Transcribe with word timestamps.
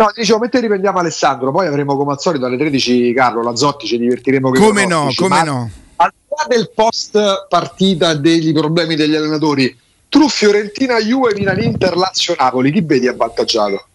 No, 0.00 0.10
dicevo, 0.14 0.38
mentre 0.38 0.60
riprendiamo 0.60 0.98
Alessandro, 0.98 1.52
poi 1.52 1.66
avremo 1.66 1.94
come 1.94 2.12
al 2.12 2.20
solito 2.20 2.46
alle 2.46 2.56
13 2.56 3.12
Carlo 3.12 3.42
Lazzotti, 3.42 3.86
ci 3.86 3.98
divertiremo 3.98 4.50
Come 4.52 4.86
no, 4.86 5.12
come 5.14 5.42
no. 5.44 5.70
Al 5.96 6.10
di 6.10 6.34
là 6.34 6.46
del 6.48 6.70
post 6.74 7.46
partita 7.50 8.14
degli 8.14 8.54
problemi 8.54 8.96
degli 8.96 9.14
allenatori, 9.14 9.76
tu 10.08 10.26
Fiorentina, 10.30 10.98
Juve, 11.00 11.34
Milan, 11.34 11.60
Inter, 11.60 11.98
Lazio, 11.98 12.34
Napoli, 12.38 12.72
chi 12.72 12.80
vedi 12.80 13.08
avvantaggiato? 13.08 13.88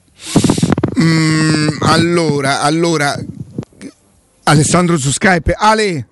Mm, 0.99 1.69
allora, 1.81 2.61
allora, 2.61 3.19
Alessandro 4.43 4.99
su 4.99 5.09
Skype, 5.11 5.55
Ale. 5.57 6.07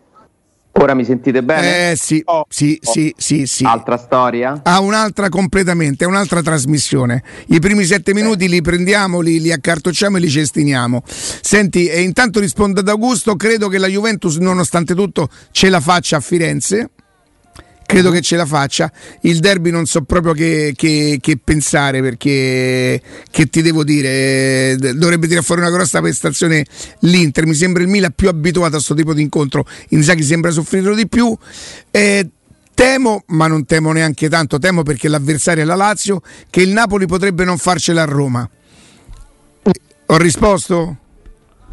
Ora 0.76 0.96
mi 0.96 1.06
sentite 1.06 1.44
bene? 1.44 1.92
Eh 1.92 1.96
sì, 1.96 2.22
oh, 2.26 2.46
sì, 2.50 2.80
oh. 2.84 2.92
sì, 2.92 3.14
sì, 3.16 3.46
sì. 3.46 3.64
Altra 3.64 3.96
storia? 3.96 4.62
Ah, 4.64 4.80
un'altra 4.80 5.30
completamente, 5.30 6.06
un'altra 6.06 6.42
trasmissione. 6.42 7.24
I 7.48 7.60
primi 7.60 7.84
sette 7.84 8.12
eh. 8.12 8.14
minuti 8.16 8.50
li 8.50 8.62
prendiamo, 8.62 9.20
li, 9.20 9.40
li, 9.40 9.52
accartocciamo 9.52 10.18
e 10.18 10.20
li 10.20 10.30
cestiniamo. 10.30 11.04
Senti, 11.06 11.88
e 11.88 12.02
intanto 12.02 12.40
rispondo 12.40 12.80
ad 12.80 12.90
Augusto, 12.90 13.36
credo 13.36 13.68
che 13.68 13.78
la 13.78 13.88
Juventus 13.88 14.38
nonostante 14.38 14.96
tutto 14.96 15.30
ce 15.52 15.70
la 15.70 15.80
faccia 15.80 16.18
a 16.18 16.20
Firenze 16.22 16.90
credo 17.86 18.12
che 18.12 18.22
ce 18.22 18.36
la 18.36 18.46
faccia. 18.46 18.92
Il 19.22 19.40
derby 19.40 19.72
non 19.72 19.86
so 19.86 20.02
proprio 20.02 20.34
che, 20.34 20.74
che, 20.76 21.20
che 21.22 21.40
pensare 21.44 22.02
perché 22.02 23.02
che 23.30 23.46
ti 23.48 23.62
devo 23.62 23.84
dire, 23.84 24.76
dovrebbe 24.76 25.28
tirare 25.28 25.46
fuori 25.46 25.62
una 25.62 25.72
grossa 25.72 26.02
prestazione 26.02 26.66
l'Inter, 27.00 27.46
mi 27.46 27.54
sembra 27.54 27.84
il 27.84 27.90
Milan 27.90 28.14
più 28.16 28.30
abituato 28.30 28.70
a 28.70 28.72
questo 28.72 28.94
tipo 28.94 29.14
di 29.14 29.22
incontro, 29.22 29.66
Inzaghi 29.90 30.24
sembra 30.24 30.52
soffrirlo 30.52 30.96
di 30.96 31.08
più. 31.08 31.36
Eh, 31.92 32.30
Temo, 32.76 33.24
ma 33.28 33.46
non 33.46 33.66
temo 33.66 33.92
neanche 33.92 34.28
tanto, 34.30 34.58
temo 34.58 34.82
perché 34.82 35.08
l'avversario 35.08 35.62
è 35.62 35.66
la 35.66 35.76
Lazio, 35.76 36.22
che 36.50 36.64
il 36.64 36.72
Napoli 36.72 37.06
potrebbe 37.06 37.44
non 37.44 37.60
farcela 37.60 38.02
a 38.02 38.06
Roma. 38.06 38.50
Ho 40.08 40.18
risposto? 40.18 40.98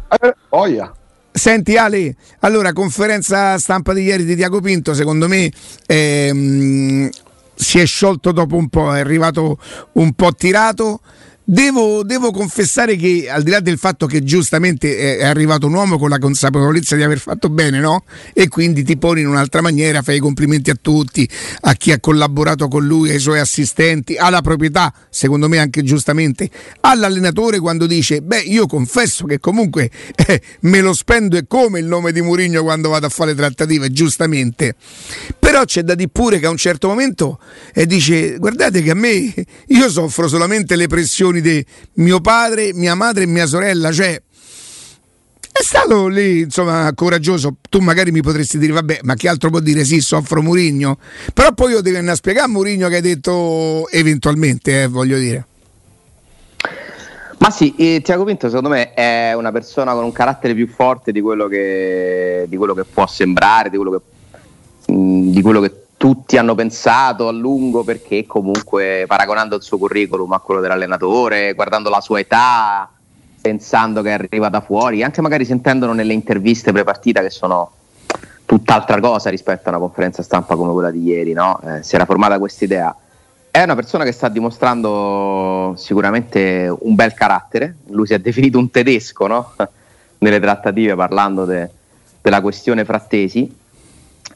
Eh, 0.09 0.35
oh 0.49 0.67
yeah. 0.67 0.93
Senti 1.33 1.77
Ale, 1.77 2.15
allora 2.39 2.73
conferenza 2.73 3.57
stampa 3.57 3.93
di 3.93 4.03
ieri 4.03 4.25
di 4.25 4.35
Tiago 4.35 4.59
Pinto, 4.59 4.93
secondo 4.93 5.29
me 5.29 5.49
ehm, 5.87 7.09
si 7.55 7.79
è 7.79 7.85
sciolto 7.85 8.31
dopo 8.31 8.57
un 8.57 8.67
po', 8.67 8.93
è 8.93 8.99
arrivato 8.99 9.57
un 9.93 10.13
po' 10.13 10.33
tirato. 10.33 10.99
Devo, 11.43 12.03
devo, 12.03 12.29
confessare 12.31 12.95
che 12.95 13.27
al 13.27 13.41
di 13.41 13.49
là 13.49 13.59
del 13.59 13.79
fatto 13.79 14.05
che 14.05 14.23
giustamente 14.23 15.17
è 15.17 15.25
arrivato 15.25 15.65
un 15.65 15.73
uomo 15.73 15.97
con 15.97 16.09
la 16.09 16.19
consapevolezza 16.19 16.95
di 16.95 17.01
aver 17.01 17.17
fatto 17.17 17.49
bene, 17.49 17.79
no? 17.79 18.03
E 18.31 18.47
quindi 18.47 18.83
ti 18.83 18.95
poni 18.95 19.21
in 19.21 19.27
un'altra 19.27 19.59
maniera, 19.59 20.03
fai 20.03 20.17
i 20.17 20.19
complimenti 20.19 20.69
a 20.69 20.77
tutti, 20.79 21.27
a 21.61 21.73
chi 21.73 21.91
ha 21.91 21.99
collaborato 21.99 22.67
con 22.67 22.85
lui, 22.85 23.09
ai 23.09 23.19
suoi 23.19 23.39
assistenti, 23.39 24.17
alla 24.17 24.41
proprietà, 24.41 24.93
secondo 25.09 25.49
me 25.49 25.57
anche 25.57 25.81
giustamente, 25.81 26.47
all'allenatore 26.81 27.59
quando 27.59 27.87
dice, 27.87 28.21
beh 28.21 28.41
io 28.41 28.67
confesso 28.67 29.25
che 29.25 29.39
comunque 29.39 29.89
eh, 30.15 30.41
me 30.61 30.81
lo 30.81 30.93
spendo 30.93 31.37
e 31.37 31.45
come 31.47 31.79
il 31.79 31.85
nome 31.85 32.11
di 32.11 32.21
Murigno 32.21 32.61
quando 32.61 32.89
vado 32.89 33.07
a 33.07 33.09
fare 33.09 33.33
trattative, 33.33 33.91
giustamente. 33.91 34.75
Però 35.51 35.65
c'è 35.65 35.81
da 35.81 35.95
dire 35.95 36.07
pure 36.07 36.39
che 36.39 36.45
a 36.45 36.49
un 36.49 36.55
certo 36.55 36.87
momento 36.87 37.37
eh, 37.73 37.85
dice, 37.85 38.37
guardate 38.37 38.81
che 38.81 38.91
a 38.91 38.95
me 38.95 39.33
io 39.67 39.89
soffro 39.89 40.29
solamente 40.29 40.77
le 40.77 40.87
pressioni 40.87 41.41
di 41.41 41.63
mio 41.95 42.21
padre, 42.21 42.71
mia 42.73 42.95
madre 42.95 43.23
e 43.23 43.25
mia 43.25 43.45
sorella, 43.45 43.91
cioè 43.91 44.13
è 45.51 45.61
stato 45.61 46.07
lì, 46.07 46.39
insomma, 46.39 46.89
coraggioso. 46.95 47.57
Tu 47.69 47.79
magari 47.79 48.11
mi 48.11 48.21
potresti 48.21 48.57
dire, 48.57 48.71
vabbè, 48.71 48.99
ma 49.03 49.15
che 49.15 49.27
altro 49.27 49.49
può 49.49 49.59
dire? 49.59 49.83
Sì, 49.83 49.99
soffro 49.99 50.41
Murigno. 50.41 50.97
Però 51.33 51.51
poi 51.51 51.71
io 51.71 51.81
devo 51.81 51.97
andare 51.97 52.13
a 52.13 52.17
spiegare 52.17 52.45
a 52.45 52.49
Murigno 52.49 52.87
che 52.87 52.95
hai 52.95 53.01
detto 53.01 53.89
eventualmente, 53.89 54.83
eh, 54.83 54.87
voglio 54.87 55.17
dire. 55.17 55.45
Ma 57.39 57.49
sì, 57.49 57.75
eh, 57.75 57.99
Tiago 58.01 58.23
Pinto 58.23 58.47
secondo 58.47 58.69
me 58.69 58.93
è 58.93 59.33
una 59.33 59.51
persona 59.51 59.93
con 59.93 60.05
un 60.05 60.13
carattere 60.13 60.53
più 60.53 60.67
forte 60.67 61.11
di 61.11 61.19
quello 61.19 61.47
che, 61.47 62.45
di 62.47 62.55
quello 62.55 62.73
che 62.73 62.85
può 62.85 63.05
sembrare, 63.05 63.69
di 63.69 63.75
quello 63.75 63.91
che, 63.91 63.99
di 64.91 65.41
quello 65.41 65.61
che 65.61 65.81
tutti 65.95 66.37
hanno 66.37 66.55
pensato 66.55 67.27
a 67.27 67.31
lungo 67.31 67.83
perché 67.83 68.25
comunque 68.25 69.05
paragonando 69.07 69.55
il 69.55 69.61
suo 69.61 69.77
curriculum 69.77 70.31
a 70.33 70.39
quello 70.39 70.59
dell'allenatore, 70.59 71.53
guardando 71.53 71.89
la 71.89 72.01
sua 72.01 72.19
età, 72.19 72.89
pensando 73.39 74.01
che 74.01 74.11
arriva 74.11 74.49
da 74.49 74.61
fuori, 74.61 75.03
anche 75.03 75.21
magari 75.21 75.45
sentendolo 75.45 75.93
nelle 75.93 76.13
interviste 76.13 76.71
pre-partita 76.71 77.21
che 77.21 77.29
sono 77.29 77.71
tutt'altra 78.45 78.99
cosa 78.99 79.29
rispetto 79.29 79.67
a 79.67 79.69
una 79.69 79.79
conferenza 79.79 80.23
stampa 80.23 80.55
come 80.55 80.73
quella 80.73 80.91
di 80.91 81.03
ieri, 81.03 81.33
no? 81.33 81.59
eh, 81.63 81.83
si 81.83 81.95
era 81.95 82.05
formata 82.05 82.37
questa 82.39 82.65
idea. 82.65 82.95
È 83.49 83.61
una 83.61 83.75
persona 83.75 84.03
che 84.03 84.11
sta 84.11 84.27
dimostrando 84.27 85.73
sicuramente 85.77 86.73
un 86.79 86.95
bel 86.95 87.13
carattere, 87.13 87.75
lui 87.89 88.07
si 88.07 88.13
è 88.13 88.19
definito 88.19 88.57
un 88.57 88.71
tedesco 88.71 89.27
no? 89.27 89.53
nelle 90.17 90.39
trattative 90.39 90.95
parlando 90.95 91.45
de, 91.45 91.69
della 92.21 92.41
questione 92.41 92.85
frattesi 92.85 93.59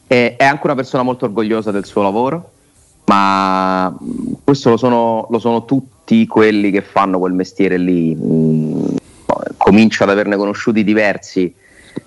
è, 0.06 0.36
anche 0.38 0.62
una 0.64 0.74
persona 0.74 1.02
molto 1.02 1.24
orgogliosa 1.24 1.70
del 1.70 1.84
suo 1.84 2.02
lavoro, 2.02 2.50
ma 3.06 3.96
questo 4.44 4.70
lo 4.70 4.76
sono, 4.76 5.26
lo 5.30 5.38
sono 5.38 5.64
tutti 5.64 6.26
quelli 6.26 6.70
che 6.70 6.82
fanno 6.82 7.18
quel 7.18 7.32
mestiere 7.32 7.76
lì. 7.76 8.14
Mm, 8.14 8.84
comincio 9.56 10.04
ad 10.04 10.10
averne 10.10 10.36
conosciuti 10.36 10.84
diversi 10.84 11.52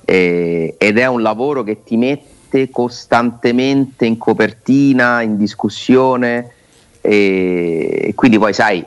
eh, 0.06 0.76
ed 0.78 0.98
è 0.98 1.06
un 1.08 1.22
lavoro 1.22 1.64
che 1.64 1.84
ti 1.84 1.98
mette 1.98 2.70
costantemente 2.70 4.06
in 4.06 4.18
copertina, 4.18 5.22
in 5.22 5.38
discussione 5.38 6.52
e, 7.02 8.06
e 8.06 8.16
quindi 8.16 8.38
poi 8.38 8.54
sai, 8.54 8.86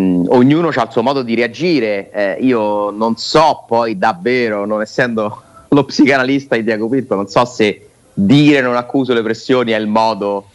mm, 0.00 0.26
ognuno 0.28 0.68
ha 0.68 0.82
il 0.82 0.90
suo 0.90 1.02
modo 1.02 1.22
di 1.22 1.34
reagire, 1.34 2.10
eh, 2.12 2.36
io 2.40 2.90
non 2.90 3.16
so 3.16 3.64
poi 3.66 3.98
davvero, 3.98 4.64
non 4.64 4.80
essendo 4.80 5.42
lo 5.68 5.84
psicanalista 5.84 6.56
di 6.56 6.64
Diaco 6.64 6.88
Pirco, 6.88 7.14
non 7.14 7.28
so 7.28 7.44
se 7.44 7.85
dire 8.18 8.62
non 8.62 8.76
accuso 8.76 9.12
le 9.12 9.22
pressioni 9.22 9.72
è 9.72 9.76
il 9.76 9.86
modo 9.86 10.48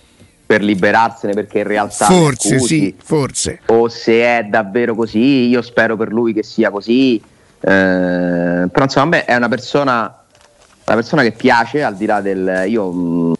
per 0.44 0.64
liberarsene 0.64 1.34
perché 1.34 1.60
in 1.60 1.68
realtà 1.68 2.06
forse 2.06 2.60
sì, 2.60 2.94
forse. 3.02 3.62
O 3.68 3.88
se 3.88 4.22
è 4.22 4.48
davvero 4.50 4.96
così 4.96 5.48
io 5.48 5.62
spero 5.62 5.96
per 5.96 6.12
lui 6.12 6.34
che 6.34 6.44
sia 6.44 6.72
così. 6.72 7.16
Eh, 7.18 7.22
però 7.60 8.84
insomma 8.84 9.06
a 9.06 9.10
me 9.10 9.26
è 9.26 9.36
una 9.36 9.48
persona 9.48 10.24
una 10.84 10.96
persona 10.96 11.22
che 11.22 11.32
piace 11.32 11.84
al 11.84 11.96
di 11.96 12.06
là 12.08 12.20
del 12.20 12.64
io 12.68 12.92
mh, 12.92 13.30
mm, 13.30 13.34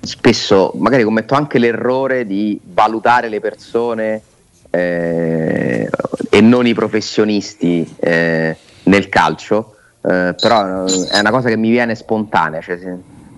spesso 0.00 0.72
magari 0.76 1.02
commetto 1.02 1.34
anche 1.34 1.58
l'errore 1.58 2.24
di 2.24 2.58
valutare 2.62 3.28
le 3.28 3.40
persone 3.40 4.22
eh, 4.70 5.90
e 6.30 6.40
non 6.40 6.66
i 6.66 6.74
professionisti 6.74 7.94
eh, 7.98 8.56
nel 8.84 9.08
calcio. 9.08 9.74
Eh, 10.00 10.34
però 10.38 10.84
è 10.84 11.18
una 11.18 11.30
cosa 11.30 11.48
che 11.48 11.56
mi 11.56 11.70
viene 11.70 11.94
spontanea 11.94 12.60
cioè, 12.60 12.78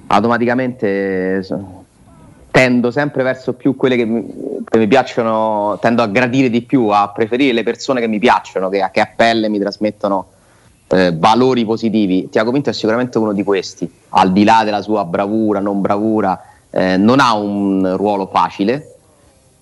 automaticamente 0.08 1.44
tendo 2.50 2.90
sempre 2.90 3.22
verso 3.22 3.52
più 3.52 3.76
quelle 3.76 3.96
che 3.96 4.06
mi, 4.06 4.24
che 4.64 4.78
mi, 4.78 4.86
piacciono, 4.86 5.78
tendo 5.78 6.02
a 6.02 6.06
gradire 6.06 6.48
di 6.48 6.62
più, 6.62 6.88
a 6.88 7.10
preferire 7.10 7.52
le 7.52 7.62
persone 7.62 8.00
che 8.00 8.06
mi 8.06 8.18
piacciono, 8.18 8.70
che, 8.70 8.88
che 8.92 9.00
a 9.00 9.10
pelle 9.14 9.50
mi 9.50 9.58
trasmettono 9.58 10.26
eh, 10.88 11.12
valori 11.14 11.66
positivi. 11.66 12.30
Tiago 12.30 12.52
Pinto 12.52 12.70
è 12.70 12.72
sicuramente 12.72 13.18
uno 13.18 13.32
di 13.32 13.42
questi, 13.42 13.90
al 14.10 14.32
di 14.32 14.44
là 14.44 14.62
della 14.64 14.80
sua 14.80 15.04
bravura, 15.04 15.60
non 15.60 15.82
bravura, 15.82 16.40
eh, 16.70 16.96
non 16.96 17.20
ha 17.20 17.34
un 17.34 17.94
ruolo 17.96 18.26
facile. 18.26 18.92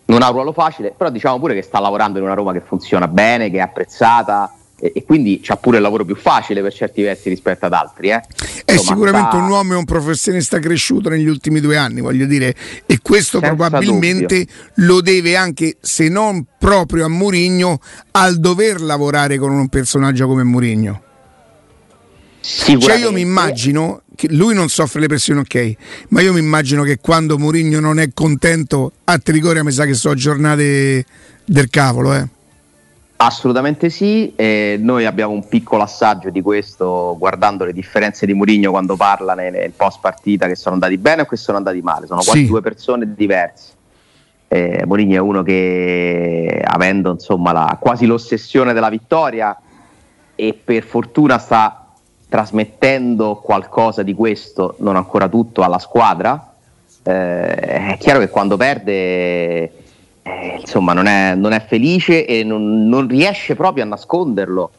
Non 0.07 0.21
ha 0.21 0.27
un 0.27 0.33
ruolo 0.33 0.53
facile, 0.53 0.93
però 0.95 1.09
diciamo 1.09 1.39
pure 1.39 1.55
che 1.55 1.63
sta 1.63 1.81
lavorando 1.81 2.19
in 2.19 2.25
una 2.25 2.35
Roma 2.35 2.53
che 2.53 2.61
funziona 2.61 3.09
bene, 3.09 3.49
che 3.49 3.57
è 3.57 3.61
apprezzata, 3.61 4.53
e, 4.79 4.93
e 4.95 5.05
quindi 5.05 5.41
c'ha 5.43 5.57
pure 5.57 5.77
il 5.77 5.83
lavoro 5.83 6.05
più 6.05 6.17
facile 6.17 6.63
per 6.63 6.73
certi 6.73 7.03
versi 7.03 7.29
rispetto 7.29 7.67
ad 7.67 7.73
altri. 7.73 8.11
Eh. 8.11 8.23
È 8.65 8.73
Insomma, 8.73 8.97
sicuramente 8.97 9.29
sta... 9.31 9.37
un 9.37 9.49
uomo 9.49 9.73
e 9.73 9.77
un 9.77 9.85
professionista 9.85 10.59
cresciuto 10.59 11.09
negli 11.09 11.29
ultimi 11.29 11.61
due 11.61 11.77
anni, 11.77 12.01
voglio 12.01 12.27
dire, 12.27 12.55
e 12.87 12.99
questo 13.03 13.39
Senza 13.39 13.55
probabilmente 13.55 14.39
dubbio. 14.39 14.87
lo 14.87 15.01
deve 15.01 15.37
anche, 15.37 15.77
se 15.81 16.09
non 16.09 16.45
proprio 16.59 17.05
a 17.05 17.09
Murigno, 17.09 17.81
al 18.13 18.39
dover 18.39 18.81
lavorare 18.81 19.39
con 19.39 19.53
un 19.53 19.69
personaggio 19.69 20.27
come 20.27 20.43
Murigno. 20.45 21.03
Cioè 22.41 22.97
io 22.97 23.11
mi 23.11 23.23
immagino 23.23 24.03
che 24.15 24.29
lui 24.31 24.55
non 24.55 24.69
soffre 24.69 25.01
le 25.01 25.07
pressioni, 25.07 25.41
ok, 25.41 25.75
ma 26.09 26.21
io 26.21 26.35
mi 26.35 26.41
immagino 26.41 26.83
che 26.83 26.99
quando 26.99 27.39
Murigno 27.39 27.81
non 27.81 27.99
è 27.99 28.11
contento 28.13 28.93
a 29.05 29.19
Trigoria 29.19 29.65
mi 29.65 29.73
sa 29.73 29.87
che 29.87 29.95
so 29.95 30.13
giornate 30.15 31.07
del 31.47 31.71
cavolo, 31.71 32.15
eh. 32.15 32.29
Assolutamente 33.25 33.89
sì, 33.89 34.35
e 34.37 34.77
noi 34.79 35.07
abbiamo 35.07 35.33
un 35.33 35.49
piccolo 35.49 35.83
assaggio 35.83 36.29
di 36.29 36.43
questo 36.43 37.17
guardando 37.19 37.65
le 37.65 37.73
differenze 37.73 38.27
di 38.27 38.35
Mourinho 38.35 38.71
quando 38.71 38.97
parla 38.97 39.33
nel, 39.33 39.51
nel 39.51 39.71
post 39.71 39.99
partita 40.03 40.47
che 40.47 40.55
sono 40.55 40.75
andati 40.75 40.99
bene 40.99 41.23
o 41.23 41.25
che 41.25 41.37
sono 41.37 41.57
andati 41.57 41.81
male, 41.81 42.07
sono 42.07 42.21
quasi 42.23 42.41
sì. 42.41 42.47
due 42.47 42.61
persone 42.61 43.15
diverse. 43.15 43.73
Eh, 44.49 44.85
Mourinho 44.85 45.15
è 45.15 45.21
uno 45.21 45.43
che 45.43 46.63
avendo 46.63 47.13
insomma 47.13 47.53
la, 47.53 47.79
quasi 47.81 48.05
l'ossessione 48.05 48.75
della 48.75 48.91
vittoria 48.91 49.59
e 50.35 50.61
per 50.63 50.83
fortuna 50.83 51.39
sta 51.39 51.93
trasmettendo 52.29 53.37
qualcosa 53.37 54.03
di 54.03 54.13
questo, 54.13 54.77
non 54.81 54.97
ancora 54.97 55.29
tutto, 55.29 55.63
alla 55.63 55.79
squadra. 55.79 56.53
Eh, 57.03 57.55
è 57.55 57.97
chiaro 57.99 58.19
che 58.19 58.29
quando 58.29 58.59
perde 58.59 59.84
eh, 60.27 60.57
insomma 60.59 60.95
non 60.95 61.07
è, 61.07 61.35
non 61.35 61.53
è, 61.53 61.63
felice 61.67 62.25
e 62.25 62.43
non, 62.45 62.89
non, 62.89 63.07
riesce 63.07 63.55
proprio 63.55 63.85
a 63.85 63.87
nasconderlo 63.87 64.71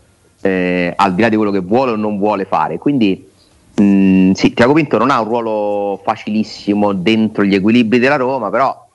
eh, 0.42 0.92
al 0.96 1.14
di 1.14 1.22
là 1.22 1.30
di 1.30 1.36
quello 1.36 1.52
che 1.52 1.60
vuole 1.60 1.92
o 1.92 1.96
non 1.96 2.18
vuole 2.18 2.46
fare. 2.46 2.80
Quindi 2.80 3.30
mh, 3.76 3.84
mm, 3.84 4.32
sì, 4.32 4.54
Tiago 4.54 4.74
Pinto 4.74 4.98
non 4.98 5.12
ha 5.12 5.22
un 5.22 5.28
ruolo 5.28 6.02
facilissimo 6.04 6.94
dentro 6.94 7.44
gli 7.44 7.54
equilibri 7.54 8.00
della 8.00 8.16
Roma, 8.16 8.50
però 8.50 8.88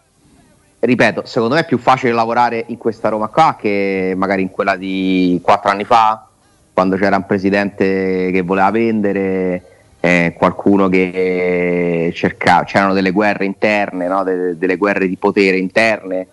ripeto, 0.80 1.22
secondo 1.24 1.54
me 1.54 1.60
è 1.60 1.66
più 1.66 1.78
facile 1.78 2.12
lavorare 2.12 2.64
in 2.68 2.78
questa 2.78 3.08
Roma 3.08 3.28
qua 3.28 3.56
che 3.58 4.14
magari 4.16 4.42
in 4.42 4.50
quella 4.50 4.74
di 4.74 5.38
quattro 5.44 5.70
anni 5.70 5.84
fa, 5.84 6.26
quando 6.72 6.96
c'era 6.96 7.16
un 7.16 7.26
presidente 7.26 8.30
che 8.32 8.42
voleva 8.42 8.70
vendere, 8.72 9.62
eh, 10.00 10.34
qualcuno 10.36 10.88
che 10.88 12.10
cercava, 12.12 12.64
c'erano 12.64 12.92
delle 12.92 13.12
guerre 13.12 13.44
interne, 13.44 14.08
no? 14.08 14.24
De- 14.24 14.58
delle 14.58 14.76
guerre 14.76 15.06
di 15.06 15.16
potere 15.16 15.56
interne 15.56 16.26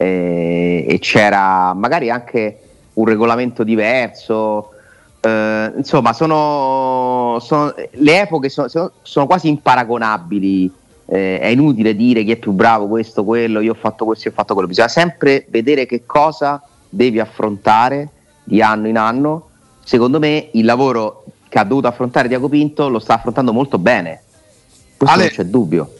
eh, 0.00 0.86
e 0.88 0.98
c'era 0.98 1.74
magari 1.74 2.08
anche 2.08 2.58
un 2.94 3.04
regolamento 3.04 3.62
diverso. 3.62 4.70
Eh, 5.20 5.72
insomma, 5.76 6.14
sono, 6.14 7.36
sono, 7.42 7.74
le 7.76 8.20
epoche 8.20 8.48
sono, 8.48 8.92
sono 9.02 9.26
quasi 9.26 9.48
imparagonabili. 9.48 10.72
Eh, 11.04 11.38
è 11.40 11.48
inutile 11.48 11.94
dire 11.94 12.24
chi 12.24 12.30
è 12.30 12.36
più 12.36 12.52
bravo, 12.52 12.86
questo, 12.86 13.24
quello, 13.24 13.60
io 13.60 13.72
ho 13.72 13.78
fatto 13.78 14.06
questo, 14.06 14.28
io 14.28 14.32
ho 14.32 14.36
fatto 14.36 14.54
quello. 14.54 14.68
Bisogna 14.68 14.88
sempre 14.88 15.44
vedere 15.50 15.84
che 15.84 16.06
cosa 16.06 16.62
devi 16.88 17.20
affrontare 17.20 18.08
di 18.42 18.62
anno 18.62 18.88
in 18.88 18.96
anno. 18.96 19.48
Secondo 19.84 20.18
me 20.18 20.48
il 20.52 20.64
lavoro 20.64 21.24
che 21.50 21.58
ha 21.58 21.64
dovuto 21.64 21.88
affrontare 21.88 22.26
Diaco 22.26 22.48
Pinto 22.48 22.88
lo 22.88 23.00
sta 23.00 23.14
affrontando 23.14 23.52
molto 23.52 23.76
bene. 23.76 24.22
Questo 24.96 25.14
Ale, 25.14 25.24
non 25.24 25.34
c'è 25.34 25.44
dubbio. 25.44 25.94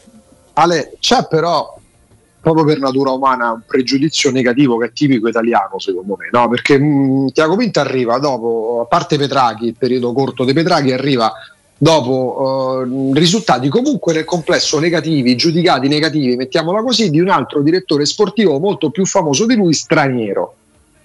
Ale, 0.53 0.93
c'è 0.99 1.27
però 1.27 1.77
proprio 2.41 2.65
per 2.65 2.79
natura 2.79 3.11
umana 3.11 3.51
un 3.51 3.61
pregiudizio 3.65 4.31
negativo 4.31 4.77
che 4.77 4.87
è 4.87 4.91
tipico 4.91 5.27
italiano 5.27 5.79
secondo 5.79 6.17
me, 6.17 6.27
no? 6.31 6.49
perché 6.49 6.77
mh, 6.77 6.85
mm, 6.85 7.27
Tiago 7.27 7.55
Pinto 7.55 7.79
arriva 7.79 8.17
dopo, 8.17 8.81
a 8.83 8.85
parte 8.85 9.17
Petrachi, 9.17 9.67
il 9.67 9.75
periodo 9.77 10.11
corto 10.11 10.43
dei 10.43 10.53
Petrachi, 10.53 10.91
arriva 10.91 11.31
dopo 11.77 12.83
uh, 12.85 13.13
risultati 13.13 13.67
comunque 13.67 14.13
nel 14.13 14.25
complesso 14.25 14.79
negativi, 14.79 15.35
giudicati 15.35 15.87
negativi, 15.87 16.35
mettiamola 16.35 16.81
così, 16.81 17.09
di 17.09 17.19
un 17.19 17.29
altro 17.29 17.61
direttore 17.61 18.05
sportivo 18.05 18.59
molto 18.59 18.91
più 18.91 19.05
famoso 19.05 19.45
di 19.45 19.55
lui, 19.55 19.73
straniero. 19.73 20.55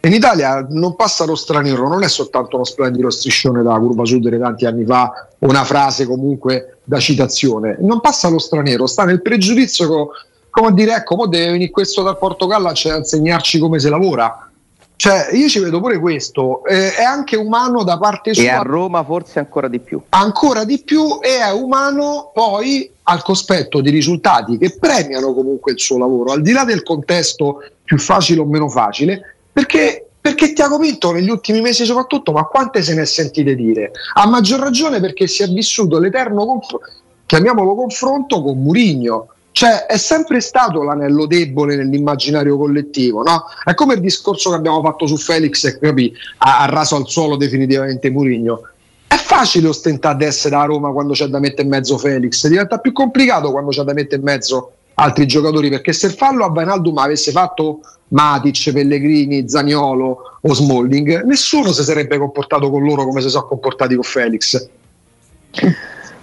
In 0.00 0.12
Italia 0.12 0.64
non 0.68 0.94
passa 0.94 1.24
lo 1.24 1.34
straniero, 1.34 1.88
non 1.88 2.02
è 2.02 2.08
soltanto 2.08 2.56
uno 2.56 2.64
splendido 2.64 3.10
striscione 3.10 3.62
da 3.62 3.76
curva 3.76 4.04
sud 4.04 4.28
di 4.28 4.38
tanti 4.38 4.66
anni 4.66 4.84
fa, 4.84 5.28
una 5.40 5.64
frase 5.64 6.06
comunque 6.06 6.78
da 6.84 6.98
citazione, 6.98 7.76
non 7.80 8.00
passa 8.00 8.28
lo 8.28 8.38
straniero, 8.38 8.86
sta 8.86 9.04
nel 9.04 9.22
pregiudizio 9.22 10.10
come 10.56 10.68
a 10.68 10.72
dire 10.72 10.94
ecco, 10.94 11.16
poi 11.16 11.28
deve 11.28 11.50
venire 11.50 11.70
questo 11.70 12.02
dal 12.02 12.16
Portogallo 12.16 12.68
a 12.68 12.96
insegnarci 12.96 13.58
come 13.58 13.78
si 13.78 13.90
lavora. 13.90 14.50
Cioè, 14.96 15.28
io 15.32 15.48
ci 15.48 15.58
vedo 15.58 15.80
pure 15.80 15.98
questo, 15.98 16.64
eh, 16.64 16.94
è 16.94 17.02
anche 17.02 17.36
umano 17.36 17.84
da 17.84 17.98
parte 17.98 18.32
sua. 18.32 18.42
E 18.42 18.48
a 18.48 18.62
Roma 18.62 19.04
forse 19.04 19.38
ancora 19.38 19.68
di 19.68 19.80
più. 19.80 20.00
Ancora 20.08 20.64
di 20.64 20.78
più 20.82 21.18
e 21.20 21.40
è 21.40 21.52
umano 21.52 22.30
poi 22.32 22.90
al 23.02 23.22
cospetto 23.22 23.82
di 23.82 23.90
risultati 23.90 24.56
che 24.56 24.74
premiano 24.78 25.34
comunque 25.34 25.72
il 25.72 25.78
suo 25.78 25.98
lavoro, 25.98 26.32
al 26.32 26.40
di 26.40 26.52
là 26.52 26.64
del 26.64 26.82
contesto 26.82 27.62
più 27.84 27.98
facile 27.98 28.40
o 28.40 28.46
meno 28.46 28.70
facile, 28.70 29.36
perché, 29.52 30.06
perché 30.18 30.54
Tiago 30.54 30.78
Pinto 30.78 31.12
negli 31.12 31.28
ultimi 31.28 31.60
mesi 31.60 31.84
soprattutto, 31.84 32.32
ma 32.32 32.44
quante 32.44 32.80
se 32.80 32.94
ne 32.94 33.02
è 33.02 33.06
sentite 33.06 33.54
dire? 33.54 33.90
A 34.14 34.26
maggior 34.26 34.60
ragione 34.60 35.00
perché 35.00 35.26
si 35.26 35.42
è 35.42 35.48
vissuto 35.48 35.98
l'eterno, 35.98 36.46
conf- 36.46 36.78
chiamiamolo 37.26 37.74
confronto 37.74 38.42
con 38.42 38.56
Murigno 38.56 39.32
cioè, 39.56 39.86
è 39.86 39.96
sempre 39.96 40.42
stato 40.42 40.82
l'anello 40.82 41.24
debole 41.24 41.76
nell'immaginario 41.76 42.58
collettivo, 42.58 43.22
no? 43.22 43.44
È 43.64 43.72
come 43.72 43.94
il 43.94 44.00
discorso 44.00 44.50
che 44.50 44.56
abbiamo 44.56 44.82
fatto 44.82 45.06
su 45.06 45.16
Felix 45.16 45.64
e 45.64 45.78
capì, 45.78 46.12
ha, 46.36 46.60
ha 46.60 46.66
raso 46.66 46.94
al 46.94 47.08
suolo 47.08 47.36
definitivamente 47.36 48.10
Murigno. 48.10 48.68
È 49.06 49.14
facile 49.14 49.68
ostentare 49.68 50.18
di 50.18 50.24
essere 50.24 50.56
a 50.56 50.64
Roma 50.64 50.92
quando 50.92 51.14
c'è 51.14 51.28
da 51.28 51.38
mettere 51.38 51.62
in 51.62 51.70
mezzo 51.70 51.96
Felix, 51.96 52.46
diventa 52.48 52.76
più 52.76 52.92
complicato 52.92 53.50
quando 53.50 53.70
c'è 53.70 53.82
da 53.82 53.94
mettere 53.94 54.16
in 54.16 54.24
mezzo 54.24 54.72
altri 54.96 55.26
giocatori, 55.26 55.70
perché 55.70 55.94
se 55.94 56.08
il 56.08 56.12
fallo 56.12 56.44
a 56.44 56.50
Vainaldum 56.50 56.98
avesse 56.98 57.30
fatto 57.30 57.80
Matic, 58.08 58.72
Pellegrini, 58.74 59.48
Zaniolo 59.48 60.38
o 60.38 60.52
Smalling, 60.52 61.22
nessuno 61.22 61.72
si 61.72 61.82
sarebbe 61.82 62.18
comportato 62.18 62.68
con 62.68 62.84
loro 62.84 63.06
come 63.06 63.22
si 63.22 63.30
sono 63.30 63.46
comportati 63.46 63.94
con 63.94 64.04
Felix. 64.04 64.68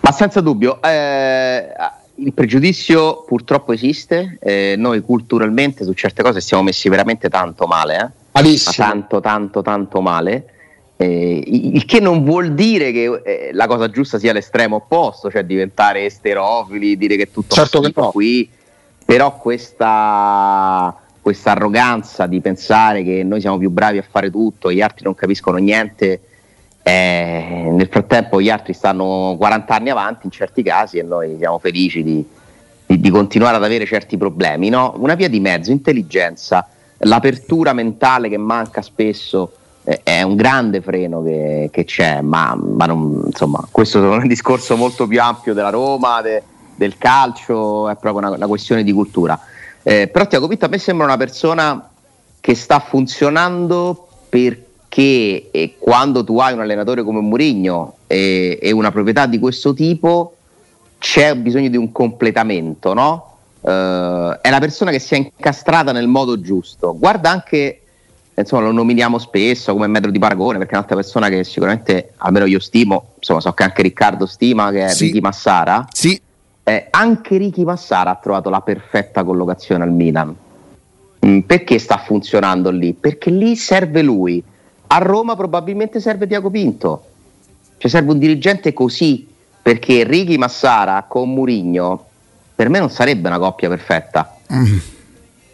Ma 0.01 0.12
senza 0.12 0.39
dubbio, 0.39 0.79
eh, 0.83 1.71
il 2.15 2.33
pregiudizio 2.33 3.24
purtroppo 3.24 3.74
esiste, 3.74 4.38
eh, 4.42 4.75
noi 4.77 5.01
culturalmente 5.01 5.83
su 5.83 5.94
certe 5.94 6.21
cose 6.21 6.42
siamo 6.42 6.63
messi 6.63 6.89
veramente 6.89 7.30
tanto 7.30 7.65
male, 7.65 7.98
eh? 7.98 8.21
Malissimo. 8.33 8.88
tanto 8.88 9.19
tanto 9.19 9.62
tanto 9.62 10.01
male, 10.01 10.45
eh, 10.98 11.44
il 11.45 11.86
che 11.86 12.00
non 12.00 12.24
vuol 12.24 12.54
dire 12.54 12.92
che 12.92 13.21
eh, 13.24 13.50
la 13.54 13.68
cosa 13.68 13.89
giusta 13.89 14.19
sia 14.19 14.33
l'estremo 14.33 14.77
opposto, 14.77 15.31
cioè 15.31 15.44
diventare 15.44 16.06
esterofili, 16.06 16.98
dire 16.98 17.15
che 17.15 17.31
tutto 17.31 17.56
certo 17.56 17.80
che 17.81 17.92
no. 17.95 18.12
qui, 18.12 18.50
però 19.04 19.38
questa, 19.38 20.95
questa 21.19 21.51
arroganza 21.51 22.27
di 22.27 22.39
pensare 22.42 23.04
che 23.04 23.24
noi 23.24 23.42
siamo 23.42 23.57
più 23.57 23.69
bravi 23.69 23.98
a 23.98 24.06
fare 24.07 24.30
tutto 24.30 24.69
e 24.69 24.75
gli 24.75 24.81
altri 24.81 25.04
non 25.04 25.15
capiscono 25.15 25.57
niente 25.57 26.21
eh, 26.83 27.69
nel 27.71 27.88
frattempo 27.89 28.41
gli 28.41 28.50
altri 28.50 28.74
stanno 28.74 29.35
40 29.38 29.74
anni 29.74 29.89
avanti 29.89 30.25
in 30.25 30.31
certi 30.31 30.62
casi 30.62 30.97
e 30.97 31.03
noi 31.03 31.38
siamo 31.38 31.57
felici 31.57 32.03
di, 32.03 32.24
di, 32.85 33.00
di 33.00 33.09
continuare 33.09 33.56
ad 33.56 33.63
avere 33.63 33.85
certi 33.85 34.18
problemi. 34.18 34.68
No? 34.68 34.94
Una 34.97 35.15
via 35.15 35.30
di 35.30 35.39
mezzo, 35.39 35.71
intelligenza, 35.71 36.68
l'apertura 36.97 37.71
mentale 37.71 38.27
che 38.27 38.38
manca 38.38 38.81
spesso 38.81 39.53
eh, 39.85 40.01
è 40.03 40.21
un 40.24 40.35
grande 40.35 40.81
freno 40.81 41.24
che, 41.24 41.69
che 41.71 41.85
c'è, 41.85 42.19
ma, 42.19 42.53
ma 42.56 42.86
non, 42.86 43.24
insomma, 43.27 43.65
questo 43.71 44.03
è 44.03 44.18
un 44.18 44.27
discorso 44.27 44.75
molto 44.75 45.07
più 45.07 45.21
ampio 45.21 45.53
della 45.53 45.69
Roma, 45.69 46.21
de, 46.21 46.44
del 46.75 46.97
calcio, 46.97 47.88
è 47.88 47.95
proprio 47.95 48.27
una, 48.27 48.36
una 48.36 48.47
questione 48.47 48.83
di 48.83 48.91
cultura. 48.91 49.39
Eh, 49.81 50.09
però 50.09 50.27
Tiago 50.27 50.47
Pinto 50.47 50.65
a 50.65 50.69
me 50.69 50.77
sembra 50.77 51.06
una 51.06 51.18
persona 51.18 51.89
che 52.41 52.56
sta 52.56 52.79
funzionando 52.79 54.07
perché 54.27 54.62
che 54.93 55.49
eh, 55.49 55.73
quando 55.79 56.23
tu 56.23 56.37
hai 56.37 56.53
un 56.53 56.59
allenatore 56.59 57.01
come 57.01 57.19
Mourinho 57.19 57.95
e, 58.05 58.59
e, 58.61 58.69
una 58.69 58.91
proprietà 58.91 59.25
di 59.25 59.39
questo 59.39 59.73
tipo 59.73 60.35
c'è 60.99 61.33
bisogno 61.33 61.69
di 61.69 61.77
un 61.77 61.91
completamento, 61.91 62.93
no? 62.93 63.37
Uh, 63.61 64.37
è 64.39 64.51
la 64.51 64.59
persona 64.59 64.91
che 64.91 64.99
si 64.99 65.15
è 65.15 65.17
incastrata 65.17 65.91
nel 65.93 66.05
modo 66.05 66.39
giusto. 66.39 66.95
Guarda 66.95 67.31
anche, 67.31 67.81
insomma, 68.35 68.65
lo 68.65 68.71
nominiamo 68.71 69.17
spesso 69.17 69.73
come 69.73 69.87
metro 69.87 70.11
di 70.11 70.19
paragone 70.19 70.59
perché 70.59 70.73
è 70.73 70.75
un'altra 70.75 70.95
persona 70.95 71.27
che 71.27 71.43
sicuramente, 71.43 72.13
almeno 72.17 72.45
io 72.45 72.59
stimo, 72.59 73.13
insomma, 73.15 73.39
so 73.39 73.51
che 73.53 73.63
anche 73.63 73.81
Riccardo 73.81 74.27
stima, 74.27 74.69
che 74.69 74.85
è 74.85 74.89
sì. 74.89 75.05
Ricky 75.05 75.21
Massara. 75.21 75.88
Sì. 75.91 76.21
Eh, 76.65 76.88
anche 76.91 77.38
Ricky 77.38 77.63
Massara 77.63 78.12
ha 78.12 78.19
trovato 78.21 78.51
la 78.51 78.62
perfetta 78.62 79.23
collocazione 79.23 79.83
al 79.83 79.91
Milan. 79.91 80.35
Mm, 81.25 81.39
perché 81.39 81.79
sta 81.79 81.97
funzionando 81.97 82.69
lì? 82.69 82.93
Perché 82.93 83.31
lì 83.31 83.55
serve 83.55 84.03
lui 84.03 84.51
a 84.93 84.97
Roma 85.00 85.35
probabilmente 85.35 86.00
serve 86.00 86.27
Tiago 86.27 86.51
Pinto. 86.51 87.05
Cioè 87.77 87.89
serve 87.89 88.12
un 88.12 88.19
dirigente 88.19 88.73
così, 88.73 89.27
perché 89.62 90.03
Righi 90.03 90.38
Massara 90.38 91.05
con 91.07 91.33
Murigno 91.33 92.05
per 92.55 92.69
me 92.69 92.77
non 92.77 92.91
sarebbe 92.91 93.27
una 93.27 93.39
coppia 93.39 93.69
perfetta. 93.69 94.38
Mm. 94.53 94.77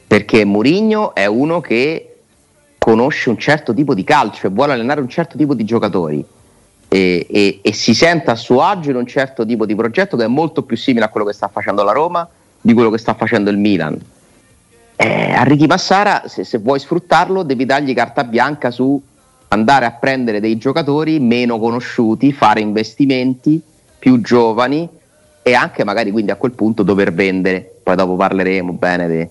Perché 0.07 0.43
Murigno 0.43 1.15
è 1.15 1.25
uno 1.25 1.61
che 1.61 2.17
conosce 2.77 3.29
un 3.29 3.37
certo 3.37 3.73
tipo 3.73 3.93
di 3.93 4.03
calcio 4.03 4.47
e 4.47 4.49
vuole 4.49 4.73
allenare 4.73 4.99
un 4.99 5.07
certo 5.07 5.37
tipo 5.37 5.53
di 5.53 5.63
giocatori. 5.63 6.23
E, 6.91 7.27
e, 7.29 7.59
e, 7.61 7.73
si 7.73 7.93
sente 7.93 8.31
a 8.31 8.35
suo 8.35 8.63
agio 8.63 8.89
in 8.89 8.95
un 8.95 9.05
certo 9.05 9.45
tipo 9.45 9.65
di 9.65 9.75
progetto 9.75 10.17
che 10.17 10.23
è 10.23 10.27
molto 10.27 10.63
più 10.63 10.75
simile 10.75 11.05
a 11.05 11.09
quello 11.09 11.25
che 11.27 11.33
sta 11.33 11.47
facendo 11.47 11.83
la 11.83 11.91
Roma 11.91 12.27
di 12.59 12.73
quello 12.73 12.89
che 12.89 12.97
sta 12.97 13.13
facendo 13.13 13.49
il 13.51 13.57
Milan. 13.57 13.97
Eh, 14.95 15.31
a 15.31 15.43
Ricky 15.43 15.67
Massara, 15.67 16.23
se, 16.25 16.43
se, 16.43 16.57
vuoi 16.57 16.79
sfruttarlo, 16.79 17.43
devi 17.43 17.65
dargli 17.65 17.93
carta 17.93 18.23
bianca 18.23 18.71
su 18.71 19.01
andare 19.49 19.85
a 19.85 19.91
prendere 19.91 20.39
dei 20.39 20.57
giocatori 20.57 21.19
meno 21.19 21.59
conosciuti, 21.59 22.31
fare 22.31 22.61
investimenti 22.61 23.61
più 23.97 24.21
giovani 24.21 24.87
e 25.41 25.53
anche 25.53 25.83
magari 25.83 26.11
quindi 26.11 26.31
a 26.31 26.35
quel 26.35 26.51
punto 26.51 26.83
dover 26.83 27.13
vendere. 27.13 27.79
Poi 27.83 27.95
dopo 27.95 28.15
parleremo 28.15 28.73
bene 28.73 29.07
de, 29.07 29.29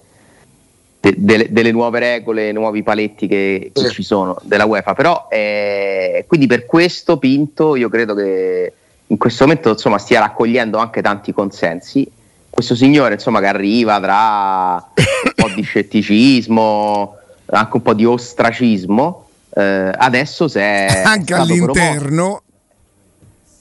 de, 1.00 1.14
de, 1.16 1.48
delle 1.50 1.70
nuove 1.70 1.98
regole, 2.00 2.52
nuovi 2.52 2.82
paletti 2.82 3.26
che, 3.26 3.70
che 3.72 3.88
ci 3.90 4.02
sono 4.02 4.37
della 4.42 4.64
UEFA. 4.64 4.94
Però 4.94 5.28
eh, 5.30 6.25
quindi 6.26 6.46
per 6.46 6.66
questo 6.66 7.18
Pinto 7.18 7.76
io 7.76 7.88
credo 7.88 8.14
che 8.14 8.72
in 9.06 9.16
questo 9.16 9.44
momento 9.44 9.70
insomma, 9.70 9.98
stia 9.98 10.20
raccogliendo 10.20 10.78
anche 10.78 11.00
tanti 11.00 11.32
consensi. 11.32 12.10
Questo 12.50 12.75
signore 12.75 13.14
insomma, 13.14 13.40
che 13.40 13.46
arriva 13.46 14.00
tra 14.00 14.75
un 14.75 15.32
po' 15.34 15.54
di 15.54 15.62
scetticismo, 15.62 17.16
anche 17.46 17.76
un 17.76 17.82
po' 17.82 17.94
di 17.94 18.04
ostracismo, 18.04 19.27
eh, 19.58 19.92
adesso 19.96 20.46
se 20.46 20.60
è 20.60 21.02
anche 21.04 21.34
all'interno 21.34 22.14
promosso, 22.14 22.42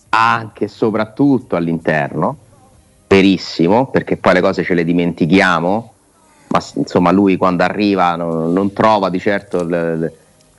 anche 0.10 0.66
e 0.66 0.68
soprattutto 0.68 1.56
all'interno 1.56 2.38
verissimo 3.08 3.88
perché 3.88 4.18
poi 4.18 4.34
le 4.34 4.42
cose 4.42 4.64
ce 4.64 4.74
le 4.74 4.84
dimentichiamo 4.84 5.94
ma 6.50 6.64
insomma 6.76 7.12
lui 7.12 7.36
quando 7.36 7.64
arriva 7.64 8.16
non, 8.16 8.54
non 8.54 8.74
trova 8.74 9.10
di 9.10 9.20
certo 9.20 9.62
il, 9.62 10.12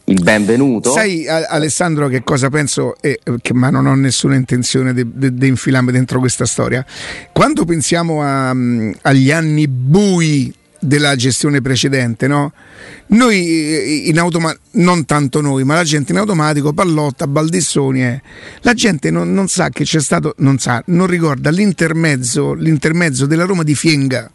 il 0.04 0.22
benvenuto. 0.22 0.92
Sai 0.92 1.26
Alessandro 1.26 2.08
che 2.08 2.22
cosa 2.24 2.48
penso, 2.50 2.96
eh, 3.00 3.20
che, 3.40 3.54
ma 3.54 3.70
non 3.70 3.86
ho 3.86 3.94
nessuna 3.94 4.34
intenzione 4.34 4.92
di 4.92 5.48
infilarmi 5.48 5.92
dentro 5.92 6.18
questa 6.18 6.46
storia. 6.46 6.84
Quando 7.32 7.64
pensiamo 7.64 8.22
a, 8.22 8.52
mm, 8.52 8.92
agli 9.02 9.30
anni 9.30 9.68
bui 9.68 10.54
della 10.80 11.16
gestione 11.16 11.60
precedente, 11.60 12.26
no? 12.26 12.52
Noi 13.08 13.36
eh, 13.36 14.02
in 14.06 14.18
automatico, 14.18 14.62
non 14.72 15.04
tanto 15.04 15.40
noi, 15.40 15.64
ma 15.64 15.74
la 15.74 15.84
gente 15.84 16.12
in 16.12 16.18
automatico, 16.18 16.72
Pallotta, 16.72 17.26
Baldissoni, 17.26 18.04
eh. 18.04 18.22
la 18.60 18.74
gente 18.74 19.10
non, 19.10 19.32
non, 19.32 19.48
sa 19.48 19.70
che 19.70 19.84
c'è 19.84 20.00
stato, 20.00 20.34
non 20.38 20.58
sa, 20.58 20.82
non 20.86 21.06
ricorda 21.06 21.50
l'intermezzo, 21.50 22.54
l'intermezzo 22.54 23.26
della 23.26 23.44
Roma 23.44 23.62
di 23.62 23.74
Fienga. 23.74 24.30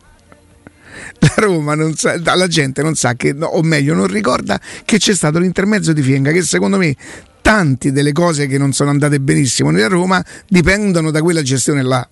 La 1.20 1.34
Roma 1.38 1.74
non 1.76 1.96
sa, 1.96 2.20
la 2.20 2.48
gente 2.48 2.82
non 2.82 2.96
sa 2.96 3.14
che, 3.16 3.36
o 3.40 3.62
meglio, 3.62 3.94
non 3.94 4.08
ricorda 4.08 4.60
che 4.84 4.98
c'è 4.98 5.14
stato 5.14 5.40
l'intermezzo 5.40 5.94
di 5.94 6.02
Fienga, 6.02 6.32
che 6.32 6.42
secondo 6.42 6.78
me 6.78 6.96
tante 7.42 7.92
delle 7.92 8.14
cose 8.14 8.48
che 8.48 8.58
non 8.58 8.72
sono 8.74 8.90
andate 8.90 9.20
benissimo 9.20 9.70
nella 9.70 9.88
Roma 9.88 10.24
dipendono 10.48 11.12
da 11.12 11.22
quella 11.22 11.42
gestione 11.42 11.84
là. 11.84 12.08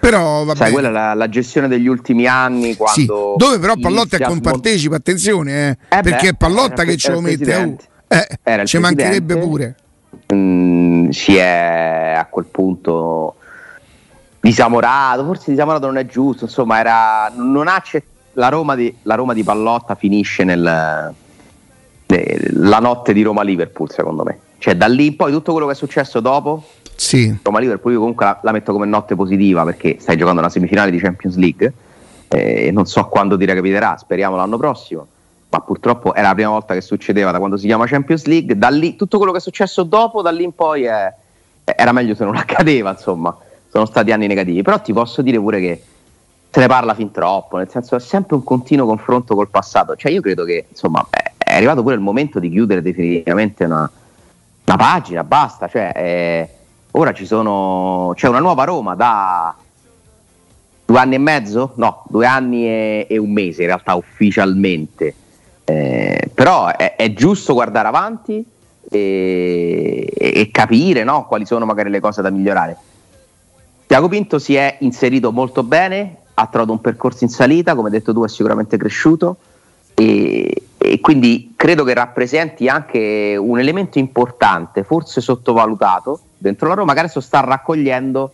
Però 0.00 0.44
vabbè. 0.44 0.56
Sai, 0.56 0.72
quella 0.72 0.88
è 0.88 0.90
la, 0.90 1.14
la, 1.14 1.28
gestione 1.28 1.68
degli 1.68 1.86
ultimi 1.86 2.26
anni. 2.26 2.74
Quando 2.74 2.98
sì, 2.98 3.06
dove 3.06 3.58
però 3.58 3.74
Pallotta 3.76 4.16
è 4.16 4.22
compartecipa, 4.22 4.96
attenzione, 4.96 5.78
eh, 5.88 5.98
eh 5.98 6.00
perché 6.00 6.28
è 6.28 6.34
Pallotta 6.34 6.84
che 6.84 6.96
ce 6.96 7.12
lo 7.12 7.20
mette 7.20 7.76
eh, 8.08 8.66
ci 8.66 8.78
mancherebbe 8.78 9.36
pure. 9.36 9.76
Mm, 10.34 11.10
si 11.10 11.36
è 11.36 12.14
a 12.16 12.24
quel 12.26 12.46
punto 12.46 13.36
disamorato, 14.40 15.24
forse 15.24 15.50
disamorato 15.50 15.86
non 15.86 15.98
è 15.98 16.06
giusto, 16.06 16.44
insomma, 16.44 16.80
era, 16.80 17.30
non 17.36 17.68
ha 17.68 17.80
la 18.32 18.48
Roma, 18.48 18.74
di, 18.74 18.92
la 19.02 19.14
Roma 19.14 19.32
di 19.32 19.44
Pallotta 19.44 19.94
finisce 19.94 20.42
nel, 20.42 20.62
la 20.62 22.78
notte 22.78 23.12
di 23.12 23.22
Roma-Liverpool, 23.22 23.90
secondo 23.90 24.24
me. 24.24 24.38
Cioè, 24.58 24.76
da 24.76 24.88
lì 24.88 25.12
poi 25.12 25.30
tutto 25.30 25.52
quello 25.52 25.66
che 25.66 25.74
è 25.74 25.76
successo 25.76 26.20
dopo 26.20 26.64
sì. 27.00 27.38
Roma-Liverpool 27.42 27.92
io 27.92 27.98
comunque 27.98 28.26
la, 28.26 28.38
la, 28.42 28.52
metto 28.52 28.72
come 28.72 28.86
notte 28.86 29.14
positiva 29.14 29.64
perché 29.64 29.96
stai 30.00 30.16
giocando 30.16 30.40
una 30.40 30.50
semifinale 30.50 30.90
di 30.90 30.98
Champions 30.98 31.36
League 31.36 31.72
eh, 32.32 32.70
non 32.70 32.86
so 32.86 33.06
quando 33.06 33.36
ti 33.36 33.44
recapiterà, 33.44 33.96
speriamo 33.96 34.36
l'anno 34.36 34.56
prossimo, 34.56 35.06
ma 35.48 35.60
purtroppo 35.60 36.14
era 36.14 36.28
la 36.28 36.34
prima 36.34 36.50
volta 36.50 36.74
che 36.74 36.80
succedeva 36.80 37.32
da 37.32 37.38
quando 37.38 37.56
si 37.56 37.66
chiama 37.66 37.86
Champions 37.86 38.24
League, 38.26 38.56
da 38.56 38.68
lì, 38.68 38.94
tutto 38.94 39.16
quello 39.16 39.32
che 39.32 39.38
è 39.38 39.40
successo 39.40 39.82
dopo, 39.82 40.22
da 40.22 40.30
lì 40.30 40.44
in 40.44 40.54
poi 40.54 40.84
è, 40.84 41.12
era 41.64 41.90
meglio 41.90 42.14
se 42.14 42.24
non 42.24 42.36
accadeva, 42.38 42.90
insomma, 42.90 43.36
sono 43.68 43.84
stati 43.84 44.12
anni 44.12 44.28
negativi, 44.28 44.62
però 44.62 44.80
ti 44.80 44.92
posso 44.92 45.22
dire 45.22 45.40
pure 45.40 45.58
che 45.58 45.82
se 46.50 46.60
ne 46.60 46.66
parla 46.66 46.94
fin 46.94 47.10
troppo, 47.10 47.56
nel 47.56 47.68
senso 47.68 47.96
è 47.96 48.00
sempre 48.00 48.36
un 48.36 48.44
continuo 48.44 48.86
confronto 48.86 49.34
col 49.34 49.48
passato, 49.48 49.96
cioè 49.96 50.12
io 50.12 50.20
credo 50.20 50.44
che 50.44 50.66
insomma 50.68 51.04
è 51.36 51.54
arrivato 51.54 51.82
pure 51.82 51.96
il 51.96 52.00
momento 52.00 52.38
di 52.38 52.48
chiudere 52.48 52.80
definitivamente 52.80 53.64
una, 53.64 53.90
una 54.66 54.76
pagina, 54.76 55.24
basta, 55.24 55.66
cioè... 55.66 55.92
È, 55.92 56.48
Ora 56.92 57.14
sono, 57.22 58.12
c'è 58.16 58.28
una 58.28 58.40
nuova 58.40 58.64
Roma 58.64 58.94
da 58.94 59.54
due 60.84 60.98
anni 60.98 61.14
e 61.14 61.18
mezzo? 61.18 61.72
No, 61.76 62.04
due 62.08 62.26
anni 62.26 62.66
e, 62.66 63.06
e 63.08 63.16
un 63.16 63.32
mese 63.32 63.62
in 63.62 63.68
realtà 63.68 63.94
ufficialmente. 63.94 65.14
Eh, 65.64 66.30
però 66.34 66.66
è, 66.68 66.96
è, 66.96 67.12
giusto 67.12 67.54
guardare 67.54 67.86
avanti 67.86 68.44
e, 68.90 70.12
e 70.16 70.48
capire 70.50 71.04
no, 71.04 71.26
quali 71.26 71.46
sono 71.46 71.64
magari 71.64 71.90
le 71.90 72.00
cose 72.00 72.22
da 72.22 72.30
migliorare. 72.30 72.76
Tiago 73.86 74.08
Pinto 74.08 74.38
si 74.38 74.56
è 74.56 74.78
inserito 74.80 75.30
molto 75.30 75.62
bene, 75.62 76.16
ha 76.34 76.46
trovato 76.46 76.72
un 76.72 76.80
percorso 76.80 77.22
in 77.22 77.30
salita, 77.30 77.74
come 77.74 77.90
detto 77.90 78.12
tu 78.12 78.24
è 78.24 78.28
sicuramente 78.28 78.76
cresciuto 78.76 79.36
e, 80.82 80.98
quindi 81.00 81.52
credo 81.56 81.84
che 81.84 81.92
rappresenti 81.92 82.66
anche 82.66 83.36
un 83.38 83.58
elemento 83.58 83.98
importante, 83.98 84.82
forse 84.82 85.20
sottovalutato, 85.20 86.20
dentro 86.38 86.68
la 86.68 86.74
Roma 86.74 86.94
che 86.94 87.00
adesso 87.00 87.20
sta 87.20 87.40
raccogliendo 87.40 88.32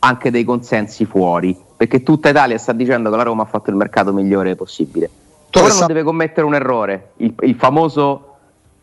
anche 0.00 0.30
dei 0.30 0.44
consensi 0.44 1.06
fuori, 1.06 1.56
perché 1.74 2.02
tutta 2.02 2.28
Italia 2.28 2.58
sta 2.58 2.72
dicendo 2.72 3.08
che 3.08 3.16
la 3.16 3.22
Roma 3.22 3.44
ha 3.44 3.46
fatto 3.46 3.70
il 3.70 3.76
mercato 3.76 4.12
migliore 4.12 4.54
possibile. 4.56 5.08
Ora 5.54 5.68
non 5.68 5.86
deve 5.86 6.02
commettere 6.02 6.46
un 6.46 6.54
errore, 6.54 7.12
il, 7.16 7.32
il 7.40 7.54
famoso 7.54 8.34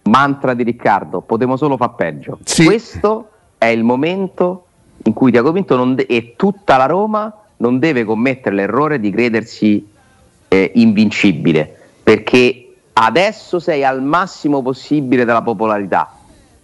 mantra 0.03 0.55
di 0.55 0.63
Riccardo, 0.63 1.21
potremo 1.21 1.55
solo 1.55 1.77
far 1.77 1.93
peggio. 1.93 2.39
Sì. 2.43 2.65
Questo 2.65 3.29
è 3.59 3.67
il 3.67 3.83
momento 3.83 4.65
in 5.03 5.13
cui 5.13 5.29
Tiago 5.29 5.51
Pinto 5.51 5.85
de- 5.93 6.07
e 6.07 6.33
tutta 6.35 6.77
la 6.77 6.87
Roma 6.87 7.31
non 7.57 7.77
deve 7.77 8.05
commettere 8.05 8.55
l'errore 8.55 8.99
di 8.99 9.11
credersi 9.11 9.87
eh, 10.47 10.71
invincibile, 10.73 11.77
perché 12.01 12.62
adesso 12.93 13.59
sei 13.59 13.83
al 13.83 14.01
massimo 14.01 14.61
possibile 14.61 15.25
della 15.25 15.41
popolarità 15.41 16.17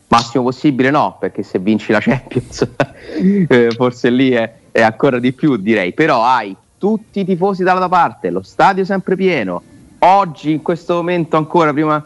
massimo 0.10 0.44
possibile 0.44 0.90
no, 0.90 1.18
perché 1.20 1.44
se 1.44 1.60
vinci 1.60 1.92
la 1.92 2.00
Champions 2.00 2.68
eh, 3.48 3.72
forse 3.76 4.10
lì 4.10 4.32
è, 4.32 4.52
è, 4.72 4.82
ancora 4.82 5.20
di 5.20 5.32
più 5.34 5.56
direi, 5.56 5.94
però 5.94 6.24
hai 6.24 6.56
tutti 6.78 7.22
i 7.22 7.26
tifosi 7.26 7.64
dalla 7.64 7.88
parte, 7.88 8.30
lo 8.30 8.42
stadio 8.42 8.84
sempre 8.86 9.16
pieno, 9.16 9.62
oggi 10.00 10.52
in 10.52 10.62
questo 10.62 10.96
momento 10.96 11.38
ancora 11.38 11.72
prima 11.72 12.06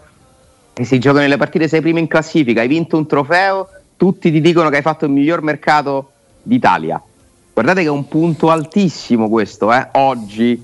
che 0.74 0.86
si 0.86 1.00
giocano 1.00 1.28
le 1.28 1.38
partite 1.38 1.68
sei 1.68 1.82
prima 1.82 2.00
in 2.00 2.08
classifica, 2.08 2.62
hai 2.62 2.68
vinto 2.68 2.98
un 2.98 3.08
trofeo, 3.08 3.70
tutti 3.96 4.32
ti 4.32 4.42
dicono 4.42 4.70
che 4.70 4.78
hai 4.78 4.82
fatto 4.82 5.06
il 5.06 5.12
miglior 5.12 5.42
mercato 5.42 6.12
d'Italia. 6.42 7.02
Guardate 7.54 7.82
che 7.82 7.88
è 7.88 7.92
un 7.92 8.08
punto 8.08 8.50
altissimo 8.50 9.30
questo, 9.30 9.72
eh? 9.72 9.88
oggi 9.94 10.62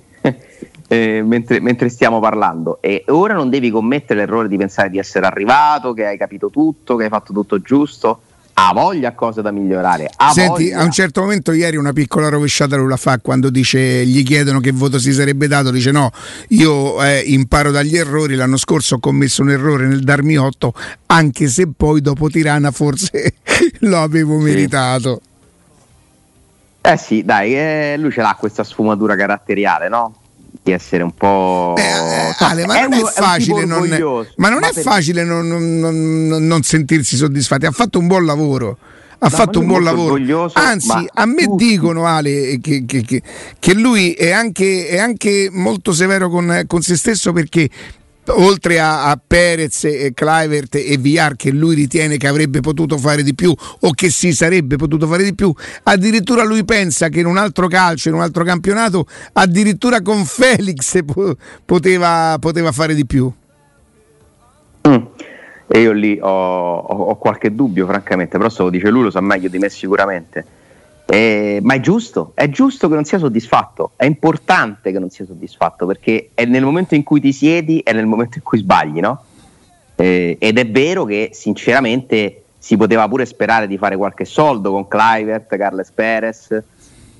eh, 0.91 1.22
mentre, 1.24 1.60
mentre, 1.60 1.88
stiamo 1.88 2.19
parlando. 2.19 2.79
E 2.81 3.03
ora 3.10 3.36
non 3.36 3.51
devi 3.51 3.69
commettere 3.69 4.22
l'errore 4.22 4.48
di 4.48 4.58
pensare 4.58 4.89
di 4.89 4.98
essere 4.98 5.27
arrivato, 5.27 5.93
che 5.93 6.08
hai 6.08 6.17
capito 6.17 6.50
tutto, 6.50 6.96
che 6.96 7.03
hai 7.03 7.10
fatto 7.10 7.31
tutto 7.31 7.62
giusto. 7.62 8.22
Ha 8.53 8.74
voglia 8.74 9.13
cose 9.13 9.43
da 9.43 9.51
migliorare. 9.51 10.10
Senti, 10.34 10.63
voglia. 10.63 10.79
a 10.79 10.84
un 10.84 10.91
certo 10.91 11.22
momento 11.22 11.51
ieri 11.51 11.77
una 11.77 11.93
piccola 11.93 12.27
rovesciata 12.27 12.75
lui 12.75 12.89
la 12.89 12.98
fa 12.98 13.19
quando 13.19 13.51
dice, 13.51 14.03
gli 14.03 14.24
chiedono 14.24 14.60
che 14.60 14.72
voto 14.72 14.98
si 14.98 15.13
sarebbe 15.13 15.48
dato, 15.48 15.69
dice 15.69 15.91
no, 15.91 16.10
io 16.50 17.01
eh, 17.03 17.19
imparo 17.19 17.69
dagli 17.69 17.96
errori, 17.96 18.34
l'anno 18.34 18.58
scorso 18.58 18.96
ho 18.96 19.00
commesso 19.00 19.43
un 19.43 19.51
errore 19.51 19.86
nel 19.86 20.03
darmi 20.03 20.38
8, 20.38 20.74
anche 21.05 21.48
se 21.48 21.69
poi 21.74 22.01
dopo 22.01 22.29
Tirana 22.29 22.72
forse 22.72 23.36
lo 23.81 24.01
avevo 24.01 24.39
meritato. 24.39 25.22
Eh 26.81 26.98
sì, 26.98 27.24
dai, 27.24 27.55
eh, 27.55 27.96
lui 27.98 28.12
ce 28.12 28.22
l'ha 28.22 28.36
questa 28.38 28.63
sfumatura 28.63 29.15
caratteriale, 29.15 29.88
no? 29.88 30.15
Di 30.62 30.72
essere 30.72 31.03
un 31.03 31.13
po'. 31.13 31.74
Beh, 31.75 31.82
eh, 31.82 32.36
Ale, 32.39 32.65
ma, 32.65 32.82
non 32.82 32.94
un, 32.94 33.00
è 33.00 33.12
facile 33.12 33.65
non, 33.65 33.88
ma 34.38 34.50
non 34.50 34.60
ma 34.60 34.70
è 34.70 34.74
per... 34.74 34.84
facile 34.84 35.24
non, 35.24 35.48
non, 35.48 36.27
non, 36.46 36.63
sentirsi 36.63 37.15
soddisfatti. 37.15 37.65
Ha 37.65 37.72
fatto 37.72 38.00
un 38.00 38.08
buon 38.08 38.25
lavoro. 38.25 38.77
Ha 39.22 39.27
no, 39.27 39.36
fatto 39.36 39.60
un 39.60 39.68
buon 39.68 39.84
lavoro. 39.84 40.51
Anzi, 40.53 41.10
a 41.13 41.25
me 41.25 41.44
tutti... 41.44 41.68
dicono 41.68 42.06
Ale 42.06 42.60
che, 42.62 42.86
che, 42.86 43.01
che, 43.01 43.22
che 43.60 43.74
lui 43.74 44.13
è 44.13 44.32
anche, 44.32 44.88
è 44.88 44.98
anche, 44.98 45.50
molto 45.51 45.91
severo 45.91 46.29
con, 46.29 46.63
con 46.68 46.82
se 46.82 46.96
stesso 46.96 47.34
perché 47.34 47.70
oltre 48.30 48.80
a, 48.80 49.10
a 49.10 49.20
Perez 49.26 49.86
e 49.86 50.12
Clivert 50.14 50.76
e 50.76 50.98
Villar 50.98 51.36
che 51.36 51.52
lui 51.52 51.76
ritiene 51.76 52.18
che 52.18 52.28
avrebbe 52.28 52.60
potuto 52.60 52.98
fare 52.98 53.24
di 53.24 53.34
più 53.36 53.54
o 53.82 53.92
che 53.92 54.10
si 54.10 54.34
sarebbe 54.34 54.76
potuto 54.76 55.08
fare 55.08 55.24
di 55.24 55.34
più, 55.34 55.54
addirittura 55.84 56.44
lui 56.44 56.64
pensa 56.66 57.10
che 57.10 57.20
in 57.20 57.26
un 57.26 57.38
altro 57.38 57.68
calcio, 57.68 58.10
in 58.10 58.16
un 58.16 58.22
altro 58.22 58.44
campionato, 58.44 59.06
addirittura 59.34 60.02
con 60.02 60.26
Felix 60.26 61.04
po- 61.06 61.36
poteva, 61.66 62.38
poteva, 62.40 62.72
fare 62.72 62.94
di 62.94 63.06
più. 63.06 63.32
Mm. 64.88 65.06
E 65.68 65.80
io 65.82 65.92
lì 65.92 66.18
ho, 66.20 66.78
ho, 66.78 66.96
ho, 67.10 67.18
qualche 67.18 67.54
dubbio, 67.54 67.86
francamente, 67.86 68.38
però 68.38 68.50
se 68.50 68.64
lo 68.64 68.70
dice 68.70 68.90
lui 68.90 69.04
lo 69.04 69.12
sa 69.12 69.22
meglio 69.22 69.50
di 69.50 69.60
me 69.60 69.70
sicuramente 69.70 70.58
eh, 71.12 71.60
ma 71.63 71.74
è 71.74 71.80
giusto, 71.80 72.34
è 72.36 72.50
giusto 72.50 72.88
che 72.88 72.94
non 72.94 73.04
sia 73.04 73.18
soddisfatto, 73.18 73.94
è 73.96 74.06
importante 74.06 74.92
che 74.92 75.00
non 75.00 75.10
sia 75.10 75.25
soddisfatto 75.25 75.88
perché 75.88 76.30
è 76.36 76.46
nel 76.46 76.63
momento 76.63 76.94
in 76.94 77.01
cui 77.01 77.20
ti 77.20 77.34
siedi 77.34 77.80
è 77.80 77.94
nel 77.94 78.06
momento 78.06 78.38
in 78.38 78.44
cui 78.44 78.60
sbagli, 78.60 79.00
no? 79.00 79.24
Eh, 79.96 80.38
ed 80.39 80.60
è 80.60 80.70
vero 80.70 81.06
che 81.06 81.32
sinceramente 81.34 82.44
si 82.60 82.78
poteva 82.78 83.08
pure 83.08 83.25
sperare 83.25 83.66
di 83.66 83.80
fare 83.80 83.98
qualche 83.98 84.24
soldo 84.24 84.72
con 84.72 84.88
Clivert, 84.88 85.58
Carles 85.58 85.89
Perez, 85.89 86.63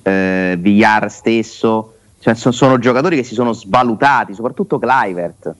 eh, 0.02 0.56
Villar 0.56 1.10
stesso, 1.10 1.94
cioè, 2.20 2.34
sono, 2.34 2.54
sono, 2.54 2.78
giocatori 2.78 3.16
che 3.16 3.24
si 3.24 3.34
sono 3.34 3.52
svalutati, 3.52 4.34
soprattutto 4.34 4.78
Clivert. 4.78 5.52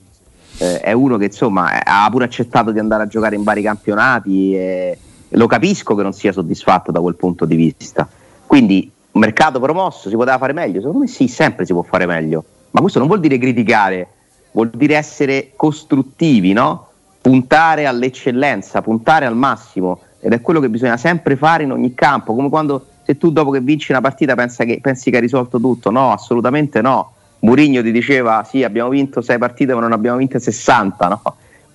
Eh, 0.57 0.79
è 0.79 0.93
uno 0.93 1.17
che 1.17 1.25
insomma 1.25 1.83
ha 1.83 2.07
pure 2.09 2.23
accettato 2.23 2.71
di 2.71 2.79
andare 2.79 3.03
a 3.03 3.07
giocare 3.07 3.35
in 3.35 3.43
vari 3.43 3.61
campionati 3.61 4.55
e 4.55 4.97
lo 5.27 5.47
capisco 5.47 5.95
che 5.95 6.03
non 6.03 6.13
sia 6.13 6.31
soddisfatto 6.31 6.91
da 6.91 7.01
quel 7.01 7.15
punto 7.15 7.43
di 7.43 7.55
vista 7.55 8.07
quindi, 8.51 8.91
mercato 9.13 9.61
promosso, 9.61 10.09
si 10.09 10.15
poteva 10.17 10.37
fare 10.37 10.51
meglio? 10.51 10.79
Secondo 10.79 10.99
me 10.99 11.07
sì, 11.07 11.29
sempre 11.29 11.65
si 11.65 11.71
può 11.71 11.83
fare 11.83 12.05
meglio. 12.05 12.43
Ma 12.71 12.81
questo 12.81 12.99
non 12.99 13.07
vuol 13.07 13.21
dire 13.21 13.37
criticare, 13.37 14.07
vuol 14.51 14.71
dire 14.71 14.97
essere 14.97 15.53
costruttivi, 15.55 16.51
no? 16.51 16.89
Puntare 17.21 17.85
all'eccellenza, 17.85 18.81
puntare 18.81 19.25
al 19.25 19.37
massimo. 19.37 20.01
Ed 20.19 20.33
è 20.33 20.41
quello 20.41 20.59
che 20.59 20.67
bisogna 20.67 20.97
sempre 20.97 21.37
fare 21.37 21.63
in 21.63 21.71
ogni 21.71 21.93
campo. 21.93 22.35
Come 22.35 22.49
quando 22.49 22.87
se 23.05 23.17
tu 23.17 23.31
dopo 23.31 23.51
che 23.51 23.61
vinci 23.61 23.93
una 23.93 24.01
partita 24.01 24.35
che, 24.35 24.79
pensi 24.81 25.09
che 25.09 25.15
hai 25.15 25.21
risolto 25.21 25.57
tutto. 25.57 25.89
No, 25.89 26.11
assolutamente 26.11 26.81
no. 26.81 27.13
Murigno 27.39 27.81
ti 27.81 27.93
diceva 27.93 28.43
sì 28.43 28.65
abbiamo 28.65 28.89
vinto 28.89 29.21
6 29.21 29.37
partite 29.37 29.73
ma 29.73 29.79
non 29.79 29.93
abbiamo 29.93 30.17
vinte 30.17 30.41
60, 30.41 31.07
no? 31.07 31.21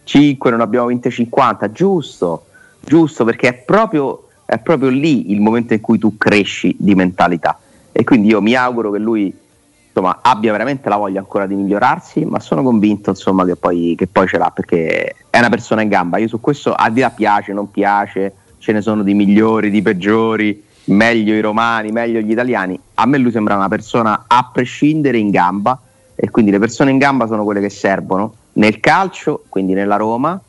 5 0.04 0.50
non 0.50 0.60
abbiamo 0.60 0.88
vinte 0.88 1.08
50, 1.08 1.72
giusto, 1.72 2.44
giusto 2.80 3.24
perché 3.24 3.48
è 3.48 3.54
proprio, 3.54 4.25
è 4.46 4.58
proprio 4.58 4.88
lì 4.88 5.32
il 5.32 5.40
momento 5.40 5.74
in 5.74 5.80
cui 5.80 5.98
tu 5.98 6.16
cresci 6.16 6.74
di 6.78 6.94
mentalità 6.94 7.58
e 7.92 8.04
quindi 8.04 8.28
io 8.28 8.40
mi 8.40 8.54
auguro 8.54 8.90
che 8.90 8.98
lui 8.98 9.34
insomma, 9.88 10.18
abbia 10.22 10.52
veramente 10.52 10.88
la 10.88 10.96
voglia 10.96 11.18
ancora 11.18 11.46
di 11.46 11.54
migliorarsi, 11.54 12.24
ma 12.24 12.38
sono 12.38 12.62
convinto 12.62 13.10
insomma, 13.10 13.44
che, 13.44 13.56
poi, 13.56 13.94
che 13.96 14.06
poi 14.06 14.28
ce 14.28 14.38
l'ha 14.38 14.50
perché 14.50 15.14
è 15.30 15.38
una 15.38 15.48
persona 15.48 15.82
in 15.82 15.88
gamba. 15.88 16.18
Io 16.18 16.28
su 16.28 16.40
questo 16.40 16.74
al 16.74 16.92
di 16.92 17.00
là 17.00 17.10
piace, 17.10 17.52
non 17.52 17.70
piace, 17.70 18.34
ce 18.58 18.72
ne 18.72 18.82
sono 18.82 19.02
di 19.02 19.14
migliori, 19.14 19.70
di 19.70 19.82
peggiori, 19.82 20.62
meglio 20.84 21.34
i 21.34 21.40
romani, 21.40 21.90
meglio 21.90 22.20
gli 22.20 22.30
italiani. 22.30 22.78
A 22.94 23.06
me 23.06 23.18
lui 23.18 23.30
sembra 23.30 23.56
una 23.56 23.68
persona 23.68 24.24
a 24.26 24.50
prescindere 24.52 25.18
in 25.18 25.30
gamba 25.30 25.80
e 26.14 26.30
quindi 26.30 26.50
le 26.50 26.58
persone 26.58 26.90
in 26.90 26.98
gamba 26.98 27.26
sono 27.26 27.44
quelle 27.44 27.60
che 27.60 27.70
servono 27.70 28.34
nel 28.54 28.78
calcio, 28.80 29.44
quindi 29.48 29.72
nella 29.72 29.96
Roma, 29.96 30.40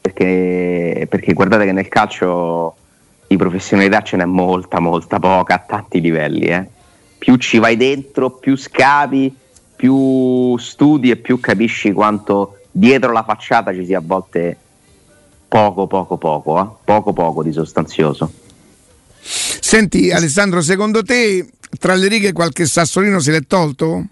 perché, 0.00 1.06
perché 1.08 1.32
guardate 1.32 1.64
che 1.64 1.72
nel 1.72 1.88
calcio 1.88 2.74
di 3.26 3.36
professionalità 3.36 4.02
ce 4.02 4.16
n'è 4.16 4.24
molta, 4.24 4.80
molta 4.80 5.18
poca 5.18 5.54
a 5.54 5.64
tanti 5.66 6.00
livelli. 6.00 6.46
Eh 6.46 6.74
più 7.26 7.36
ci 7.36 7.58
vai 7.58 7.76
dentro, 7.76 8.30
più 8.30 8.56
scavi, 8.56 9.34
più 9.74 10.56
studi 10.58 11.10
e 11.10 11.16
più 11.16 11.40
capisci 11.40 11.92
quanto 11.92 12.60
dietro 12.70 13.10
la 13.12 13.24
facciata 13.24 13.72
ci 13.72 13.84
sia 13.84 13.98
a 13.98 14.02
volte 14.04 14.56
poco, 15.48 15.86
poco, 15.86 16.16
poco, 16.18 16.60
eh? 16.60 16.68
poco, 16.84 17.12
poco 17.12 17.42
di 17.42 17.52
sostanzioso. 17.52 18.30
Senti 19.18 20.12
Alessandro, 20.12 20.60
secondo 20.60 21.02
te 21.02 21.48
tra 21.80 21.94
le 21.94 22.06
righe 22.06 22.32
qualche 22.32 22.64
sassolino 22.64 23.18
se 23.18 23.32
l'è 23.32 23.44
tolto? 23.46 24.04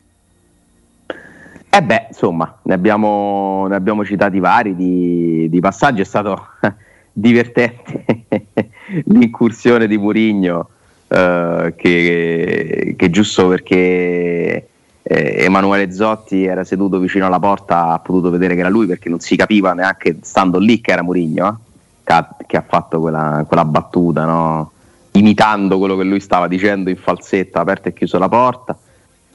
Eh 1.70 1.82
beh, 1.82 2.06
insomma, 2.08 2.58
ne 2.62 2.74
abbiamo, 2.74 3.66
ne 3.68 3.76
abbiamo 3.76 4.04
citati 4.04 4.38
vari 4.38 4.74
di, 4.74 5.48
di 5.48 5.60
passaggi, 5.60 6.00
è 6.00 6.04
stato 6.04 6.46
divertente 7.12 8.23
l'incursione 9.06 9.86
di 9.86 9.98
Murigno 9.98 10.68
eh, 11.08 11.74
che, 11.76 12.94
che, 12.96 13.10
giusto 13.10 13.48
perché 13.48 14.68
eh, 15.02 15.34
Emanuele 15.44 15.92
Zotti 15.92 16.44
era 16.44 16.64
seduto 16.64 16.98
vicino 16.98 17.26
alla 17.26 17.38
porta 17.38 17.88
ha 17.92 17.98
potuto 17.98 18.30
vedere 18.30 18.54
che 18.54 18.60
era 18.60 18.68
lui 18.68 18.86
perché 18.86 19.08
non 19.08 19.20
si 19.20 19.36
capiva 19.36 19.72
neanche 19.72 20.18
stando 20.22 20.58
lì 20.58 20.80
che 20.80 20.92
era 20.92 21.02
Murigno 21.02 21.60
eh, 22.04 22.26
che, 22.46 22.56
ha, 22.56 22.64
fatto 22.66 23.00
quella, 23.00 23.44
quella 23.46 23.64
battuta 23.64 24.24
no? 24.24 24.72
imitando 25.12 25.78
quello 25.78 25.96
che 25.96 26.04
lui 26.04 26.20
stava 26.20 26.48
dicendo 26.48 26.90
in 26.90 26.96
falsetta 26.96 27.60
aperto 27.60 27.88
e 27.88 27.92
chiuso 27.92 28.18
la 28.18 28.28
porta 28.28 28.76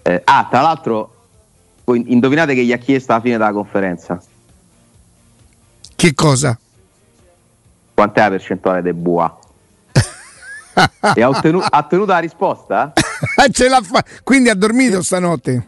eh, 0.01 0.21
ah 0.23 0.47
tra 0.49 0.61
l'altro 0.61 1.13
indovinate 1.85 2.53
che 2.53 2.63
gli 2.63 2.71
ha 2.71 2.77
chiesto 2.77 3.11
alla 3.11 3.21
fine 3.21 3.37
della 3.37 3.51
conferenza 3.51 4.21
che 5.99 6.13
cosa? 6.13 6.57
Quant'è 7.99 8.21
la 8.21 8.29
percentuale 8.29 8.81
del 8.81 8.93
Bua? 8.93 9.37
e 11.13 11.21
ha, 11.21 11.27
ottenu- 11.27 11.65
ha 11.69 11.77
ottenuto 11.77 12.11
la 12.13 12.19
risposta? 12.19 12.93
Ce 13.51 13.67
l'ha 13.67 13.81
fa- 13.81 14.03
quindi 14.23 14.47
ha 14.47 14.55
dormito 14.55 15.03
stanotte? 15.03 15.67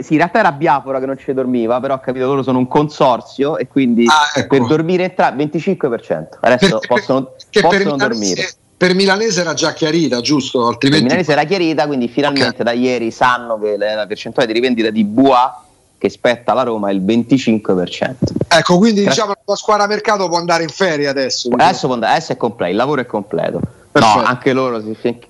Sì, 0.00 0.14
in 0.14 0.16
realtà 0.16 0.38
era 0.38 0.52
Biafora 0.52 0.98
che 0.98 1.06
non 1.06 1.18
ci 1.18 1.32
dormiva, 1.34 1.78
però 1.78 1.94
ho 1.94 2.00
capito 2.00 2.24
loro 2.24 2.42
sono 2.42 2.58
un 2.58 2.66
consorzio 2.66 3.58
e 3.58 3.68
quindi 3.68 4.06
ah, 4.08 4.40
ecco. 4.40 4.56
per 4.56 4.66
dormire 4.66 5.04
entra 5.04 5.30
25%. 5.32 6.26
Adesso 6.40 6.78
per, 6.78 6.88
possono, 6.88 7.34
che 7.50 7.60
possono 7.60 7.96
per 7.96 8.08
dormire. 8.08 8.50
Per 8.76 8.94
Milanese 8.94 9.42
era 9.42 9.52
già 9.52 9.74
chiarita, 9.74 10.20
giusto? 10.22 10.66
Altrimenti... 10.66 10.88
Per 10.88 11.02
Milanese 11.02 11.32
era 11.32 11.44
chiarita, 11.44 11.86
quindi 11.86 12.08
finalmente 12.08 12.62
okay. 12.62 12.64
da 12.64 12.72
ieri 12.72 13.10
sanno 13.10 13.58
che 13.60 13.76
la 13.76 14.06
percentuale 14.08 14.48
di 14.48 14.54
rivendita 14.54 14.88
di 14.88 15.04
Bua 15.04 15.62
che 15.98 16.08
spetta 16.08 16.52
alla 16.52 16.62
Roma 16.62 16.88
è 16.88 16.92
il 16.94 17.02
25%. 17.02 18.14
Ecco, 18.52 18.78
quindi 18.78 19.02
Grazie. 19.02 19.22
diciamo 19.22 19.32
che 19.34 19.42
la 19.44 19.54
squadra 19.54 19.86
mercato 19.86 20.26
può 20.28 20.36
andare 20.36 20.64
in 20.64 20.70
ferie 20.70 21.06
adesso. 21.06 21.48
Adesso, 21.52 21.86
può 21.86 21.94
andare, 21.94 22.14
adesso 22.14 22.32
è 22.32 22.36
completo, 22.36 22.70
il 22.72 22.76
lavoro 22.76 23.00
è 23.00 23.06
completo. 23.06 23.60
Perfetto. 23.92 24.20
No, 24.20 24.26
anche 24.26 24.52
loro 24.52 24.82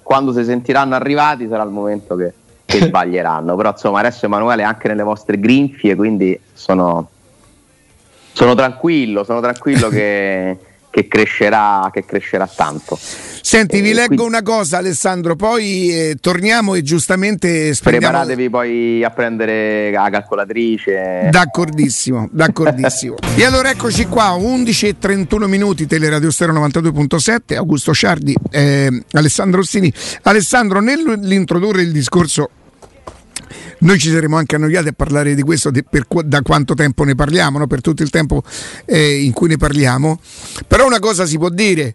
quando 0.02 0.32
si 0.32 0.42
sentiranno 0.42 0.94
arrivati 0.94 1.46
sarà 1.46 1.62
il 1.62 1.70
momento 1.70 2.16
che, 2.16 2.32
che 2.64 2.80
sbaglieranno. 2.86 3.56
Però 3.56 3.70
insomma 3.70 3.98
adesso 3.98 4.24
Emanuele 4.24 4.62
è 4.62 4.64
anche 4.64 4.88
nelle 4.88 5.02
vostre 5.02 5.38
grinfie, 5.38 5.96
quindi 5.96 6.38
sono, 6.54 7.10
sono 8.32 8.54
tranquillo, 8.54 9.22
sono 9.22 9.40
tranquillo 9.40 9.88
che, 9.92 10.58
che, 10.90 11.06
crescerà, 11.08 11.88
che 11.92 12.04
crescerà 12.04 12.46
tanto. 12.46 12.98
Senti, 12.98 13.80
vi 13.80 13.92
leggo 13.92 14.06
quindi... 14.06 14.24
una 14.24 14.42
cosa 14.42 14.78
Alessandro, 14.78 15.36
poi 15.36 15.90
eh, 15.90 16.16
torniamo 16.20 16.74
e 16.74 16.82
giustamente 16.82 17.72
spendiamo... 17.74 18.08
Preparatevi 18.08 18.50
poi 18.50 19.04
a 19.04 19.10
prendere 19.10 19.90
la 19.90 20.10
calcolatrice. 20.10 21.28
D'accordissimo, 21.30 22.28
d'accordissimo. 22.30 23.16
e 23.36 23.44
allora 23.44 23.70
eccoci 23.70 24.06
qua, 24.06 24.30
11 24.32 24.88
e 24.88 24.98
31 24.98 25.46
minuti, 25.46 25.86
Teleradio 25.86 26.30
Stereo 26.30 26.54
92.7, 26.54 27.56
Augusto 27.56 27.94
Ciardi, 27.94 28.34
eh, 28.50 29.02
Alessandro 29.12 29.60
Ossini. 29.60 29.92
Alessandro, 30.22 30.80
nell'introdurre 30.80 31.82
il 31.82 31.92
discorso 31.92 32.50
noi 33.80 33.98
ci 33.98 34.10
saremo 34.10 34.36
anche 34.36 34.56
annoiati 34.56 34.88
a 34.88 34.92
parlare 34.92 35.34
di 35.34 35.42
questo 35.42 35.70
di, 35.70 35.82
per, 35.82 36.06
da 36.24 36.42
quanto 36.42 36.74
tempo 36.74 37.04
ne 37.04 37.14
parliamo, 37.14 37.58
no? 37.58 37.66
per 37.66 37.80
tutto 37.80 38.02
il 38.02 38.10
tempo 38.10 38.42
eh, 38.84 39.22
in 39.22 39.32
cui 39.32 39.48
ne 39.48 39.56
parliamo, 39.56 40.20
però 40.66 40.86
una 40.86 40.98
cosa 40.98 41.26
si 41.26 41.38
può 41.38 41.48
dire, 41.48 41.94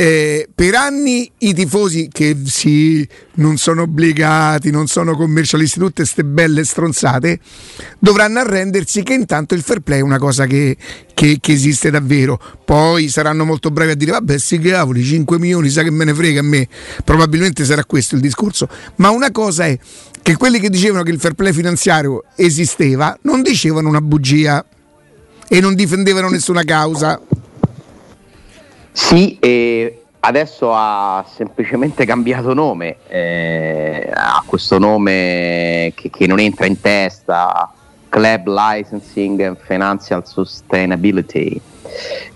eh, 0.00 0.48
per 0.54 0.76
anni 0.76 1.28
i 1.38 1.52
tifosi 1.52 2.08
che 2.12 2.36
si, 2.44 3.04
non 3.34 3.56
sono 3.56 3.82
obbligati, 3.82 4.70
non 4.70 4.86
sono 4.86 5.16
commercialisti, 5.16 5.80
tutte 5.80 6.02
queste 6.02 6.24
belle 6.24 6.62
stronzate, 6.62 7.40
dovranno 7.98 8.38
arrendersi 8.38 9.02
che 9.02 9.14
intanto 9.14 9.54
il 9.54 9.62
fair 9.62 9.80
play 9.80 9.98
è 9.98 10.02
una 10.02 10.20
cosa 10.20 10.46
che, 10.46 10.76
che, 11.12 11.38
che 11.40 11.50
esiste 11.50 11.90
davvero. 11.90 12.40
Poi 12.64 13.08
saranno 13.08 13.44
molto 13.44 13.72
bravi 13.72 13.90
a 13.90 13.94
dire, 13.96 14.12
vabbè, 14.12 14.38
sì, 14.38 14.60
cavoli, 14.60 15.02
5 15.02 15.36
milioni, 15.40 15.68
sa 15.68 15.82
che 15.82 15.90
me 15.90 16.04
ne 16.04 16.14
frega 16.14 16.38
a 16.38 16.44
me. 16.44 16.68
Probabilmente 17.02 17.64
sarà 17.64 17.84
questo 17.84 18.14
il 18.14 18.20
discorso. 18.20 18.68
Ma 18.96 19.10
una 19.10 19.32
cosa 19.32 19.66
è 19.66 19.76
che 20.22 20.36
quelli 20.36 20.60
che 20.60 20.70
dicevano 20.70 21.02
che 21.02 21.10
il 21.10 21.18
fair 21.18 21.34
play 21.34 21.52
finanziario 21.52 22.22
esisteva 22.36 23.18
non 23.22 23.42
dicevano 23.42 23.88
una 23.88 24.00
bugia 24.00 24.64
e 25.48 25.60
non 25.60 25.74
difendevano 25.74 26.28
nessuna 26.28 26.62
causa. 26.62 27.20
Sì, 28.92 29.38
e 29.40 30.02
adesso 30.20 30.72
ha 30.74 31.24
semplicemente 31.34 32.04
cambiato 32.04 32.52
nome, 32.54 32.96
eh, 33.08 34.10
ha 34.12 34.42
questo 34.44 34.78
nome 34.78 35.92
che, 35.94 36.10
che, 36.10 36.26
non 36.26 36.40
entra 36.40 36.66
in 36.66 36.80
testa, 36.80 37.72
Club 38.08 38.46
Licensing 38.46 39.40
and 39.40 39.56
Financial 39.60 40.26
Sustainability, 40.26 41.60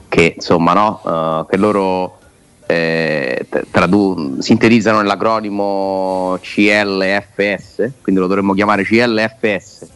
che 0.08 0.34
insomma 0.36 0.72
no, 0.74 1.00
uh, 1.02 1.46
che 1.46 1.56
loro 1.56 2.18
eh, 2.66 3.46
tradu- 3.70 4.38
sintetizzano 4.38 4.98
nell'acronimo 4.98 6.38
CLFS, 6.40 7.90
quindi 8.02 8.20
lo 8.20 8.26
dovremmo 8.26 8.54
chiamare 8.54 8.84
CLFS 8.84 9.88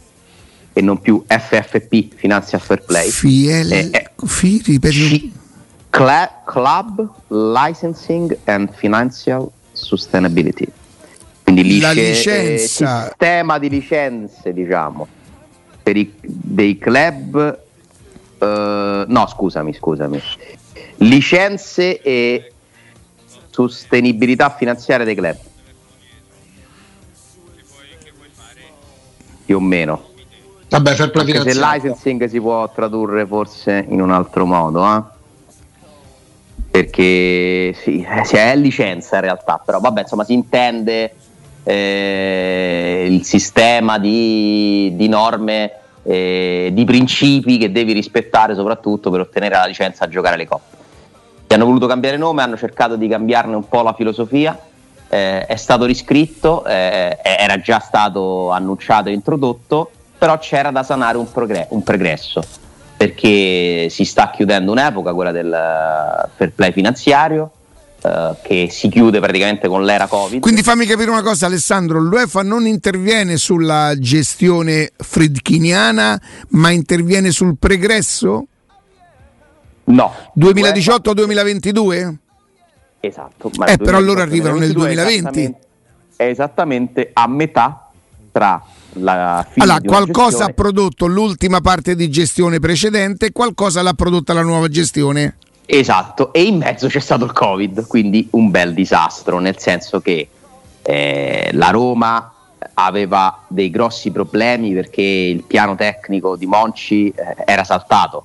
e 0.73 0.81
non 0.81 0.99
più 0.99 1.23
FFP, 1.27 2.13
Financial 2.15 2.61
Fair 2.61 2.83
Play. 2.83 3.09
FIL, 3.09 3.71
eh, 3.71 3.89
eh, 3.91 4.09
fi, 4.25 4.61
ripeti. 4.63 5.36
Cla- 5.97 6.41
Club 6.45 7.09
Licensing 7.29 8.37
and 8.45 8.71
Financial 8.73 9.49
Sustainability. 9.71 10.67
Quindi 11.43 11.63
lice- 11.63 11.81
La 11.81 11.91
licenza. 11.91 13.01
Eh, 13.05 13.07
sistema 13.07 13.57
di 13.57 13.69
licenze, 13.69 14.53
diciamo, 14.53 15.07
per 15.81 15.97
i, 15.97 16.13
dei 16.21 16.77
club. 16.77 17.59
Uh, 18.37 18.45
no, 19.07 19.25
scusami, 19.27 19.73
scusami. 19.73 20.21
Licenze 20.97 21.99
e 22.01 22.51
sostenibilità 23.49 24.51
finanziaria 24.51 25.05
dei 25.05 25.15
club. 25.15 25.37
Più 29.45 29.55
o 29.55 29.59
meno. 29.59 30.09
Vabbè, 30.69 30.95
Anche 31.13 31.49
se 31.49 31.59
licensing 31.59 32.25
si 32.25 32.39
può 32.39 32.69
tradurre 32.71 33.25
forse 33.25 33.85
in 33.87 34.01
un 34.01 34.11
altro 34.11 34.45
modo, 34.45 34.85
eh? 34.85 35.15
Perché 36.77 37.73
sì, 37.73 38.05
è 38.05 38.55
licenza 38.55 39.15
in 39.15 39.21
realtà, 39.21 39.59
però 39.63 39.79
vabbè, 39.79 40.01
insomma, 40.01 40.23
si 40.23 40.33
intende 40.33 41.11
eh, 41.63 43.07
il 43.09 43.23
sistema 43.23 43.97
di, 43.97 44.91
di 44.95 45.07
norme, 45.07 45.71
eh, 46.03 46.69
di 46.71 46.85
principi 46.85 47.57
che 47.57 47.71
devi 47.71 47.93
rispettare 47.93 48.53
soprattutto 48.53 49.09
per 49.09 49.21
ottenere 49.21 49.55
la 49.55 49.65
licenza 49.65 50.05
a 50.05 50.07
giocare 50.07 50.35
alle 50.35 50.45
coppe. 50.45 50.77
Ti 51.47 51.55
hanno 51.55 51.65
voluto 51.65 51.87
cambiare 51.87 52.15
nome, 52.17 52.43
hanno 52.43 52.57
cercato 52.57 52.95
di 52.95 53.07
cambiarne 53.07 53.55
un 53.55 53.67
po' 53.67 53.81
la 53.81 53.93
filosofia, 53.93 54.55
eh, 55.09 55.47
è 55.47 55.55
stato 55.55 55.85
riscritto, 55.85 56.63
eh, 56.63 57.17
era 57.23 57.59
già 57.59 57.79
stato 57.79 58.51
annunciato 58.51 59.09
e 59.09 59.13
introdotto, 59.13 59.89
però 60.15 60.37
c'era 60.37 60.69
da 60.69 60.83
sanare 60.83 61.17
un, 61.17 61.31
progre- 61.31 61.65
un 61.71 61.81
pregresso 61.81 62.65
perché 62.97 63.87
si 63.89 64.03
sta 64.03 64.31
chiudendo 64.31 64.71
un'epoca, 64.71 65.13
quella 65.13 65.31
del 65.31 66.29
fair 66.35 66.51
play 66.51 66.71
finanziario, 66.71 67.51
eh, 68.01 68.35
che 68.41 68.67
si 68.71 68.89
chiude 68.89 69.19
praticamente 69.19 69.67
con 69.67 69.85
l'era 69.85 70.07
Covid. 70.07 70.41
Quindi 70.41 70.63
fammi 70.63 70.85
capire 70.85 71.11
una 71.11 71.21
cosa 71.21 71.45
Alessandro, 71.45 71.99
l'UEFA 71.99 72.41
non 72.41 72.65
interviene 72.65 73.37
sulla 73.37 73.93
gestione 73.97 74.91
fridkiniana 74.95 76.19
ma 76.49 76.71
interviene 76.71 77.29
sul 77.29 77.55
pregresso? 77.57 78.47
No. 79.85 80.13
2018-2022? 80.37 82.15
Esatto. 82.99 83.51
eh, 83.67 83.77
però 83.77 83.97
allora 83.97 84.23
arrivano 84.23 84.57
nel 84.57 84.73
2020. 84.73 85.05
È 85.05 85.13
esattamente, 85.13 85.59
è 86.15 86.23
esattamente 86.23 87.09
a 87.13 87.27
metà 87.27 87.89
tra 88.31 88.63
allora, 89.03 89.79
qualcosa 89.83 90.45
ha 90.45 90.49
prodotto 90.49 91.05
l'ultima 91.05 91.61
parte 91.61 91.95
di 91.95 92.09
gestione 92.09 92.59
precedente 92.59 93.31
qualcosa 93.31 93.81
l'ha 93.81 93.93
prodotta 93.93 94.33
la 94.33 94.43
nuova 94.43 94.67
gestione. 94.67 95.37
Esatto, 95.65 96.31
e 96.31 96.43
in 96.43 96.57
mezzo 96.57 96.87
c'è 96.87 96.99
stato 96.99 97.25
il 97.25 97.33
Covid, 97.33 97.87
quindi 97.87 98.27
un 98.31 98.49
bel 98.49 98.73
disastro, 98.73 99.39
nel 99.39 99.57
senso 99.59 99.99
che 99.99 100.29
eh, 100.81 101.49
la 101.51 101.69
Roma 101.71 102.31
aveva 102.75 103.43
dei 103.47 103.69
grossi 103.69 104.11
problemi 104.11 104.73
perché 104.73 105.01
il 105.01 105.43
piano 105.43 105.75
tecnico 105.75 106.37
di 106.37 106.45
Monci 106.45 107.09
eh, 107.09 107.35
era 107.45 107.65
saltato, 107.65 108.23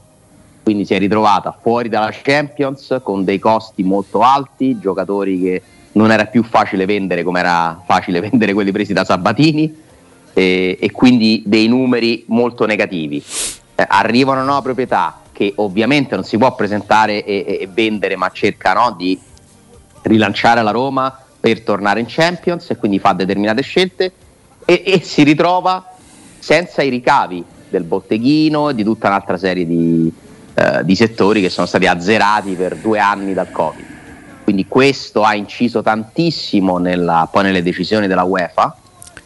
quindi 0.62 0.84
si 0.84 0.94
è 0.94 0.98
ritrovata 0.98 1.56
fuori 1.60 1.88
dalla 1.88 2.12
Champions 2.12 3.00
con 3.02 3.24
dei 3.24 3.40
costi 3.40 3.82
molto 3.82 4.20
alti, 4.20 4.78
giocatori 4.78 5.40
che 5.40 5.62
non 5.92 6.12
era 6.12 6.26
più 6.26 6.44
facile 6.44 6.86
vendere 6.86 7.24
come 7.24 7.40
era 7.40 7.82
facile 7.84 8.20
vendere 8.22 8.52
quelli 8.52 8.70
presi 8.70 8.92
da 8.92 9.04
Sabatini 9.04 9.81
eh, 10.32 10.76
e 10.80 10.90
quindi 10.90 11.42
dei 11.46 11.68
numeri 11.68 12.24
molto 12.28 12.66
negativi. 12.66 13.22
Eh, 13.74 13.84
arriva 13.88 14.32
una 14.32 14.44
nuova 14.44 14.62
proprietà, 14.62 15.20
che 15.32 15.52
ovviamente 15.56 16.14
non 16.14 16.24
si 16.24 16.36
può 16.36 16.54
presentare 16.54 17.24
e, 17.24 17.58
e 17.60 17.68
vendere, 17.72 18.16
ma 18.16 18.30
cerca 18.30 18.72
no, 18.74 18.94
di 18.96 19.18
rilanciare 20.02 20.62
la 20.62 20.70
Roma 20.70 21.16
per 21.40 21.62
tornare 21.62 22.00
in 22.00 22.06
Champions 22.08 22.70
e 22.70 22.76
quindi 22.76 22.98
fa 22.98 23.12
determinate 23.12 23.62
scelte 23.62 24.12
e, 24.64 24.82
e 24.84 25.00
si 25.02 25.22
ritrova 25.22 25.94
senza 26.38 26.82
i 26.82 26.88
ricavi 26.88 27.44
del 27.68 27.84
botteghino 27.84 28.68
e 28.68 28.74
di 28.74 28.84
tutta 28.84 29.08
un'altra 29.08 29.38
serie 29.38 29.66
di, 29.66 30.12
eh, 30.54 30.84
di 30.84 30.94
settori 30.94 31.40
che 31.40 31.48
sono 31.48 31.66
stati 31.66 31.86
azzerati 31.86 32.52
per 32.54 32.76
due 32.76 32.98
anni 32.98 33.32
dal 33.32 33.50
Covid. 33.50 33.86
Quindi 34.44 34.66
questo 34.66 35.22
ha 35.22 35.34
inciso 35.34 35.82
tantissimo 35.82 36.78
nella, 36.78 37.28
poi 37.30 37.44
nelle 37.44 37.62
decisioni 37.62 38.06
della 38.06 38.24
UEFA, 38.24 38.76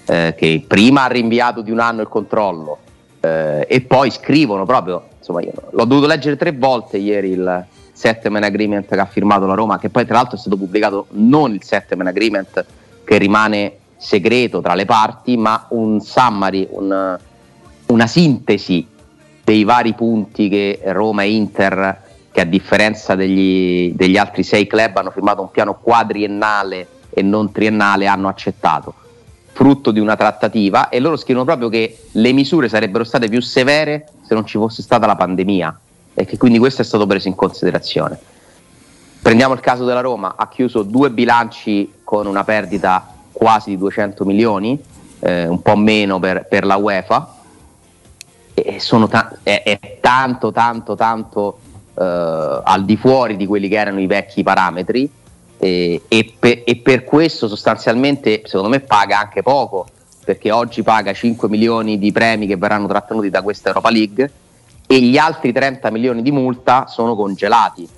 eh, 0.06 0.34
che 0.36 0.64
prima 0.66 1.04
ha 1.04 1.08
rinviato 1.08 1.60
di 1.60 1.70
un 1.70 1.80
anno 1.80 2.02
il 2.02 2.08
controllo 2.08 2.78
eh, 3.20 3.66
e 3.68 3.80
poi 3.80 4.10
scrivono 4.10 4.64
proprio 4.64 5.08
insomma, 5.18 5.42
io 5.42 5.52
l'ho 5.70 5.84
dovuto 5.84 6.06
leggere 6.06 6.36
tre 6.36 6.52
volte 6.52 6.98
ieri 6.98 7.30
il 7.30 7.66
settlement 7.92 8.44
agreement 8.44 8.86
che 8.86 9.00
ha 9.00 9.06
firmato 9.06 9.46
la 9.46 9.54
Roma, 9.54 9.78
che 9.78 9.88
poi 9.88 10.04
tra 10.04 10.16
l'altro 10.16 10.36
è 10.36 10.38
stato 10.38 10.56
pubblicato 10.56 11.06
non 11.12 11.54
il 11.54 11.64
settlement 11.64 12.10
agreement 12.10 12.64
che 13.04 13.18
rimane 13.18 13.78
segreto 13.96 14.60
tra 14.60 14.74
le 14.74 14.84
parti, 14.84 15.36
ma 15.36 15.66
un 15.70 16.00
summary, 16.00 16.68
un, 16.70 17.18
una 17.86 18.06
sintesi 18.06 18.86
dei 19.42 19.64
vari 19.64 19.94
punti 19.94 20.48
che 20.48 20.80
Roma 20.84 21.22
e 21.22 21.30
Inter, 21.30 22.02
che 22.30 22.40
a 22.42 22.44
differenza 22.44 23.14
degli, 23.14 23.92
degli 23.94 24.18
altri 24.18 24.42
sei 24.42 24.66
club 24.66 24.96
hanno 24.98 25.10
firmato 25.10 25.40
un 25.40 25.50
piano 25.50 25.78
quadriennale 25.80 26.86
e 27.08 27.22
non 27.22 27.50
triennale, 27.50 28.06
hanno 28.06 28.28
accettato 28.28 28.94
frutto 29.56 29.90
di 29.90 30.00
una 30.00 30.16
trattativa 30.16 30.90
e 30.90 31.00
loro 31.00 31.16
scrivono 31.16 31.46
proprio 31.46 31.70
che 31.70 32.08
le 32.12 32.32
misure 32.32 32.68
sarebbero 32.68 33.04
state 33.04 33.30
più 33.30 33.40
severe 33.40 34.06
se 34.26 34.34
non 34.34 34.44
ci 34.44 34.58
fosse 34.58 34.82
stata 34.82 35.06
la 35.06 35.16
pandemia 35.16 35.80
e 36.12 36.26
che 36.26 36.36
quindi 36.36 36.58
questo 36.58 36.82
è 36.82 36.84
stato 36.84 37.06
preso 37.06 37.28
in 37.28 37.34
considerazione. 37.34 38.18
Prendiamo 39.22 39.54
il 39.54 39.60
caso 39.60 39.86
della 39.86 40.02
Roma, 40.02 40.34
ha 40.36 40.46
chiuso 40.48 40.82
due 40.82 41.10
bilanci 41.10 41.90
con 42.04 42.26
una 42.26 42.44
perdita 42.44 43.14
quasi 43.32 43.70
di 43.70 43.78
200 43.78 44.26
milioni, 44.26 44.78
eh, 45.20 45.46
un 45.46 45.62
po' 45.62 45.76
meno 45.76 46.18
per, 46.18 46.46
per 46.46 46.66
la 46.66 46.76
UEFA, 46.76 47.34
e 48.52 48.78
ta- 49.08 49.38
è, 49.42 49.62
è, 49.64 49.98
tanto, 50.02 50.52
tanto, 50.52 50.94
tanto 50.94 51.58
eh, 51.98 52.60
al 52.62 52.84
di 52.84 52.98
fuori 52.98 53.36
di 53.36 53.46
quelli 53.46 53.68
che 53.68 53.76
erano 53.76 54.00
i 54.00 54.06
vecchi 54.06 54.42
parametri 54.42 55.10
e, 55.58 56.02
e, 56.08 56.34
pe, 56.38 56.62
e, 56.64 56.76
per 56.76 57.04
questo 57.04 57.48
sostanzialmente 57.48 58.42
secondo 58.44 58.68
me 58.68 58.80
paga 58.80 59.20
anche 59.20 59.42
poco 59.42 59.86
perché 60.24 60.50
oggi 60.50 60.82
paga 60.82 61.12
5 61.12 61.48
milioni 61.48 61.98
di 61.98 62.10
premi 62.10 62.46
che 62.46 62.56
verranno 62.56 62.88
trattenuti 62.88 63.30
da 63.30 63.42
questa 63.42 63.68
Europa 63.68 63.90
League 63.90 64.32
e 64.86 65.00
gli 65.00 65.16
altri 65.16 65.52
30 65.52 65.90
milioni 65.90 66.20
di 66.20 66.32
multa 66.32 66.86
sono 66.88 67.14
congelati. 67.14 67.88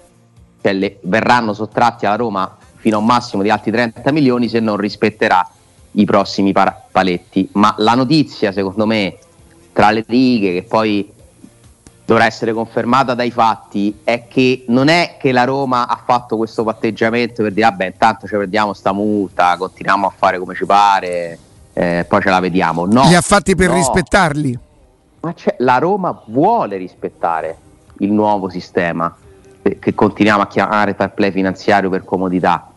Cioè 0.60 0.72
le, 0.74 0.98
verranno 1.02 1.54
sottratti 1.54 2.04
alla 2.04 2.16
Roma 2.16 2.56
fino 2.76 2.96
a 2.96 3.00
un 3.00 3.06
massimo 3.06 3.42
di 3.42 3.48
altri 3.48 3.70
30 3.70 4.12
milioni 4.12 4.48
se 4.48 4.60
non 4.60 4.76
rispetterà 4.76 5.48
i 5.92 6.04
prossimi 6.04 6.52
par- 6.52 6.82
paletti. 6.90 7.48
Ma 7.52 7.74
la 7.78 7.94
notizia 7.94 8.52
secondo 8.52 8.84
me 8.84 9.16
tra 9.72 9.90
le 9.90 10.04
righe 10.06 10.52
che 10.52 10.62
poi 10.64 11.10
dovrà 12.08 12.24
essere 12.24 12.54
confermata 12.54 13.12
dai 13.12 13.30
fatti 13.30 13.98
è 14.02 14.24
che 14.28 14.64
non 14.68 14.88
è 14.88 15.16
che 15.20 15.30
la 15.30 15.44
Roma 15.44 15.86
ha 15.86 16.00
fatto 16.02 16.38
questo 16.38 16.64
patteggiamento 16.64 17.42
per 17.42 17.52
dire 17.52 17.68
vabbè 17.68 17.84
intanto 17.84 18.26
ci 18.26 18.34
prendiamo 18.34 18.72
sta 18.72 18.92
multa, 18.92 19.54
continuiamo 19.58 20.06
a 20.06 20.12
fare 20.16 20.38
come 20.38 20.54
ci 20.54 20.64
pare, 20.64 21.38
eh, 21.74 22.06
poi 22.08 22.22
ce 22.22 22.30
la 22.30 22.40
vediamo. 22.40 22.86
No, 22.86 23.06
Li 23.08 23.14
ha 23.14 23.20
fatti 23.20 23.54
per 23.54 23.68
no. 23.68 23.74
rispettarli. 23.74 24.58
Ma 25.20 25.34
la 25.58 25.76
Roma 25.76 26.18
vuole 26.28 26.78
rispettare 26.78 27.58
il 27.98 28.10
nuovo 28.10 28.48
sistema 28.48 29.14
che 29.78 29.94
continuiamo 29.94 30.40
a 30.40 30.46
chiamare 30.46 30.94
fair 30.94 31.12
play 31.12 31.30
finanziario 31.30 31.90
per 31.90 32.06
comodità. 32.06 32.70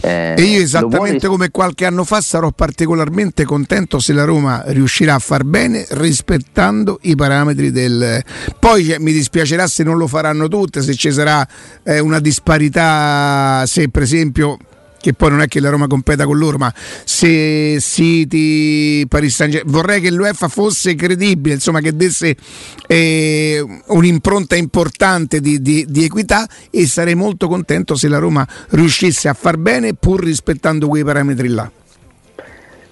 Eh, 0.00 0.34
e 0.36 0.42
io 0.42 0.62
esattamente 0.62 1.26
vuole... 1.26 1.28
come 1.28 1.50
qualche 1.50 1.84
anno 1.84 2.04
fa 2.04 2.20
sarò 2.20 2.50
particolarmente 2.50 3.44
contento 3.44 3.98
se 3.98 4.12
la 4.12 4.24
Roma 4.24 4.62
riuscirà 4.66 5.14
a 5.14 5.18
far 5.18 5.44
bene 5.44 5.86
rispettando 5.90 6.98
i 7.02 7.14
parametri 7.14 7.70
del... 7.70 8.22
Poi 8.58 8.94
mi 8.98 9.12
dispiacerà 9.12 9.66
se 9.66 9.82
non 9.82 9.96
lo 9.96 10.06
faranno 10.06 10.48
tutte, 10.48 10.82
se 10.82 10.94
ci 10.94 11.10
sarà 11.10 11.46
eh, 11.82 11.98
una 11.98 12.20
disparità, 12.20 13.64
se 13.66 13.88
per 13.88 14.02
esempio 14.02 14.58
che 15.00 15.12
poi 15.14 15.30
non 15.30 15.40
è 15.40 15.48
che 15.48 15.60
la 15.60 15.70
Roma 15.70 15.86
competa 15.86 16.24
con 16.24 16.36
loro, 16.36 16.58
ma 16.58 16.72
se 17.04 17.78
City, 17.80 19.06
Paris 19.06 19.34
Saint 19.34 19.52
Germain, 19.52 19.72
vorrei 19.72 20.00
che 20.00 20.10
l'UEFA 20.10 20.48
fosse 20.48 20.94
credibile, 20.94 21.54
insomma 21.54 21.80
che 21.80 21.94
desse 21.94 22.36
eh, 22.86 23.64
un'impronta 23.86 24.56
importante 24.56 25.40
di, 25.40 25.62
di, 25.62 25.86
di, 25.88 26.04
equità 26.04 26.46
e 26.70 26.86
sarei 26.86 27.14
molto 27.14 27.48
contento 27.48 27.94
se 27.94 28.08
la 28.08 28.18
Roma 28.18 28.46
riuscisse 28.70 29.28
a 29.28 29.34
far 29.34 29.56
bene 29.56 29.94
pur 29.94 30.22
rispettando 30.22 30.88
quei 30.88 31.04
parametri 31.04 31.48
là. 31.48 31.70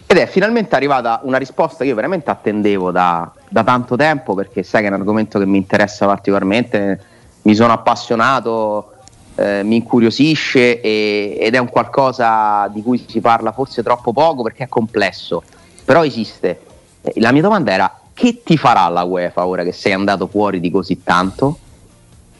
Ed 0.09 0.19
è 0.19 0.29
finalmente 0.29 0.77
arrivata 0.77 1.21
una 1.25 1.37
risposta 1.37 1.83
che 1.83 1.91
io 1.91 1.97
veramente 1.97 2.31
attendevo 2.31 2.93
da, 2.93 3.29
da 3.49 3.65
tanto 3.65 3.97
tempo 3.97 4.35
perché 4.35 4.63
sai 4.63 4.83
che 4.83 4.87
è 4.87 4.91
un 4.91 5.01
argomento 5.01 5.41
che 5.41 5.47
mi 5.47 5.57
interessa 5.57 6.07
particolarmente, 6.07 7.01
mi 7.43 7.55
sono 7.57 7.73
appassionato 7.73 8.93
eh, 9.37 9.63
mi 9.63 9.77
incuriosisce 9.77 10.81
e, 10.81 11.37
ed 11.39 11.55
è 11.55 11.59
un 11.59 11.69
qualcosa 11.69 12.69
di 12.69 12.83
cui 12.83 13.05
si 13.07 13.21
parla 13.21 13.53
forse 13.53 13.83
troppo 13.83 14.13
poco 14.13 14.43
perché 14.43 14.65
è 14.65 14.69
complesso, 14.69 15.43
però 15.85 16.05
esiste. 16.05 16.61
Eh, 17.03 17.13
la 17.17 17.33
mia 17.33 17.43
domanda 17.43 17.73
era 17.73 18.01
che 18.13 18.43
ti 18.43 18.57
farà 18.57 18.89
la 18.89 19.03
UEFA 19.03 19.47
ora 19.47 19.63
che 19.63 19.73
sei 19.73 19.93
andato 19.93 20.27
fuori 20.27 20.59
di 20.59 20.71
così 20.71 21.03
tanto? 21.03 21.59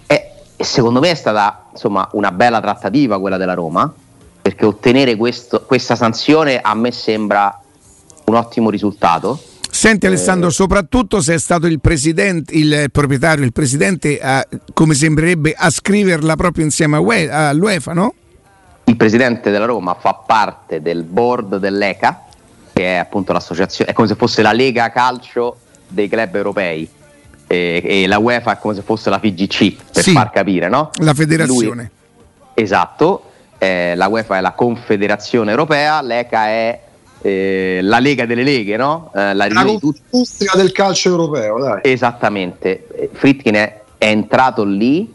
E, 0.07 0.33
secondo 0.57 1.01
me 1.01 1.11
è 1.11 1.15
stata 1.15 1.67
insomma, 1.71 2.09
una 2.13 2.33
bella 2.33 2.61
trattativa 2.61 3.21
quella 3.21 3.37
della 3.37 3.55
Roma, 3.55 3.93
perché 4.41 4.65
ottenere 4.65 5.17
questo, 5.17 5.63
questa 5.67 5.97
sanzione 5.97 6.61
a 6.61 6.75
me 6.75 6.93
sembra 6.93 7.61
un 8.25 8.35
ottimo 8.35 8.71
risultato 8.71 9.39
Senti 9.77 10.07
Alessandro, 10.07 10.49
eh, 10.49 10.53
soprattutto 10.53 11.21
se 11.21 11.35
è 11.35 11.39
stato 11.39 11.67
il 11.67 11.81
presidente, 11.81 12.55
il 12.55 12.91
proprietario, 12.91 13.45
il 13.45 13.53
presidente, 13.53 14.19
a, 14.19 14.43
come 14.73 14.95
sembrerebbe, 14.95 15.55
a 15.55 15.69
scriverla 15.69 16.35
proprio 16.35 16.65
insieme 16.65 16.97
all'UEFA, 16.97 17.93
no? 17.93 18.15
Il 18.85 18.97
presidente 18.97 19.51
della 19.51 19.67
Roma 19.67 19.95
fa 19.95 20.15
parte 20.15 20.81
del 20.81 21.03
board 21.03 21.59
dell'ECA, 21.59 22.25
che 22.73 22.95
è 22.95 22.97
appunto 22.97 23.35
l'associazione, 23.35 23.91
è 23.91 23.95
come 23.95 24.09
se 24.09 24.15
fosse 24.15 24.41
la 24.41 24.53
Lega 24.53 24.91
Calcio 24.91 25.59
dei 25.87 26.09
club 26.09 26.35
europei. 26.35 26.89
E, 27.47 27.83
e 27.85 28.07
la 28.07 28.19
UEFA 28.19 28.53
è 28.53 28.59
come 28.59 28.75
se 28.75 28.81
fosse 28.81 29.11
la 29.11 29.19
FIGC, 29.19 29.77
per 29.93 30.03
sì, 30.03 30.13
far 30.13 30.31
capire, 30.31 30.71
no? 30.71 30.89
La 31.01 31.13
federazione. 31.13 31.91
Lui, 32.55 32.65
esatto, 32.65 33.31
eh, 33.59 33.95
la 33.95 34.09
UEFA 34.09 34.39
è 34.39 34.41
la 34.41 34.53
Confederazione 34.53 35.51
Europea, 35.51 36.01
l'ECA 36.01 36.47
è 36.47 36.81
eh, 37.27 37.81
la 37.83 37.99
Lega 37.99 38.25
delle 38.25 38.45
Leghe, 38.45 38.77
no? 38.77 39.11
Eh, 39.15 39.35
la 39.35 39.47
industria 39.47 40.53
del 40.55 40.71
calcio 40.71 41.09
europeo, 41.09 41.59
dai. 41.59 41.81
Esattamente. 41.83 42.87
Fritkin 43.13 43.55
è, 43.55 43.81
è 43.99 44.07
entrato 44.07 44.63
lì 44.65 45.13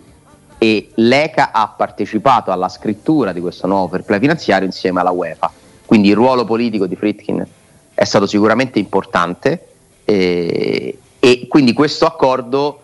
e 0.58 0.90
l'ECA 0.96 1.52
ha 1.52 1.68
partecipato 1.70 2.52
alla 2.52 2.70
scrittura 2.70 3.32
di 3.32 3.40
questo 3.40 3.66
nuovo 3.66 3.88
fair 3.88 4.04
play 4.04 4.20
finanziario 4.20 4.66
insieme 4.66 5.00
alla 5.00 5.12
UEFA. 5.12 5.52
Quindi 5.86 6.10
il 6.10 6.16
ruolo 6.16 6.46
politico 6.46 6.86
di 6.86 6.96
Fritkin 6.96 7.46
è 7.94 8.04
stato 8.04 8.28
sicuramente 8.28 8.78
importante 8.78 9.68
eh, 10.04 10.98
e 11.20 11.48
quindi 11.48 11.74
questo 11.74 12.06
accordo 12.06 12.82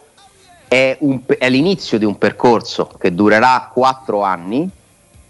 è, 0.67 0.97
un, 1.01 1.21
è, 1.37 1.49
l'inizio 1.49 1.97
di 1.97 2.05
un 2.05 2.17
percorso 2.17 2.89
che 2.99 3.13
durerà 3.13 3.69
quattro 3.73 4.23
anni 4.23 4.69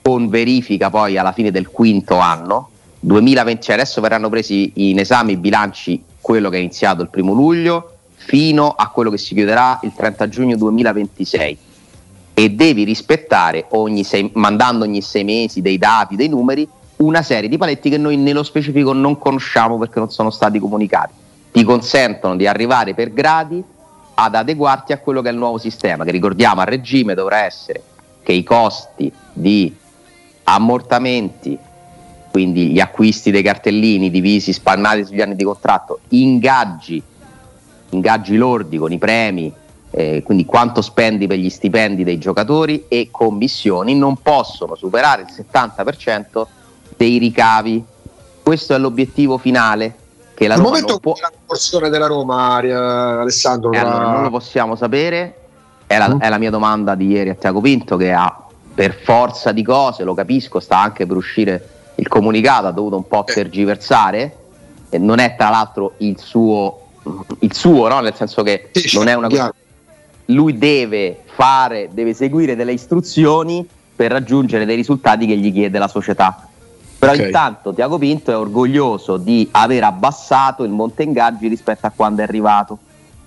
con 0.01 0.29
verifica 0.29 0.89
poi 0.89 1.17
alla 1.17 1.31
fine 1.31 1.51
del 1.51 1.69
quinto 1.69 2.17
anno. 2.17 2.69
2020, 2.99 3.61
cioè 3.61 3.75
adesso 3.75 4.01
verranno 4.01 4.29
presi 4.29 4.71
in 4.75 4.99
esame 4.99 5.33
i 5.33 5.37
bilanci, 5.37 6.03
quello 6.19 6.49
che 6.49 6.57
è 6.57 6.59
iniziato 6.59 7.01
il 7.01 7.09
primo 7.09 7.33
luglio 7.33 7.91
fino 8.15 8.69
a 8.69 8.89
quello 8.89 9.09
che 9.09 9.17
si 9.17 9.33
chiuderà 9.33 9.79
il 9.83 9.93
30 9.95 10.27
giugno 10.27 10.57
2026 10.57 11.57
e 12.33 12.49
devi 12.51 12.83
rispettare 12.83 13.65
ogni 13.69 14.03
sei, 14.03 14.29
mandando 14.33 14.83
ogni 14.83 15.01
sei 15.01 15.23
mesi 15.23 15.61
dei 15.61 15.77
dati, 15.77 16.15
dei 16.15 16.27
numeri, 16.27 16.67
una 16.97 17.21
serie 17.21 17.49
di 17.49 17.57
paletti 17.57 17.89
che 17.89 17.97
noi 17.97 18.17
nello 18.17 18.43
specifico 18.43 18.93
non 18.93 19.17
conosciamo 19.17 19.77
perché 19.77 19.99
non 19.99 20.11
sono 20.11 20.29
stati 20.29 20.59
comunicati. 20.59 21.13
Ti 21.51 21.63
consentono 21.63 22.35
di 22.35 22.45
arrivare 22.45 22.93
per 22.93 23.13
gradi 23.13 23.63
ad 24.13 24.35
adeguarti 24.35 24.93
a 24.93 24.99
quello 24.99 25.21
che 25.21 25.29
è 25.29 25.31
il 25.31 25.37
nuovo 25.37 25.57
sistema, 25.57 26.03
che 26.03 26.11
ricordiamo 26.11 26.61
a 26.61 26.63
regime 26.63 27.13
dovrà 27.13 27.43
essere 27.43 27.81
che 28.23 28.33
i 28.33 28.43
costi 28.43 29.11
di 29.31 29.75
ammortamenti, 30.43 31.57
quindi 32.31 32.69
gli 32.69 32.79
acquisti 32.79 33.31
dei 33.31 33.41
cartellini 33.43 34.09
divisi, 34.09 34.53
spannati 34.53 35.05
sugli 35.05 35.21
anni 35.21 35.35
di 35.35 35.43
contratto, 35.43 35.99
ingaggi, 36.09 37.01
ingaggi 37.89 38.35
lordi 38.35 38.77
con 38.77 38.91
i 38.91 38.97
premi, 38.97 39.51
eh, 39.91 40.21
quindi 40.23 40.45
quanto 40.45 40.81
spendi 40.81 41.27
per 41.27 41.37
gli 41.37 41.49
stipendi 41.49 42.03
dei 42.03 42.17
giocatori 42.17 42.85
e 42.87 43.07
commissioni 43.09 43.95
non 43.95 44.17
possono 44.17 44.75
superare 44.75 45.23
il 45.23 45.27
70% 45.33 46.45
dei 46.95 47.17
ricavi. 47.17 47.83
Questo 48.43 48.75
è 48.75 48.77
l'obiettivo 48.77 49.37
finale. 49.37 49.95
Che 50.33 50.47
la 50.47 50.53
Al 50.53 50.59
Roma 50.59 50.69
momento 50.71 50.99
può... 50.99 51.15
la 51.19 51.31
conversione 51.35 51.89
della 51.89 52.05
Roma, 52.05 52.59
eh, 52.61 52.71
Alessandro. 52.71 53.71
Eh, 53.71 53.79
tra- 53.79 53.89
allora, 53.89 54.11
non 54.11 54.21
lo 54.23 54.29
possiamo 54.29 54.75
sapere. 54.75 55.33
È 55.87 55.97
la, 55.97 56.13
Mm. 56.13 56.19
è 56.19 56.29
la 56.29 56.37
mia 56.37 56.51
domanda 56.51 56.93
di 56.95 57.07
ieri 57.07 57.29
a 57.29 57.33
Tiago 57.33 57.61
Pinto 57.61 57.97
che 57.97 58.11
ha 58.11 58.43
per 58.75 58.93
forza 58.93 59.51
di 59.51 59.63
cose, 59.63 60.03
lo 60.03 60.13
capisco, 60.13 60.59
sta 60.59 60.77
anche 60.79 61.07
per 61.07 61.17
uscire 61.17 61.69
il 61.97 62.07
comunicato, 62.07 62.67
ha 62.67 62.71
dovuto 62.71 62.95
un 62.95 63.07
po' 63.07 63.23
tergiversare. 63.25 64.35
E 64.89 64.97
non 64.97 65.19
è 65.19 65.35
tra 65.37 65.49
l'altro 65.49 65.93
il 65.97 66.17
suo, 66.17 66.87
il 67.39 67.53
suo 67.53 67.87
no? 67.89 67.99
nel 67.99 68.15
senso 68.15 68.41
che 68.43 68.69
non 68.93 69.07
è 69.07 69.13
una 69.15 69.27
chiaro. 69.27 69.53
lui 70.25 70.57
deve 70.57 71.23
fare, 71.25 71.89
deve 71.91 72.13
seguire 72.13 72.55
delle 72.55 72.71
istruzioni 72.71 73.67
per 73.95 74.11
raggiungere 74.11 74.65
dei 74.65 74.75
risultati 74.75 75.25
che 75.25 75.35
gli 75.35 75.51
chiede 75.51 75.77
la 75.77 75.87
società. 75.89 76.47
Però 76.99 77.11
Ok. 77.11 77.19
intanto 77.19 77.73
Tiago 77.73 77.97
Pinto 77.97 78.31
è 78.31 78.37
orgoglioso 78.37 79.17
di 79.17 79.47
aver 79.51 79.83
abbassato 79.83 80.63
il 80.63 80.71
monte 80.71 81.03
ingaggi 81.03 81.47
rispetto 81.47 81.85
a 81.85 81.91
quando 81.95 82.21
è 82.21 82.23
arrivato. 82.23 82.77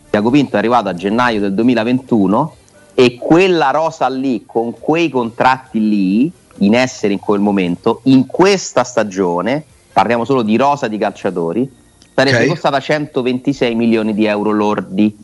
Tiago 0.08 0.30
Pinto 0.30 0.56
è 0.56 0.58
arrivato 0.58 0.88
a 0.88 0.94
gennaio 0.94 1.40
del 1.40 1.54
2021 1.54 2.54
e 2.94 3.16
quella 3.16 3.70
rosa 3.70 4.08
lì, 4.08 4.44
con 4.46 4.72
quei 4.78 5.08
contratti 5.08 5.78
lì 5.88 6.32
in 6.60 6.74
essere 6.74 7.12
in 7.12 7.18
quel 7.18 7.40
momento, 7.40 8.00
in 8.04 8.26
questa 8.26 8.84
stagione, 8.84 9.64
parliamo 9.92 10.24
solo 10.24 10.42
di 10.42 10.56
rosa 10.56 10.88
di 10.88 10.98
calciatori, 10.98 11.70
sarebbe 12.14 12.42
Ok. 12.42 12.46
costata 12.48 12.80
126 12.80 13.74
milioni 13.74 14.14
di 14.14 14.24
euro 14.26 14.50
lordi. 14.50 15.16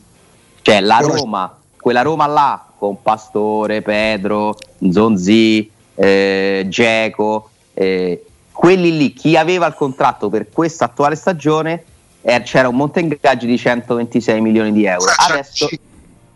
Cioè 0.63 0.81
la 0.81 0.99
Ora- 1.03 1.15
Roma, 1.15 1.57
quella 1.81 2.03
Roma 2.03 2.27
là, 2.27 2.65
con 2.79 3.01
Pastore, 3.03 3.83
Pedro, 3.83 4.57
Zonzi, 4.91 5.71
eh, 5.95 6.67
Geco, 6.69 7.51
eh, 7.75 8.25
quelli 8.51 8.97
lì, 8.97 9.13
chi 9.13 9.37
aveva 9.37 9.67
il 9.67 9.75
contratto 9.75 10.29
per 10.31 10.49
questa 10.51 10.87
attuale 10.87 11.15
stagione, 11.15 11.85
eh, 12.23 12.43
c'era 12.43 12.69
un 12.69 12.77
monte 12.77 13.01
ingaggi 13.01 13.47
di 13.47 13.57
126 13.59 14.41
milioni 14.41 14.73
di 14.73 14.85
euro. 14.87 15.13
Adesso, 15.29 15.69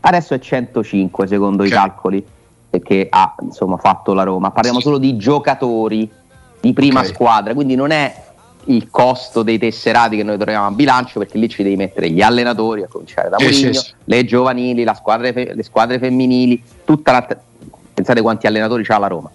adesso 0.01 0.35
è 0.35 0.39
105 0.39 1.27
secondo 1.27 1.65
i 1.65 1.69
Ok. 1.69 1.73
calcoli 1.73 2.25
che 2.79 3.09
ha 3.11 3.35
insomma, 3.41 3.77
fatto 3.79 4.13
la 4.15 4.23
Roma. 4.23 4.51
Parliamo 4.53 4.79
Sì. 4.79 4.85
solo 4.85 4.99
di 4.99 5.17
giocatori 5.17 6.09
di 6.61 6.73
prima 6.73 7.01
Ok. 7.01 7.07
squadra, 7.07 7.55
quindi 7.55 7.75
non 7.75 7.91
è 7.91 8.29
il 8.65 8.91
costo 8.91 9.43
dei 9.43 9.59
tesserati 9.59 10.17
che 10.17 10.23
noi 10.23 10.37
troviamo 10.37 10.67
a 10.67 10.71
bilancio 10.71 11.19
perché 11.19 11.39
lì 11.39 11.49
ci 11.49 11.63
devi 11.63 11.77
mettere 11.77 12.11
gli 12.11 12.21
allenatori 12.21 12.83
a 12.83 12.89
cominciare 12.89 13.29
da 13.29 13.39
Sì, 13.39 13.53
sì, 13.53 13.63
Mourinho, 13.63 13.81
sì. 13.81 13.93
le 14.05 14.25
giovanili, 14.25 14.85
la 14.85 14.95
squadra 14.95 15.33
fe- 15.33 15.55
le 15.55 15.63
squadre 15.63 15.99
femminili, 15.99 16.63
tutta 16.85 17.13
la 17.13 17.27
pensate 17.95 18.21
quanti 18.21 18.47
allenatori 18.47 18.85
c'ha 18.85 18.99
la 18.99 19.07
Roma. 19.09 19.31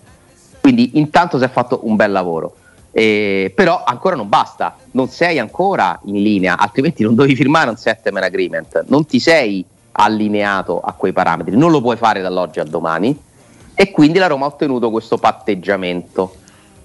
Quindi 0.61 0.91
intanto 0.97 1.37
si 1.37 1.43
è 1.43 1.49
fatto 1.49 1.81
un 1.83 1.95
bel 1.95 2.11
lavoro. 2.11 2.55
Eh, 2.91 3.51
però 3.53 3.83
ancora 3.83 4.15
non 4.15 4.29
basta, 4.29 4.77
non 4.91 5.09
sei 5.09 5.37
ancora 5.37 5.99
in 6.05 6.21
linea, 6.21 6.57
altrimenti 6.57 7.03
non 7.03 7.13
dovevi 7.13 7.35
firmare 7.35 7.69
un 7.69 7.75
settlement 7.75 8.25
agreement, 8.25 8.85
non 8.87 9.05
ti 9.05 9.19
sei 9.19 9.65
allineato 9.97 10.79
a 10.79 10.93
quei 10.93 11.11
parametri, 11.11 11.57
non 11.57 11.71
lo 11.71 11.81
puoi 11.81 11.97
fare 11.97 12.21
dall'oggi 12.21 12.59
al 12.59 12.67
domani 12.67 13.17
e 13.75 13.91
quindi 13.91 14.17
la 14.19 14.27
Roma 14.27 14.45
ha 14.45 14.49
ottenuto 14.49 14.89
questo 14.89 15.17
patteggiamento. 15.17 16.35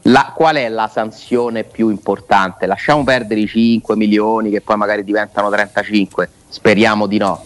La- 0.04 0.32
qual 0.34 0.56
è 0.56 0.68
la 0.68 0.88
sanzione 0.92 1.62
più 1.64 1.88
importante? 1.88 2.66
Lasciamo 2.66 3.04
perdere 3.04 3.40
i 3.40 3.46
5 3.46 3.96
milioni 3.96 4.50
che 4.50 4.60
poi 4.60 4.76
magari 4.76 5.04
diventano 5.04 5.48
35, 5.50 6.28
speriamo 6.48 7.06
di 7.06 7.18
no. 7.18 7.44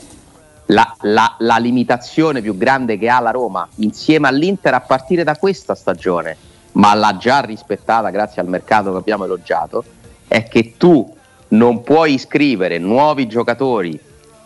La, 0.66 0.96
la- 1.02 1.34
la 1.38 1.56
limitazione 1.58 2.40
più 2.40 2.56
grande 2.56 2.96
che 2.96 3.08
ha 3.10 3.20
la 3.20 3.30
Roma 3.32 3.68
insieme 3.76 4.28
all'Inter 4.28 4.72
a 4.74 4.80
partire 4.80 5.22
da 5.24 5.36
questa 5.36 5.74
stagione, 5.74 6.36
ma 6.72 6.94
l'ha 6.94 7.16
già 7.18 7.40
rispettata 7.40 8.08
grazie 8.10 8.40
al 8.40 8.48
mercato 8.48 8.92
che 8.92 8.98
abbiamo 8.98 9.24
elogiato, 9.24 9.84
è 10.26 10.44
che 10.44 10.74
tu 10.78 11.12
non 11.48 11.82
puoi 11.82 12.14
iscrivere 12.14 12.78
nuovi 12.78 13.26
giocatori 13.26 13.98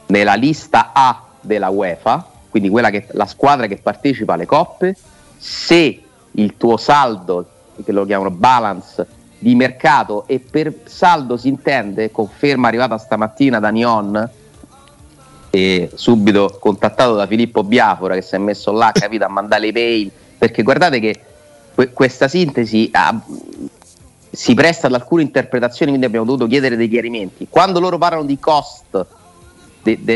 nella 0.06 0.34
lista 0.34 0.90
A 0.92 1.22
della 1.40 1.68
UEFA, 1.68 2.26
quindi 2.50 2.70
che, 2.90 3.06
la 3.12 3.26
squadra 3.26 3.66
che 3.66 3.76
partecipa 3.76 4.34
alle 4.34 4.46
coppe, 4.46 4.96
se 5.36 6.02
il 6.32 6.56
tuo 6.56 6.76
saldo, 6.76 7.46
che 7.84 7.92
lo 7.92 8.04
chiamano 8.04 8.30
balance 8.30 9.06
di 9.38 9.54
mercato, 9.54 10.24
e 10.26 10.40
per 10.40 10.72
saldo 10.84 11.36
si 11.36 11.48
intende, 11.48 12.10
conferma 12.10 12.68
arrivata 12.68 12.98
stamattina 12.98 13.60
da 13.60 13.70
Nion, 13.70 14.30
e 15.50 15.90
subito 15.94 16.56
contattato 16.60 17.14
da 17.14 17.26
Filippo 17.26 17.64
Biafora 17.64 18.14
che 18.14 18.22
si 18.22 18.34
è 18.34 18.38
messo 18.38 18.70
là 18.70 18.90
capito, 18.92 19.24
a 19.24 19.28
mandare 19.28 19.66
le 19.66 19.72
mail, 19.72 20.10
perché 20.36 20.62
guardate 20.62 21.00
che 21.00 21.20
que- 21.74 21.92
questa 21.92 22.28
sintesi 22.28 22.90
ha- 22.92 23.18
si 24.30 24.54
presta 24.54 24.88
ad 24.88 24.94
alcune 24.94 25.22
interpretazioni, 25.22 25.90
quindi 25.90 26.06
abbiamo 26.06 26.26
dovuto 26.26 26.46
chiedere 26.46 26.76
dei 26.76 26.88
chiarimenti. 26.88 27.46
Quando 27.48 27.80
loro 27.80 27.98
parlano 27.98 28.24
di 28.24 28.38
cost 28.38 29.06
de- 29.82 29.98
de- 30.02 30.14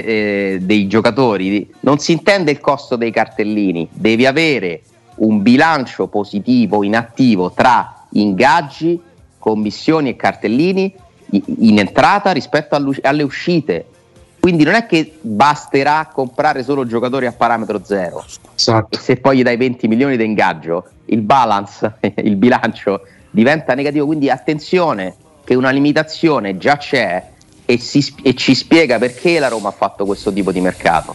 eh, 0.54 0.58
dei 0.60 0.86
giocatori, 0.86 1.72
non 1.80 1.98
si 1.98 2.12
intende 2.12 2.50
il 2.50 2.60
costo 2.60 2.96
dei 2.96 3.10
cartellini, 3.10 3.88
devi 3.90 4.26
avere 4.26 4.82
un 5.16 5.42
bilancio 5.42 6.06
positivo 6.06 6.82
in 6.82 6.96
attivo 6.96 7.52
tra 7.52 8.06
ingaggi, 8.12 9.00
commissioni 9.38 10.10
e 10.10 10.16
cartellini 10.16 10.92
in 11.58 11.78
entrata 11.78 12.32
rispetto 12.32 12.76
alle 13.02 13.22
uscite. 13.22 13.86
Quindi 14.40 14.64
non 14.64 14.74
è 14.74 14.86
che 14.86 15.18
basterà 15.20 16.10
comprare 16.12 16.64
solo 16.64 16.84
giocatori 16.84 17.26
a 17.26 17.32
parametro 17.32 17.80
zero 17.84 18.24
e 18.26 18.50
Esatto. 18.56 18.98
se 18.98 19.16
poi 19.16 19.38
gli 19.38 19.42
dai 19.42 19.56
20 19.56 19.86
milioni 19.86 20.16
di 20.16 20.24
ingaggio, 20.24 20.84
il 21.06 21.20
balance, 21.20 21.94
il 22.16 22.34
bilancio 22.36 23.02
diventa 23.30 23.74
negativo. 23.74 24.06
Quindi 24.06 24.30
attenzione 24.30 25.14
che 25.44 25.54
una 25.54 25.70
limitazione 25.70 26.58
già 26.58 26.76
c'è 26.76 27.24
e, 27.64 27.78
si 27.78 28.14
e 28.22 28.34
ci 28.34 28.54
spiega 28.54 28.98
perché 28.98 29.38
la 29.38 29.48
Roma 29.48 29.68
ha 29.68 29.72
fatto 29.72 30.04
questo 30.04 30.32
tipo 30.32 30.52
di 30.52 30.60
mercato. 30.60 31.14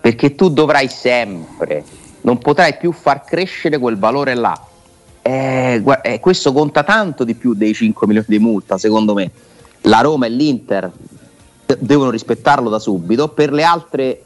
Perché 0.00 0.34
tu 0.34 0.48
dovrai 0.50 0.88
sempre, 0.88 1.84
non 2.22 2.38
potrai 2.38 2.76
più 2.76 2.92
far 2.92 3.24
crescere 3.24 3.78
quel 3.78 3.98
valore 3.98 4.34
là. 4.34 4.58
Eh, 5.20 5.82
eh, 6.02 6.20
questo 6.20 6.52
conta 6.52 6.82
tanto 6.84 7.24
di 7.24 7.34
più 7.34 7.54
dei 7.54 7.74
5 7.74 8.06
milioni 8.06 8.26
di 8.28 8.38
multa, 8.38 8.78
secondo 8.78 9.12
me. 9.12 9.30
La 9.82 10.00
Roma 10.00 10.26
e 10.26 10.30
l'Inter 10.30 10.90
de- 11.66 11.76
devono 11.80 12.10
rispettarlo 12.10 12.70
da 12.70 12.78
subito. 12.78 13.28
Per 13.28 13.52
le 13.52 13.62
altre 13.64 14.22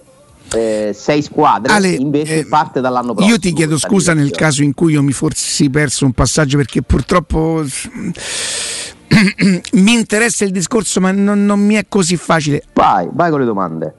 eh, 0.52 0.92
sei 0.94 1.22
squadre 1.22 1.72
Ale, 1.72 1.90
invece 1.90 2.40
eh, 2.40 2.46
parte 2.46 2.80
dall'anno 2.80 3.14
prossimo. 3.14 3.34
Io 3.34 3.40
ti 3.40 3.52
chiedo 3.52 3.78
scusa 3.78 4.12
nel 4.14 4.30
caso 4.30 4.62
in 4.62 4.74
cui 4.74 4.92
io 4.92 5.02
mi 5.02 5.12
fossi 5.12 5.70
perso 5.70 6.04
un 6.04 6.12
passaggio 6.12 6.58
perché 6.58 6.82
purtroppo 6.82 7.64
mi 9.72 9.92
interessa 9.92 10.44
il 10.44 10.50
discorso 10.50 11.00
ma 11.00 11.12
non, 11.12 11.44
non 11.44 11.60
mi 11.60 11.74
è 11.74 11.86
così 11.88 12.16
facile. 12.16 12.64
Vai, 12.72 13.08
vai 13.12 13.30
con 13.30 13.40
le 13.40 13.46
domande. 13.46 13.94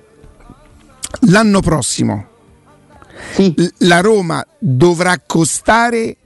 L'anno 1.27 1.59
prossimo 1.59 2.27
Sì, 3.31 3.53
la 3.79 4.01
Roma 4.01 4.43
dovrà 4.57 5.15
costare 5.25 6.17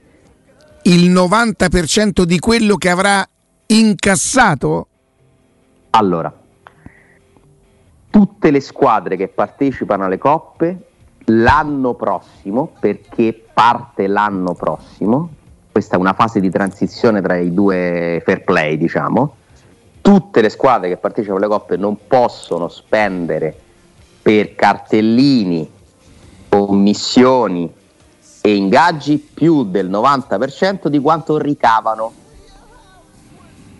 il 0.82 1.10
90% 1.10 2.22
di 2.22 2.38
quello 2.38 2.76
che 2.76 2.88
avrà 2.88 3.28
incassato? 3.66 4.86
allora, 5.90 6.32
tutte 8.10 8.50
le 8.50 8.60
squadre 8.60 9.16
che 9.16 9.28
partecipano 9.28 10.04
alle 10.04 10.18
coppe 10.18 10.86
l'anno 11.26 11.94
prossimo, 11.94 12.72
perché 12.78 13.44
parte 13.52 14.06
l'anno 14.06 14.54
prossimo, 14.54 15.30
questa 15.78 15.94
è 15.94 15.98
una 16.00 16.12
fase 16.12 16.40
di 16.40 16.50
transizione 16.50 17.22
tra 17.22 17.36
i 17.36 17.54
due 17.54 18.20
fair 18.24 18.42
play, 18.42 18.76
diciamo, 18.76 19.36
tutte 20.00 20.40
le 20.40 20.48
squadre 20.48 20.88
che 20.88 20.96
partecipano 20.96 21.38
alle 21.38 21.46
coppe 21.46 21.76
non 21.76 21.96
possono 22.08 22.68
spendere 22.68 23.56
per 24.20 24.56
cartellini, 24.56 25.70
commissioni 26.48 27.72
e 28.40 28.54
ingaggi 28.56 29.18
più 29.18 29.70
del 29.70 29.88
90% 29.88 30.88
di 30.88 30.98
quanto 30.98 31.38
ricavano. 31.38 32.12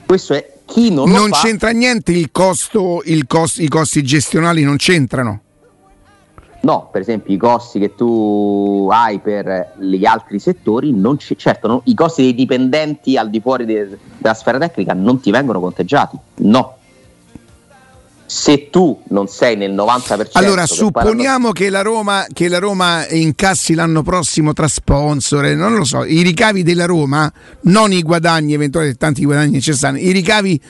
Questo 0.06 0.34
è 0.34 0.52
chi 0.66 0.92
non, 0.92 1.10
non 1.10 1.30
fa, 1.30 1.40
c'entra 1.40 1.70
niente 1.70 2.12
il 2.12 2.30
costo, 2.30 3.02
il 3.06 3.26
cost, 3.26 3.58
i 3.58 3.68
costi 3.68 4.04
gestionali 4.04 4.62
non 4.62 4.76
c'entrano. 4.76 5.40
No, 6.60 6.88
per 6.90 7.02
esempio 7.02 7.32
i 7.32 7.36
costi 7.36 7.78
che 7.78 7.94
tu 7.94 8.88
hai 8.90 9.20
per 9.20 9.74
gli 9.78 10.04
altri 10.04 10.40
settori, 10.40 10.92
non 10.92 11.16
c- 11.16 11.36
certo 11.36 11.68
no, 11.68 11.82
i 11.84 11.94
costi 11.94 12.22
dei 12.22 12.34
dipendenti 12.34 13.16
al 13.16 13.30
di 13.30 13.40
fuori 13.40 13.64
de- 13.64 13.96
della 14.18 14.34
sfera 14.34 14.58
tecnica 14.58 14.92
non 14.92 15.20
ti 15.20 15.30
vengono 15.30 15.60
conteggiati, 15.60 16.18
no. 16.36 16.76
Se 18.26 18.68
tu 18.68 19.00
non 19.08 19.26
sei 19.28 19.56
nel 19.56 19.72
90%... 19.72 20.30
Allora, 20.32 20.66
supponiamo 20.66 21.52
che 21.52 21.70
la, 21.70 21.80
Roma, 21.80 22.26
che 22.30 22.48
la 22.48 22.58
Roma 22.58 23.08
incassi 23.08 23.72
l'anno 23.72 24.02
prossimo 24.02 24.52
tra 24.52 24.68
sponsor, 24.68 25.46
non 25.54 25.74
lo 25.74 25.84
so, 25.84 26.04
i 26.04 26.20
ricavi 26.20 26.62
della 26.62 26.84
Roma, 26.84 27.32
non 27.62 27.92
i 27.92 28.02
guadagni 28.02 28.52
eventuali, 28.52 28.96
tanti 28.96 29.24
guadagni 29.24 29.62
stanno, 29.62 29.96
i 29.96 30.10
ricavi 30.10 30.60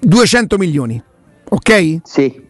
200 0.00 0.56
milioni, 0.56 1.00
ok? 1.48 1.98
Sì, 2.02 2.45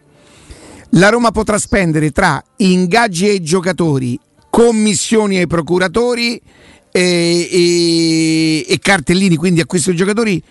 la 0.97 1.09
Roma 1.09 1.29
potrà 1.31 1.59
spendere 1.59 2.11
tra 2.11 2.43
ingaggi 2.57 3.27
ai 3.27 3.43
giocatori, 3.43 4.19
commissioni 4.49 5.37
ai 5.37 5.45
procuratori 5.45 6.41
e, 6.91 7.49
e, 7.51 8.65
e 8.67 8.79
cartellini, 8.79 9.35
quindi 9.35 9.61
acquisto 9.61 9.89
dei 9.89 9.99
giocatori, 9.99 10.41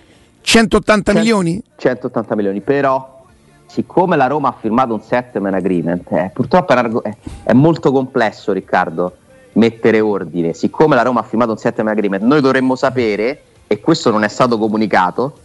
180 0.40 1.12
Cent- 1.12 1.18
milioni? 1.18 1.60
180 1.76 2.36
milioni, 2.36 2.60
però 2.60 3.24
siccome 3.66 4.16
la 4.16 4.28
Roma 4.28 4.50
ha 4.50 4.56
firmato 4.58 4.94
un 4.94 5.02
settlement 5.02 5.56
agreement, 5.56 6.12
eh, 6.12 6.30
purtroppo 6.32 6.72
è, 6.72 6.76
arg- 6.76 7.16
è, 7.42 7.52
molto 7.52 7.90
complesso 7.90 8.52
Riccardo 8.52 9.16
mettere 9.54 9.98
ordine, 9.98 10.52
siccome 10.52 10.94
la 10.94 11.02
Roma 11.02 11.20
ha 11.20 11.24
firmato 11.24 11.50
un 11.50 11.58
settlement 11.58 11.96
agreement, 11.96 12.22
noi 12.22 12.40
dovremmo 12.40 12.76
sapere, 12.76 13.42
e 13.66 13.80
questo 13.80 14.12
non 14.12 14.22
è 14.22 14.28
stato 14.28 14.58
comunicato, 14.58 15.38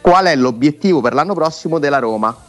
qual 0.00 0.26
è 0.26 0.36
l'obiettivo 0.36 1.00
per 1.00 1.14
l'anno 1.14 1.34
prossimo 1.34 1.80
della 1.80 1.98
Roma 1.98 2.48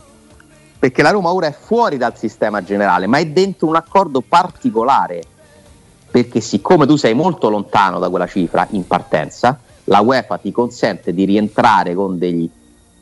perché 0.82 1.04
la 1.04 1.12
Roma 1.12 1.32
ora 1.32 1.46
è 1.46 1.54
fuori 1.54 1.98
dal 1.98 2.18
sistema 2.18 2.64
generale, 2.64 3.06
ma 3.06 3.20
è 3.20 3.28
dentro 3.28 3.68
un 3.68 3.76
accordo 3.76 4.22
particolare, 4.22 5.22
perché 6.10 6.42
siccome 6.42 6.88
tu 6.88 6.96
sei 6.96 7.14
molto 7.14 7.52
lontano 7.52 8.00
da 8.00 8.10
quella 8.10 8.26
cifra 8.26 8.68
in 8.72 8.88
partenza, 8.88 9.60
la 9.84 10.00
UEFA 10.00 10.38
ti 10.40 10.52
consente 10.52 11.14
di 11.14 11.26
rientrare 11.26 11.94
con 11.94 12.18
degli, 12.18 12.50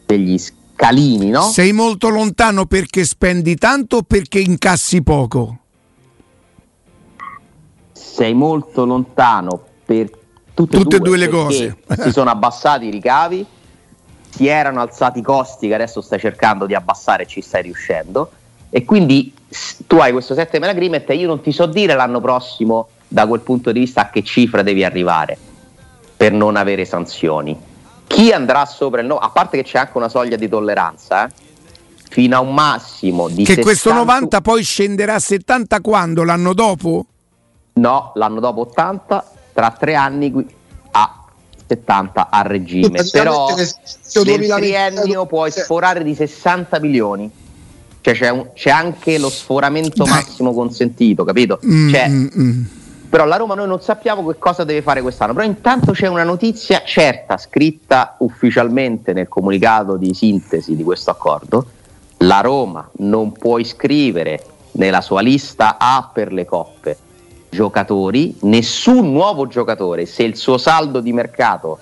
degli 0.06 0.38
scalini, 0.38 1.30
no? 1.30 1.44
Sei 1.44 1.72
molto 1.72 2.10
lontano 2.10 2.66
perché 2.66 3.06
spendi 3.06 3.56
tanto 3.56 3.96
o 3.96 4.02
perché 4.02 4.42
incassi 4.42 5.02
poco? 5.02 5.60
Sei 7.94 8.34
molto 8.34 8.84
lontano 8.84 9.58
per 9.86 10.10
tutte, 10.54 10.78
tutte 10.78 10.96
e 10.98 11.00
due, 11.00 11.08
due 11.08 11.18
le 11.18 11.30
cose. 11.30 11.78
si 11.98 12.12
sono 12.12 12.30
abbassati 12.30 12.88
i 12.88 12.92
ricavi 12.92 13.46
si 14.30 14.48
erano 14.48 14.82
alzati 14.82 15.20
i 15.20 15.22
costi 15.22 15.68
che 15.68 15.74
adesso 15.74 16.02
stai 16.02 16.20
cercando 16.20 16.66
di 16.66 16.76
abbassare 16.76 17.24
e 17.24 17.28
ci 17.28 17.42
stai 17.42 17.64
riuscendo. 17.64 18.32
E 18.70 18.86
quindi 18.86 19.34
tu 19.88 19.98
hai 19.98 20.12
questo 20.12 20.34
7 20.34 20.58
agreement 20.58 21.10
e 21.10 21.16
io 21.16 21.28
non 21.28 21.42
ti 21.42 21.52
so 21.52 21.66
dire 21.66 21.96
l'anno 21.96 22.22
prossimo 22.22 22.90
da 23.08 23.26
quel 23.26 23.42
punto 23.42 23.72
di 23.72 23.80
vista 23.80 24.02
a 24.02 24.10
che 24.10 24.24
cifra 24.24 24.62
devi 24.62 24.84
arrivare 24.84 25.38
per 26.16 26.32
non 26.32 26.56
avere 26.56 26.86
sanzioni. 26.86 27.58
Chi 28.06 28.32
andrà 28.32 28.66
sopra 28.66 29.02
il 29.02 29.08
no 29.08 29.18
a 29.18 29.30
parte 29.30 29.58
che 29.58 29.64
c'è 29.64 29.80
anche 29.80 29.98
una 29.98 30.10
soglia 30.10 30.36
di 30.36 30.48
tolleranza 30.48 31.26
eh, 31.26 31.32
fino 32.10 32.36
a 32.36 32.40
un 32.40 32.54
massimo 32.54 33.28
di 33.28 33.44
che 33.44 33.56
60... 33.56 33.62
questo 33.62 33.94
90 33.94 34.42
poi 34.42 34.64
scenderà 34.64 35.16
a 35.16 35.20
70 35.20 35.82
quando? 35.82 36.24
L'anno 36.24 36.54
dopo? 36.54 37.06
no 37.80 38.12
l'anno 38.16 38.40
dopo 38.40 38.62
80 38.62 39.32
tra 39.54 39.72
tre 39.72 39.96
anni 39.96 40.58
70 41.70 42.30
a 42.32 42.42
regime, 42.42 43.04
però 43.12 43.54
nel 43.56 44.48
triennio 44.48 45.26
puoi 45.28 45.52
sforare 45.52 46.04
di 46.04 46.16
60 46.16 46.80
milioni. 46.80 47.32
Cioè 48.02 48.14
c'è, 48.14 48.30
un, 48.30 48.48
c'è 48.54 48.70
anche 48.70 49.20
lo 49.20 49.30
sforamento 49.30 50.04
Dai. 50.04 50.14
massimo 50.14 50.54
consentito, 50.54 51.24
capito? 51.24 51.60
Mm, 51.66 51.90
cioè, 51.90 52.10
mm, 52.10 52.28
mm. 52.38 52.64
Però 53.10 53.26
la 53.26 53.36
Roma 53.36 53.56
noi 53.56 53.68
non 53.68 53.82
sappiamo 53.82 54.26
che 54.28 54.38
cosa 54.40 54.64
deve 54.64 54.82
fare 54.82 55.02
quest'anno, 55.02 55.34
però 55.34 55.46
intanto 55.46 55.92
c'è 55.92 56.08
una 56.08 56.24
notizia 56.24 56.82
certa, 56.86 57.38
scritta 57.38 58.16
ufficialmente 58.20 59.14
nel 59.14 59.28
comunicato 59.28 59.98
di 59.98 60.14
sintesi 60.14 60.76
di 60.76 60.84
questo 60.84 61.12
accordo. 61.12 61.66
La 62.20 62.42
Roma 62.42 62.90
non 62.98 63.32
può 63.32 63.58
iscrivere 63.58 64.44
nella 64.74 65.02
sua 65.02 65.22
lista 65.22 65.78
A 65.78 66.10
per 66.14 66.32
le 66.32 66.46
coppe 66.46 66.98
giocatori, 67.50 68.38
nessun 68.42 69.12
nuovo 69.12 69.48
giocatore, 69.48 70.06
se 70.06 70.24
il 70.24 70.36
suo 70.36 70.58
saldo 70.58 71.00
di 71.00 71.14
mercato 71.14 71.80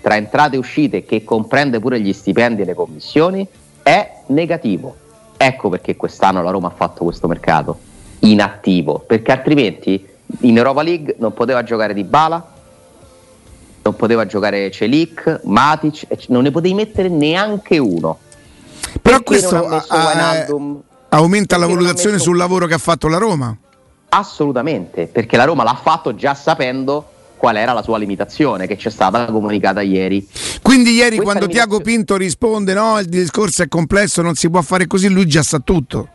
tra 0.00 0.16
entrate 0.16 0.56
e 0.56 0.58
uscite, 0.58 1.04
che 1.04 1.24
comprende 1.24 1.80
pure 1.80 2.00
gli 2.00 2.12
stipendi 2.12 2.62
e 2.62 2.64
le 2.64 2.74
commissioni, 2.74 3.46
è 3.82 4.22
negativo. 4.26 4.94
Ecco 5.36 5.68
perché 5.68 5.96
quest'anno 5.96 6.42
la 6.42 6.50
Roma 6.50 6.68
ha 6.68 6.74
fatto 6.74 7.04
questo 7.04 7.26
mercato 7.26 7.78
inattivo, 8.20 9.02
perché 9.06 9.32
altrimenti 9.32 10.06
in 10.40 10.56
Europa 10.56 10.82
League 10.82 11.16
non 11.18 11.32
poteva 11.34 11.62
giocare 11.62 11.92
Di 11.92 12.04
Bala, 12.04 12.52
non 13.82 13.96
poteva 13.96 14.26
giocare 14.26 14.70
Celic, 14.70 15.40
Matic, 15.44 16.06
non 16.28 16.42
ne 16.42 16.50
potevi 16.50 16.74
mettere 16.74 17.08
neanche 17.08 17.78
uno. 17.78 18.18
Però 19.02 19.22
questo 19.22 19.66
a, 19.66 19.84
a, 19.86 20.46
aumenta 21.10 21.56
la 21.56 21.66
valutazione 21.66 22.14
messo... 22.14 22.24
sul 22.24 22.36
lavoro 22.36 22.66
che 22.66 22.74
ha 22.74 22.78
fatto 22.78 23.08
la 23.08 23.18
Roma. 23.18 23.56
Assolutamente, 24.18 25.08
perché 25.08 25.36
la 25.36 25.44
Roma 25.44 25.62
l'ha 25.62 25.74
fatto 25.74 26.14
già 26.14 26.34
sapendo 26.34 27.10
qual 27.36 27.56
era 27.56 27.74
la 27.74 27.82
sua 27.82 27.98
limitazione 27.98 28.66
che 28.66 28.78
ci 28.78 28.88
è 28.88 28.90
stata 28.90 29.26
comunicata 29.26 29.82
ieri. 29.82 30.26
Quindi 30.62 30.92
ieri 30.92 31.16
Questa 31.16 31.34
quando. 31.34 31.46
Tiago 31.46 31.80
Pinto 31.80 32.16
risponde 32.16 32.72
no, 32.72 32.98
il 32.98 33.08
discorso 33.10 33.62
è 33.62 33.68
complesso, 33.68 34.22
non 34.22 34.34
si 34.34 34.48
può 34.48 34.62
fare 34.62 34.86
così, 34.86 35.08
lui 35.08 35.26
già 35.26 35.42
sa 35.42 35.58
tutto. 35.58 36.08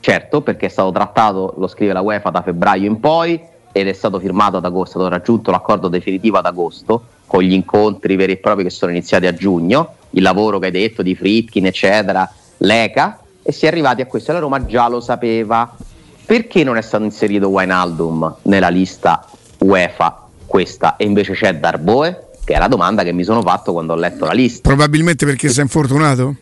Certo, 0.00 0.42
perché 0.42 0.66
è 0.66 0.68
stato 0.68 0.92
trattato, 0.92 1.54
lo 1.56 1.68
scrive 1.68 1.94
la 1.94 2.02
UEFA 2.02 2.28
da 2.28 2.42
febbraio 2.42 2.86
in 2.86 3.00
poi 3.00 3.40
ed 3.72 3.88
è 3.88 3.92
stato 3.94 4.18
firmato 4.18 4.58
ad 4.58 4.66
agosto, 4.66 4.98
è 4.98 5.00
stato 5.00 5.08
raggiunto 5.08 5.50
l'accordo 5.50 5.88
definitivo 5.88 6.36
ad 6.36 6.44
agosto 6.44 7.04
con 7.26 7.42
gli 7.42 7.54
incontri 7.54 8.14
veri 8.16 8.32
e 8.32 8.36
propri 8.36 8.64
che 8.64 8.70
sono 8.70 8.90
iniziati 8.90 9.26
a 9.26 9.32
giugno, 9.32 9.94
il 10.10 10.22
lavoro 10.22 10.58
che 10.58 10.66
hai 10.66 10.72
detto 10.72 11.00
di 11.00 11.14
Fritkin 11.14 11.64
eccetera, 11.64 12.30
l'ECA 12.58 13.20
e 13.42 13.52
si 13.52 13.64
è 13.64 13.68
arrivati 13.68 14.02
a 14.02 14.06
questo 14.06 14.32
e 14.32 14.34
la 14.34 14.40
Roma 14.40 14.66
già 14.66 14.86
lo 14.88 15.00
sapeva 15.00 15.74
perché 16.24 16.64
non 16.64 16.76
è 16.76 16.82
stato 16.82 17.04
inserito 17.04 17.48
Wijnaldum 17.48 18.36
nella 18.42 18.68
lista 18.68 19.24
UEFA 19.58 20.28
questa 20.46 20.96
e 20.96 21.04
invece 21.04 21.34
c'è 21.34 21.54
Darboe? 21.56 22.30
Che 22.44 22.54
è 22.54 22.58
la 22.58 22.68
domanda 22.68 23.02
che 23.02 23.12
mi 23.12 23.24
sono 23.24 23.42
fatto 23.42 23.72
quando 23.72 23.92
ho 23.92 23.96
letto 23.96 24.24
la 24.24 24.32
lista. 24.32 24.68
Probabilmente 24.68 25.24
perché 25.24 25.48
è 25.48 25.60
infortunato? 25.60 26.34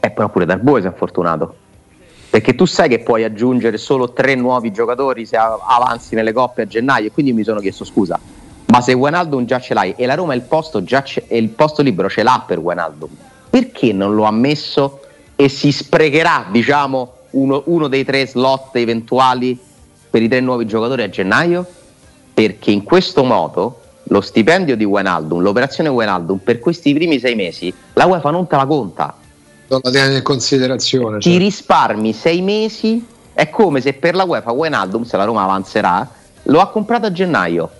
Eh, 0.00 0.10
però 0.10 0.28
pure 0.28 0.46
Darboe 0.46 0.80
si 0.80 0.86
è 0.86 0.90
infortunato. 0.90 1.56
Perché 2.30 2.54
tu 2.54 2.64
sai 2.64 2.88
che 2.88 3.00
puoi 3.00 3.24
aggiungere 3.24 3.76
solo 3.76 4.12
tre 4.12 4.34
nuovi 4.34 4.72
giocatori 4.72 5.26
se 5.26 5.36
avanzi 5.36 6.14
nelle 6.14 6.32
coppe 6.32 6.62
a 6.62 6.66
gennaio. 6.66 7.08
E 7.08 7.12
quindi 7.12 7.32
mi 7.34 7.44
sono 7.44 7.60
chiesto 7.60 7.84
scusa, 7.84 8.18
ma 8.66 8.80
se 8.80 8.94
Wijnaldum 8.94 9.44
già 9.44 9.60
ce 9.60 9.74
l'hai 9.74 9.94
e 9.96 10.06
la 10.06 10.14
Roma 10.14 10.32
il 10.34 10.40
posto, 10.40 10.82
già 10.82 11.04
e 11.28 11.36
il 11.36 11.50
posto 11.50 11.82
libero 11.82 12.08
ce 12.08 12.22
l'ha 12.22 12.42
per 12.46 12.58
Wijnaldum, 12.58 13.10
perché 13.50 13.92
non 13.92 14.14
lo 14.14 14.24
ha 14.24 14.30
messo 14.30 15.00
e 15.36 15.50
si 15.50 15.70
sprecherà, 15.70 16.46
diciamo, 16.50 17.12
uno, 17.32 17.62
uno 17.66 17.88
dei 17.88 18.04
tre 18.04 18.26
slot 18.26 18.74
eventuali 18.76 19.58
per 20.10 20.22
i 20.22 20.28
tre 20.28 20.40
nuovi 20.40 20.66
giocatori 20.66 21.02
a 21.02 21.08
gennaio? 21.08 21.66
Perché 22.34 22.70
in 22.70 22.82
questo 22.82 23.24
modo 23.24 23.80
lo 24.04 24.20
stipendio 24.20 24.76
di 24.76 24.84
Wijnaldum, 24.84 25.40
l'operazione 25.40 25.88
Wijnaldum 25.88 26.38
per 26.38 26.58
questi 26.58 26.92
primi 26.92 27.18
sei 27.18 27.34
mesi, 27.34 27.72
la 27.94 28.06
UEFA 28.06 28.30
non 28.30 28.46
te 28.46 28.56
la 28.56 28.66
conta. 28.66 29.16
Non 29.68 29.80
la 29.82 29.90
tiene 29.90 30.16
in 30.16 30.22
considerazione. 30.22 31.18
Ti 31.18 31.30
cioè. 31.30 31.38
risparmi 31.38 32.12
sei 32.12 32.42
mesi, 32.42 33.04
è 33.32 33.48
come 33.48 33.80
se 33.80 33.94
per 33.94 34.14
la 34.14 34.24
UEFA 34.24 34.52
Wijnaldum, 34.52 35.04
se 35.04 35.16
la 35.16 35.24
Roma 35.24 35.42
avanzerà, 35.44 36.06
lo 36.44 36.60
ha 36.60 36.68
comprato 36.68 37.06
a 37.06 37.12
gennaio. 37.12 37.70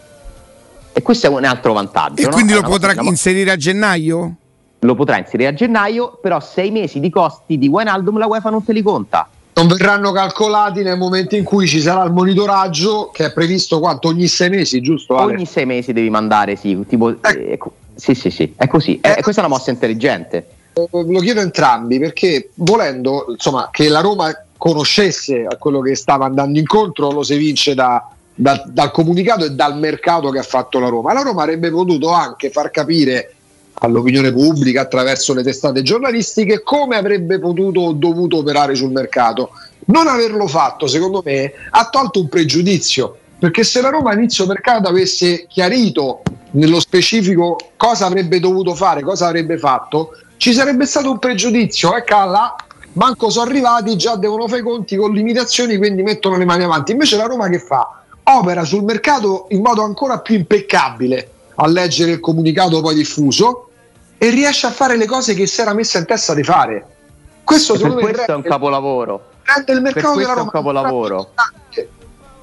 E 0.95 1.03
questo 1.03 1.27
è 1.27 1.31
un 1.31 1.45
altro 1.45 1.73
vantaggio. 1.73 2.23
E 2.23 2.27
no? 2.27 2.33
quindi 2.33 2.53
lo 2.53 2.63
potrà 2.63 2.95
inserire 3.01 3.51
a 3.51 3.57
gennaio? 3.57 4.35
Lo 4.81 4.95
potrà 4.95 5.19
inserire 5.19 5.51
a 5.51 5.55
gennaio, 5.55 6.19
però 6.21 6.41
sei 6.41 6.71
mesi 6.71 7.01
di 7.01 7.11
costi 7.11 7.59
di 7.59 7.69
Wijnaldum 7.69 8.19
la 8.19 8.27
UEFA 8.27 8.51
non 8.51 8.65
te 8.65 8.73
li 8.73 8.83
conta 8.83 9.29
non 9.55 9.67
verranno 9.67 10.13
calcolati 10.13 10.83
nel 10.83 10.97
momento 10.97 11.37
in 11.37 11.45
cui 11.45 11.67
ci 11.67 11.81
sarà 11.81 12.05
il 12.05 12.13
monitoraggio 12.13 13.11
che 13.13 13.27
è 13.27 13.33
previsto 13.33 13.81
quanto 13.81 14.09
ogni 14.09 14.27
sei 14.27 14.49
mesi, 14.49 14.81
giusto? 14.81 15.17
Ale? 15.17 15.35
Ogni 15.35 15.47
sei 15.47 15.67
mesi 15.67 15.93
devi 15.93 16.11
mandare, 16.11 16.57
sì, 16.57 16.79
tipo, 16.89 17.11
eh. 17.11 17.17
Eh, 17.23 17.59
sì, 17.95 18.15
sì, 18.15 18.31
sì, 18.31 18.55
è 18.57 18.67
così. 18.67 18.99
Eh, 19.01 19.21
questa 19.23 19.43
è 19.43 19.45
una 19.45 19.55
mossa 19.55 19.71
intelligente. 19.71 20.47
Eh, 20.73 20.89
lo 20.91 21.21
chiedo 21.21 21.41
a 21.41 21.43
entrambi 21.43 21.99
perché 21.99 22.51
volendo 22.55 23.27
insomma, 23.29 23.69
che 23.71 23.89
la 23.89 24.01
Roma 24.01 24.35
conoscesse 24.57 25.45
a 25.45 25.57
quello 25.57 25.81
che 25.81 25.95
stava 25.97 26.25
andando 26.25 26.59
incontro 26.59 27.11
lo 27.11 27.23
si 27.23 27.37
vince 27.37 27.75
da, 27.75 28.09
da, 28.35 28.63
dal 28.67 28.91
comunicato 28.91 29.45
e 29.45 29.51
dal 29.51 29.77
mercato 29.77 30.31
che 30.31 30.39
ha 30.39 30.45
fatto 30.45 30.79
la 30.79 30.89
Roma. 30.89 31.13
La 31.13 31.23
Roma 31.23 31.43
avrebbe 31.43 31.71
potuto 31.71 32.11
anche 32.11 32.49
far 32.51 32.71
capire 32.71 33.35
all'opinione 33.83 34.33
pubblica 34.33 34.83
attraverso 34.83 35.35
le 35.35 35.43
testate 35.43 35.83
giornalistiche 35.83 36.63
come 36.63 36.97
avrebbe 36.97 37.39
potuto 37.39 37.81
o 37.81 37.93
dovuto 37.93 38.39
operare 38.39 38.75
sul 38.75 38.91
mercato. 38.91 39.51
Non 39.87 40.07
averlo 40.07 40.47
fatto, 40.47 40.87
secondo 40.87 41.23
me, 41.25 41.53
ha 41.71 41.89
tolto 41.89 42.21
un 42.21 42.29
pregiudizio 42.29 43.17
perché 43.43 43.65
se 43.65 43.81
la 43.81 43.89
Roma 43.89 44.11
a 44.11 44.15
inizio 44.15 44.47
mercato 44.47 44.89
avesse 44.89 45.47
chiarito 45.49 46.23
nello 46.53 46.79
specifico 46.79 47.57
cosa 47.77 48.07
avrebbe 48.07 48.39
dovuto 48.39 48.73
fare, 48.77 49.03
cosa 49.03 49.27
avrebbe 49.27 49.59
fatto, 49.59 50.11
ci 50.37 50.53
sarebbe 50.53 50.87
stato 50.87 51.11
un 51.11 51.19
pregiudizio, 51.19 51.97
ecco 51.97 52.25
là, 52.25 52.55
manco 52.93 53.31
sono 53.31 53.51
arrivati, 53.51 53.97
già 53.97 54.15
devono 54.15 54.47
fare 54.47 54.61
i 54.61 54.65
conti 54.65 54.95
con 54.95 55.13
limitazioni, 55.13 55.77
quindi 55.77 56.05
mettono 56.05 56.37
le 56.37 56.45
mani 56.45 56.63
avanti. 56.63 56.93
Invece 56.93 57.17
la 57.17 57.25
Roma 57.25 57.49
che 57.49 57.59
fa? 57.59 58.03
Opera 58.23 58.63
sul 58.63 58.85
mercato 58.85 59.47
in 59.49 59.61
modo 59.61 59.83
ancora 59.83 60.21
più 60.21 60.37
impeccabile 60.37 61.31
a 61.57 61.67
leggere 61.67 62.13
il 62.13 62.21
comunicato 62.21 62.81
poi 62.81 62.95
diffuso 62.95 63.71
e 64.23 64.31
riesce 64.31 64.69
a 64.69 64.71
fare 64.71 64.97
le 64.97 65.07
cose 65.07 65.35
che 65.35 65.49
si 65.49 65.61
era 65.61 65.75
messa 65.75 65.99
in 65.99 66.07
testa 66.07 66.33
di 66.33 66.45
fare. 66.45 66.87
Questo, 67.43 67.77
per 67.77 67.93
questo 67.95 68.31
è 68.31 68.35
un 68.37 68.43
capolavoro. 68.43 69.31
Rende 69.43 69.73
il 69.73 69.81
mercato 69.81 70.17
della 70.17 70.29
Roma 70.29 70.39
è 70.39 70.45
un 70.45 70.51
capolavoro. 70.51 71.33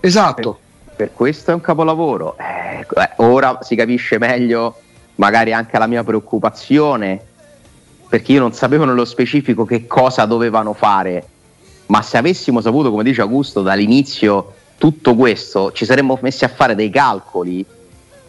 Esatto. 0.01 0.59
Per, 0.83 0.95
per, 0.97 1.13
questo 1.13 1.51
è 1.51 1.53
un 1.53 1.61
capolavoro. 1.61 2.35
Eh, 2.37 2.79
eh, 2.81 3.09
ora 3.15 3.59
si 3.61 3.77
capisce 3.77 4.17
meglio 4.17 4.77
magari 5.15 5.53
anche 5.53 5.79
la 5.79 5.87
mia 5.87 6.03
preoccupazione 6.03 7.21
perché 8.09 8.33
io 8.33 8.41
non 8.41 8.51
sapevo 8.51 8.83
nello 8.83 9.05
specifico 9.05 9.63
che 9.63 9.87
cosa 9.87 10.25
dovevano 10.25 10.73
fare, 10.73 11.25
ma 11.85 12.01
se 12.01 12.17
avessimo 12.17 12.59
saputo, 12.59 12.91
come 12.91 13.03
dice 13.03 13.21
Augusto, 13.21 13.61
dall'inizio 13.61 14.53
tutto 14.77 15.15
questo, 15.15 15.71
ci 15.71 15.85
saremmo 15.85 16.19
messi 16.21 16.43
a 16.43 16.49
fare 16.49 16.75
dei 16.75 16.89
calcoli 16.89 17.65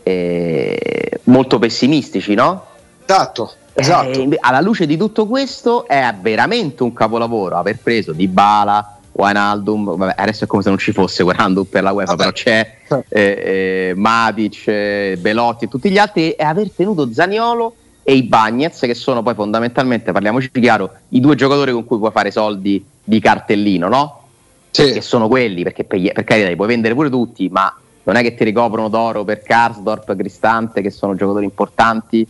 eh, 0.05 1.20
molto 1.24 1.59
pessimistici, 1.59 2.34
no? 2.34 2.68
Esatto. 3.11 3.52
Esatto. 3.72 4.20
Eh, 4.20 4.38
alla 4.40 4.61
luce 4.61 4.86
di 4.86 4.96
tutto 4.96 5.26
questo 5.26 5.86
è 5.86 6.14
veramente 6.20 6.82
un 6.82 6.92
capolavoro 6.92 7.56
aver 7.56 7.78
preso 7.82 8.12
Di 8.12 8.28
Bala, 8.28 8.98
Wijnaldum, 9.12 9.96
vabbè, 9.96 10.14
adesso 10.16 10.44
è 10.44 10.46
come 10.46 10.62
se 10.62 10.68
non 10.68 10.78
ci 10.78 10.92
fosse 10.92 11.22
Wijnaldum 11.22 11.64
per 11.64 11.82
la 11.82 11.92
UEFA, 11.92 12.14
vabbè. 12.14 12.22
però 12.22 12.32
c'è 12.32 12.76
eh, 13.08 13.88
eh, 13.88 13.92
Matic, 13.94 14.66
eh, 14.66 15.18
Belotti 15.20 15.64
e 15.64 15.68
tutti 15.68 15.90
gli 15.90 15.98
altri 15.98 16.32
e 16.32 16.44
aver 16.44 16.70
tenuto 16.70 17.12
Zaniolo 17.12 17.74
e 18.02 18.14
i 18.14 18.22
Bagnets 18.22 18.80
che 18.80 18.94
sono 18.94 19.22
poi 19.22 19.34
fondamentalmente, 19.34 20.12
parliamoci 20.12 20.50
chiaro, 20.52 20.90
i 21.11 21.20
due 21.20 21.34
giocatori 21.34 21.72
con 21.72 21.84
cui 21.84 21.98
puoi 21.98 22.11
fare 22.11 22.30
soldi 22.30 22.84
di 23.02 23.20
cartellino, 23.20 23.88
no? 23.88 24.22
Sì. 24.70 24.84
Perché 24.84 25.00
sono 25.00 25.28
quelli, 25.28 25.62
perché 25.62 25.84
per, 25.84 26.00
per 26.12 26.24
carità 26.24 26.48
li 26.48 26.56
puoi 26.56 26.68
vendere 26.68 26.94
pure 26.94 27.11
tutti, 27.11 27.48
ma 27.48 27.74
non 28.04 28.16
è 28.16 28.22
che 28.22 28.34
ti 28.34 28.44
ricoprono 28.44 28.88
d'oro 28.88 29.24
per 29.24 29.42
Karsdorp, 29.42 30.16
Cristante, 30.16 30.80
che 30.80 30.90
sono 30.90 31.14
giocatori 31.14 31.44
importanti. 31.44 32.26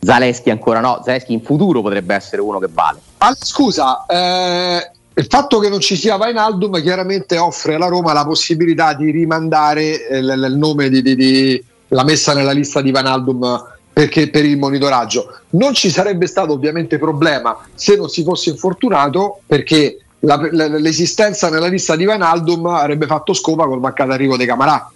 Zaleschi 0.00 0.50
ancora 0.50 0.80
no, 0.80 1.00
Zaleschi 1.04 1.32
in 1.32 1.42
futuro 1.42 1.82
potrebbe 1.82 2.14
essere 2.14 2.40
uno 2.40 2.58
che 2.58 2.68
vale. 2.70 3.00
Ah, 3.18 3.34
scusa, 3.38 4.06
eh, 4.06 4.90
il 5.14 5.26
fatto 5.28 5.58
che 5.58 5.68
non 5.68 5.80
ci 5.80 5.96
sia 5.96 6.16
Vainaldum 6.16 6.80
chiaramente 6.80 7.36
offre 7.38 7.74
alla 7.74 7.88
Roma 7.88 8.12
la 8.12 8.24
possibilità 8.24 8.94
di 8.94 9.10
rimandare 9.10 10.06
eh, 10.06 10.22
l- 10.22 10.44
il 10.48 10.56
nome 10.56 10.88
di, 10.88 11.02
di, 11.02 11.16
di, 11.16 11.64
la 11.88 12.04
messa 12.04 12.34
nella 12.34 12.52
lista 12.52 12.80
di 12.80 12.92
Vainaldum 12.92 13.76
perché 13.92 14.30
per 14.30 14.44
il 14.44 14.56
monitoraggio. 14.56 15.40
Non 15.50 15.74
ci 15.74 15.90
sarebbe 15.90 16.28
stato 16.28 16.52
ovviamente 16.52 16.98
problema 16.98 17.58
se 17.74 17.96
non 17.96 18.08
si 18.08 18.22
fosse 18.22 18.50
infortunato 18.50 19.40
perché 19.44 19.98
la, 20.20 20.40
la, 20.52 20.68
l'esistenza 20.68 21.50
nella 21.50 21.66
lista 21.66 21.96
di 21.96 22.04
Vainaldum 22.04 22.66
avrebbe 22.66 23.06
fatto 23.06 23.32
scopa 23.32 23.66
col 23.66 23.80
mancato 23.80 24.12
arrivo 24.12 24.36
dei 24.36 24.46
Camarà. 24.46 24.88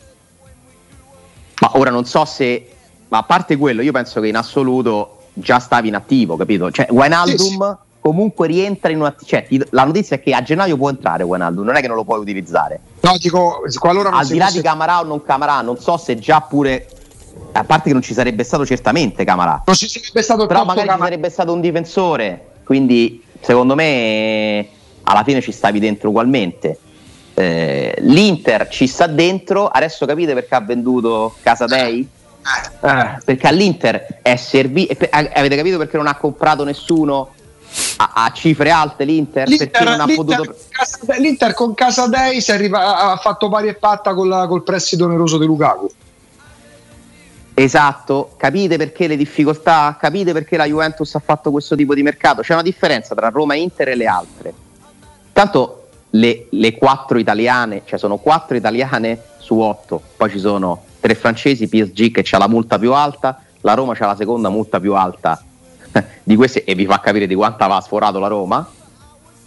Ma 1.60 1.70
ora 1.74 1.90
non 1.90 2.04
so 2.04 2.24
se, 2.24 2.71
ma 3.12 3.18
a 3.18 3.22
parte 3.24 3.58
quello, 3.58 3.82
io 3.82 3.92
penso 3.92 4.22
che 4.22 4.28
in 4.28 4.36
assoluto 4.36 5.18
già 5.34 5.58
stavi 5.58 5.88
in 5.88 5.94
attivo, 5.94 6.34
capito? 6.36 6.70
Cioè, 6.70 6.86
Wijnaldum 6.88 7.36
sì, 7.36 7.48
sì. 7.50 7.98
comunque 8.00 8.46
rientra 8.46 8.90
in 8.90 9.02
un 9.02 9.14
cioè, 9.22 9.46
la 9.68 9.84
notizia 9.84 10.16
è 10.16 10.22
che 10.22 10.32
a 10.32 10.42
gennaio 10.42 10.78
può 10.78 10.88
entrare 10.88 11.22
Wijnaldum, 11.22 11.62
non 11.62 11.76
è 11.76 11.82
che 11.82 11.88
non 11.88 11.96
lo 11.96 12.04
puoi 12.04 12.20
utilizzare. 12.20 12.80
No, 13.00 13.14
dico, 13.18 13.64
qualora 13.78 14.12
Al 14.12 14.26
di 14.26 14.38
là 14.38 14.46
fosse... 14.46 14.56
di 14.56 14.64
Camarà 14.64 15.00
o 15.00 15.04
non 15.04 15.22
Camarà, 15.22 15.60
non 15.60 15.78
so 15.78 15.98
se 15.98 16.18
già 16.18 16.40
pure 16.40 16.88
a 17.52 17.64
parte 17.64 17.88
che 17.88 17.92
non 17.92 18.00
ci 18.00 18.14
sarebbe 18.14 18.44
stato 18.44 18.64
certamente 18.64 19.24
Camarà. 19.24 19.62
Non 19.66 19.76
ci 19.76 19.88
sarebbe 19.88 20.22
stato 20.22 20.46
Però 20.46 20.64
magari 20.64 20.86
Camarà. 20.86 21.04
ci 21.04 21.10
sarebbe 21.10 21.28
stato 21.28 21.52
un 21.52 21.60
difensore, 21.60 22.46
quindi 22.64 23.22
secondo 23.42 23.74
me 23.74 24.68
alla 25.02 25.22
fine 25.22 25.42
ci 25.42 25.52
stavi 25.52 25.78
dentro 25.80 26.08
ugualmente. 26.08 26.78
Eh, 27.34 27.94
L'Inter 27.98 28.68
ci 28.68 28.86
sta 28.86 29.06
dentro, 29.06 29.68
adesso 29.68 30.06
capite 30.06 30.32
perché 30.32 30.54
ha 30.54 30.60
venduto 30.60 31.34
Casa 31.42 31.66
Eh, 32.44 33.18
perché 33.24 33.46
all'Inter 33.46 34.18
è 34.22 34.36
servito. 34.36 35.06
Avete 35.10 35.56
capito 35.56 35.78
perché 35.78 35.96
non 35.96 36.06
ha 36.06 36.16
comprato 36.16 36.64
nessuno 36.64 37.30
a, 37.96 38.12
a 38.14 38.32
cifre 38.32 38.70
alte 38.70 39.04
l'Inter? 39.04 39.46
L'Inter, 39.46 39.70
perché 39.70 39.84
non 39.84 40.00
ha 40.00 40.04
l'Inter, 40.04 40.40
potuto... 40.40 40.56
l'Inter 41.18 41.54
con 41.54 41.74
Casa 41.74 42.08
Dei 42.08 42.42
arriva, 42.48 43.12
ha 43.12 43.16
fatto 43.16 43.48
pari 43.48 43.68
e 43.68 43.74
patta 43.74 44.14
con 44.14 44.46
col 44.48 44.62
prestito 44.62 45.04
oneroso 45.04 45.38
di 45.38 45.46
Lukaku. 45.46 45.90
Esatto, 47.54 48.34
capite 48.38 48.76
perché 48.76 49.06
le 49.06 49.16
difficoltà, 49.16 49.96
capite 50.00 50.32
perché 50.32 50.56
la 50.56 50.64
Juventus 50.64 51.14
ha 51.14 51.22
fatto 51.24 51.50
questo 51.50 51.76
tipo 51.76 51.94
di 51.94 52.02
mercato. 52.02 52.42
C'è 52.42 52.54
una 52.54 52.62
differenza 52.62 53.14
tra 53.14 53.28
Roma 53.28 53.54
e 53.54 53.60
Inter 53.60 53.88
e 53.88 53.94
le 53.94 54.06
altre. 54.06 54.54
Tanto 55.32 55.88
le, 56.10 56.46
le 56.50 56.74
quattro 56.74 57.18
italiane, 57.18 57.82
cioè 57.84 57.98
sono 57.98 58.16
quattro 58.16 58.56
italiane 58.56 59.22
su 59.38 59.58
otto, 59.58 60.00
poi 60.16 60.30
ci 60.30 60.38
sono 60.38 60.84
tre 61.02 61.14
francesi, 61.16 61.68
PSG 61.68 62.12
che 62.12 62.24
ha 62.30 62.38
la 62.38 62.48
multa 62.48 62.78
più 62.78 62.92
alta, 62.92 63.42
la 63.62 63.74
Roma 63.74 63.94
ha 63.98 64.06
la 64.06 64.16
seconda 64.16 64.48
multa 64.48 64.78
più 64.78 64.94
alta 64.94 65.42
di 66.22 66.36
queste 66.36 66.62
e 66.62 66.74
vi 66.76 66.86
fa 66.86 67.00
capire 67.00 67.26
di 67.26 67.34
quanto 67.34 67.64
aveva 67.64 67.80
sforato 67.80 68.18
la 68.20 68.28
Roma 68.28 68.66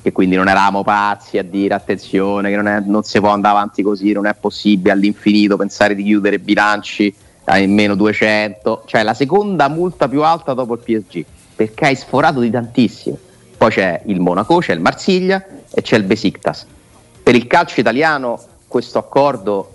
che 0.02 0.12
quindi 0.12 0.36
non 0.36 0.48
eravamo 0.48 0.84
pazzi 0.84 1.40
a 1.40 1.44
dire 1.44 1.74
attenzione 1.74 2.52
che 2.52 2.56
non, 2.56 2.68
è, 2.68 2.80
non 2.80 3.02
si 3.02 3.20
può 3.20 3.30
andare 3.30 3.56
avanti 3.56 3.82
così, 3.82 4.12
non 4.12 4.28
è 4.28 4.36
possibile 4.36 4.92
all'infinito 4.92 5.58
pensare 5.58 5.96
di 5.96 6.04
chiudere 6.04 6.38
bilanci 6.38 7.12
hai 7.46 7.68
meno 7.68 7.96
200, 7.96 8.84
cioè 8.86 9.04
la 9.04 9.14
seconda 9.14 9.68
multa 9.68 10.08
più 10.08 10.24
alta 10.24 10.54
dopo 10.54 10.74
il 10.74 10.80
PSG, 10.80 11.26
perché 11.56 11.86
hai 11.86 11.96
sforato 11.96 12.40
di 12.40 12.50
tantissimo. 12.50 13.18
Poi 13.58 13.70
c'è 13.70 14.02
il 14.06 14.20
Monaco, 14.20 14.58
c'è 14.58 14.74
il 14.74 14.80
Marsiglia 14.80 15.46
e 15.72 15.82
c'è 15.82 15.98
il 15.98 16.04
Besiktas. 16.04 16.66
Per 17.24 17.36
il 17.36 17.48
calcio 17.48 17.80
italiano 17.80 18.40
questo 18.68 18.98
accordo, 18.98 19.75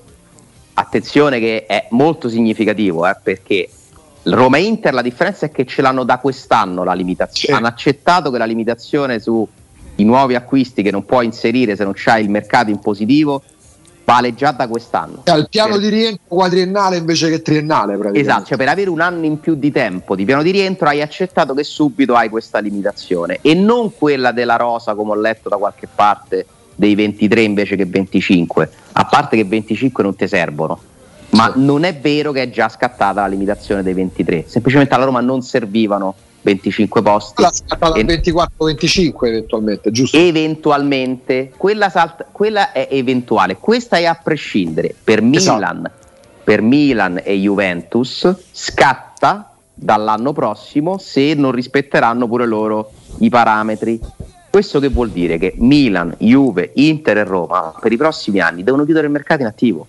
attenzione 0.81 1.39
che 1.39 1.67
è 1.67 1.87
molto 1.91 2.29
significativo, 2.29 3.07
eh, 3.07 3.17
perché 3.23 3.69
Roma 4.25 4.59
e 4.59 4.65
Inter 4.65 4.93
la 4.93 5.03
differenza 5.03 5.47
è 5.47 5.51
che 5.51 5.65
ce 5.65 5.83
l'hanno 5.83 6.05
da 6.05 6.19
quest'anno 6.19 6.85
la 6.85 6.93
limitazione, 6.93 7.57
hanno 7.57 7.69
accettato 7.69 8.31
che 8.31 8.39
la 8.39 8.45
limitazione 8.45 9.19
sui 9.19 9.47
nuovi 9.97 10.35
acquisti 10.35 10.83
che 10.83 10.91
non 10.91 11.05
puoi 11.05 11.25
inserire 11.25 11.77
se 11.77 11.85
non 11.85 11.93
c'hai 11.95 12.23
il 12.23 12.31
mercato 12.31 12.71
in 12.71 12.79
positivo 12.79 13.43
vale 14.05 14.35
già 14.35 14.51
da 14.51 14.67
quest'anno. 14.67 15.23
Il 15.25 15.47
piano 15.49 15.75
per... 15.75 15.81
di 15.81 15.89
rientro 15.89 16.23
quadriennale 16.27 16.97
invece 16.97 17.31
che 17.31 17.43
triennale. 17.43 17.97
Esatto, 18.13 18.47
cioè 18.47 18.59
per 18.59 18.69
avere 18.69 18.91
un 18.91 19.01
anno 19.01 19.25
in 19.25 19.39
più 19.39 19.55
di 19.55 19.71
tempo 19.71 20.17
di 20.17 20.25
piano 20.25 20.43
di 20.43 20.51
rientro 20.51 20.89
hai 20.89 21.01
accettato 21.01 21.55
che 21.55 21.63
subito 21.63 22.15
hai 22.15 22.29
questa 22.29 22.59
limitazione 22.59 23.39
e 23.41 23.55
non 23.55 23.95
quella 23.95 24.33
della 24.33 24.57
rosa 24.57 24.95
come 24.95 25.13
ho 25.13 25.21
letto 25.21 25.49
da 25.49 25.57
qualche 25.57 25.87
parte 25.93 26.45
dei 26.81 26.95
23 26.95 27.43
invece 27.43 27.77
che 27.77 27.85
25, 27.85 28.71
a 28.93 29.05
parte 29.05 29.37
che 29.37 29.45
25 29.45 30.03
non 30.03 30.17
ti 30.17 30.27
servono. 30.27 30.81
Ma 31.33 31.53
non 31.55 31.85
è 31.85 31.95
vero 31.95 32.33
che 32.33 32.45
è 32.45 32.51
già 32.51 32.71
scattata 32.71 33.21
la 33.21 33.27
limitazione 33.27 33.83
dei 33.83 33.93
23, 33.93 34.45
semplicemente 34.47 34.95
alla 34.95 35.05
Roma 35.05 35.21
non 35.21 35.43
servivano 35.43 36.15
25 36.41 37.03
posti. 37.03 37.43
La 37.43 37.53
scattata 37.53 37.99
e... 37.99 38.03
24-25 38.03 39.13
eventualmente, 39.27 39.91
giusto? 39.91 40.17
Eventualmente, 40.17 41.53
quella, 41.55 41.91
salta, 41.91 42.27
quella, 42.33 42.73
è 42.73 42.89
eventuale, 42.91 43.57
questa 43.57 43.99
è 43.99 44.07
a 44.07 44.15
prescindere. 44.15 44.95
Per 45.05 45.23
esatto. 45.23 45.57
Milan, 45.59 45.91
per 46.43 46.63
Milan 46.63 47.21
e 47.23 47.35
Juventus 47.35 48.35
scatta 48.53 49.53
dall'anno 49.75 50.33
prossimo 50.33 50.97
se 50.97 51.35
non 51.35 51.53
rispetteranno 51.53 52.27
pure 52.27 52.47
loro 52.47 52.91
i 53.19 53.29
parametri. 53.29 54.01
Questo 54.51 54.81
che 54.81 54.89
vuol 54.89 55.11
dire? 55.11 55.39
Che 55.39 55.55
Milan, 55.59 56.15
Juve, 56.19 56.73
Inter 56.75 57.19
e 57.19 57.25
Roma 57.25 57.73
per 57.81 57.93
i 57.93 57.97
prossimi 57.97 58.41
anni 58.41 58.65
devono 58.65 58.85
chiudere 58.85 59.07
il 59.07 59.13
mercato 59.13 59.43
in 59.43 59.47
attivo 59.47 59.87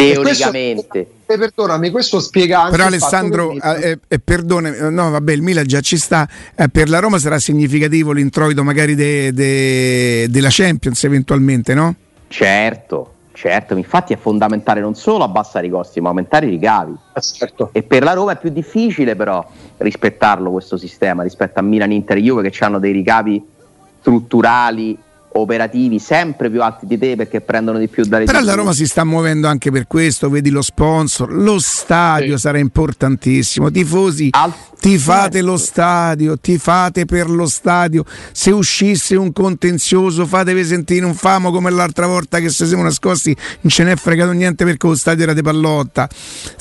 teoricamente. 0.00 1.06
Questo, 1.24 1.44
perdonami, 1.44 1.90
questo 1.90 2.20
spiega 2.20 2.60
anche. 2.62 2.72
Però 2.72 2.86
Alessandro, 2.86 3.52
eh, 3.52 3.98
eh, 4.06 4.18
perdone, 4.18 4.90
no, 4.90 5.10
vabbè, 5.10 5.32
il 5.32 5.42
Milan 5.42 5.66
già 5.66 5.80
ci 5.80 5.96
sta. 5.96 6.28
Eh, 6.54 6.68
per 6.68 6.88
la 6.88 6.98
Roma 6.98 7.18
sarà 7.18 7.38
significativo 7.38 8.12
l'introito 8.12 8.62
magari 8.64 8.94
de, 8.94 9.32
de, 9.32 10.26
della 10.28 10.48
Champions 10.50 11.04
eventualmente, 11.04 11.74
no? 11.74 11.94
Certo, 12.28 13.14
certo. 13.32 13.76
Infatti 13.76 14.12
è 14.12 14.16
fondamentale 14.16 14.80
non 14.80 14.94
solo 14.94 15.24
abbassare 15.24 15.66
i 15.66 15.70
costi, 15.70 16.00
ma 16.00 16.08
aumentare 16.08 16.46
i 16.46 16.50
ricavi. 16.50 16.96
Eh, 17.14 17.20
certo. 17.20 17.70
E 17.72 17.82
per 17.82 18.02
la 18.02 18.12
Roma 18.12 18.32
è 18.32 18.38
più 18.38 18.50
difficile, 18.50 19.14
però, 19.16 19.46
rispettarlo 19.78 20.50
questo 20.50 20.76
sistema 20.76 21.22
rispetto 21.22 21.58
a 21.58 21.62
Milan, 21.62 21.92
Inter 21.92 22.16
e 22.16 22.22
Juve 22.22 22.48
che 22.48 22.64
hanno 22.64 22.78
dei 22.78 22.92
ricavi 22.92 23.58
strutturali 24.00 24.96
operativi 25.32 25.98
sempre 25.98 26.50
più 26.50 26.62
alti 26.62 26.86
di 26.86 26.98
te 26.98 27.14
perché 27.16 27.40
prendono 27.40 27.78
di 27.78 27.88
più 27.88 28.04
dalle 28.04 28.24
Però 28.24 28.40
la 28.40 28.54
Roma 28.54 28.72
si 28.72 28.86
sta 28.86 29.04
muovendo 29.04 29.46
anche 29.46 29.70
per 29.70 29.86
questo, 29.86 30.28
vedi 30.28 30.50
lo 30.50 30.62
sponsor, 30.62 31.32
lo 31.32 31.58
stadio 31.58 32.34
sì. 32.34 32.42
sarà 32.42 32.58
importantissimo, 32.58 33.70
tifosi 33.70 34.28
Al- 34.32 34.52
tifate 34.80 35.42
lo 35.42 35.56
stadio, 35.56 36.38
tifate 36.38 37.04
per 37.04 37.28
lo 37.28 37.46
stadio, 37.46 38.04
se 38.32 38.50
uscisse 38.50 39.14
un 39.14 39.32
contenzioso 39.32 40.26
fatevi 40.26 40.64
sentire 40.64 41.04
un 41.04 41.14
famo 41.14 41.50
come 41.50 41.70
l'altra 41.70 42.06
volta 42.06 42.40
che 42.40 42.48
se 42.48 42.66
siamo 42.66 42.82
nascosti 42.82 43.36
non 43.60 43.70
ce 43.70 43.84
n'è 43.84 43.94
fregato 43.96 44.32
niente 44.32 44.64
perché 44.64 44.86
lo 44.86 44.94
stadio 44.94 45.24
era 45.24 45.34
di 45.34 45.42
pallotta, 45.42 46.08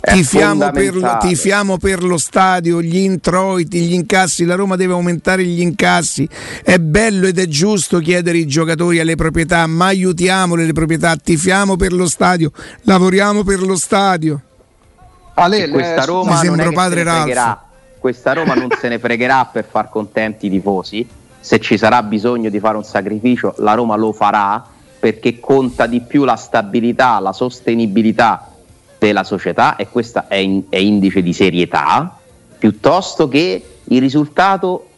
tifiamo 0.02 0.70
per, 0.72 1.18
tifiamo 1.22 1.78
per 1.78 2.04
lo 2.04 2.18
stadio, 2.18 2.82
gli 2.82 2.98
introiti, 2.98 3.80
gli 3.80 3.94
incassi, 3.94 4.44
la 4.44 4.56
Roma 4.56 4.76
deve 4.76 4.94
aumentare 4.94 5.44
gli 5.44 5.62
incassi, 5.62 6.28
è 6.64 6.78
bello 6.78 7.26
ed 7.26 7.40
è 7.40 7.48
giusto 7.48 8.00
chiedere 8.00 8.38
i 8.38 8.46
giocatori 8.46 8.58
alle 8.64 9.16
proprietà, 9.16 9.66
ma 9.68 9.86
aiutiamole 9.88 10.66
le 10.66 10.74
proprietà, 10.74 11.16
tifiamo 11.16 11.76
per 11.76 11.93
lo 11.93 12.07
stadio, 12.07 12.51
lavoriamo 12.84 13.43
per 13.43 13.62
lo 13.62 13.76
stadio. 13.76 14.41
Ale, 15.36 15.70
questa 15.70 16.03
Roma 16.05 16.41
non 16.41 16.60
è 16.60 16.72
padre 16.74 17.03
Ralph 17.03 17.68
questa 17.99 18.34
Roma 18.34 18.53
non 18.53 18.70
se 18.80 18.88
ne 18.88 18.97
fregherà 18.97 19.45
per 19.45 19.66
far 19.70 19.89
contenti 19.89 20.47
i 20.47 20.49
tifosi. 20.49 21.07
Se 21.41 21.60
ci 21.60 21.78
sarà 21.78 22.01
bisogno 22.01 22.49
di 22.49 22.60
fare 22.60 22.78
un 22.78 22.84
sacrificio, 22.84 23.53
la 23.57 23.74
Roma 23.74 23.95
lo 23.95 24.14
farà 24.14 24.66
perché 24.99 25.39
conta 25.39 25.86
di 25.86 26.01
più 26.01 26.24
la 26.24 26.36
stabilità, 26.36 27.20
la 27.20 27.34
sostenibilità 27.34 28.51
della 28.97 29.24
società 29.24 29.76
e 29.76 29.88
questo 29.88 30.26
è, 30.28 30.36
in, 30.36 30.64
è 30.70 30.78
indice 30.78 31.22
di 31.22 31.32
serietà, 31.32 32.18
piuttosto 32.57 33.28
che 33.28 33.64
il 33.84 33.99
risultato 33.99 34.89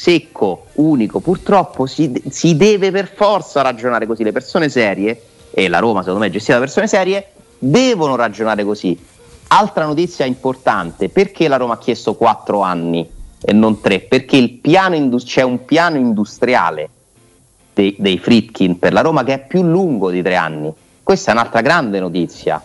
secco, 0.00 0.68
unico. 0.76 1.20
Purtroppo 1.20 1.84
si, 1.84 2.10
si, 2.30 2.56
deve 2.56 2.90
per 2.90 3.12
forza 3.14 3.60
ragionare 3.60 4.06
così. 4.06 4.22
Le 4.22 4.32
persone 4.32 4.70
serie, 4.70 5.22
e 5.50 5.68
la 5.68 5.78
Roma 5.78 6.00
secondo 6.00 6.20
me 6.20 6.28
è 6.28 6.30
gestita 6.30 6.54
da 6.54 6.60
persone 6.60 6.86
serie, 6.86 7.32
devono 7.58 8.16
ragionare 8.16 8.64
così. 8.64 8.98
Altra 9.48 9.84
notizia 9.84 10.24
importante, 10.24 11.10
perché 11.10 11.48
la 11.48 11.56
Roma 11.56 11.74
ha 11.74 11.78
chiesto 11.78 12.14
4 12.14 12.62
anni 12.62 13.06
e 13.42 13.52
non 13.52 13.80
3? 13.82 14.00
Perché 14.00 14.36
indus- 14.72 15.24
c'è 15.24 15.42
un 15.42 15.66
piano 15.66 15.96
industriale 15.96 16.88
dei, 17.74 17.94
dei 17.98 18.18
Fritkin 18.18 18.78
per 18.78 18.94
la 18.94 19.02
Roma 19.02 19.22
che 19.22 19.34
è 19.34 19.46
più 19.46 19.62
lungo 19.62 20.10
di 20.10 20.22
3 20.22 20.34
anni. 20.34 20.72
Questa 21.02 21.30
è 21.30 21.34
un'altra 21.34 21.60
grande 21.60 22.00
notizia, 22.00 22.62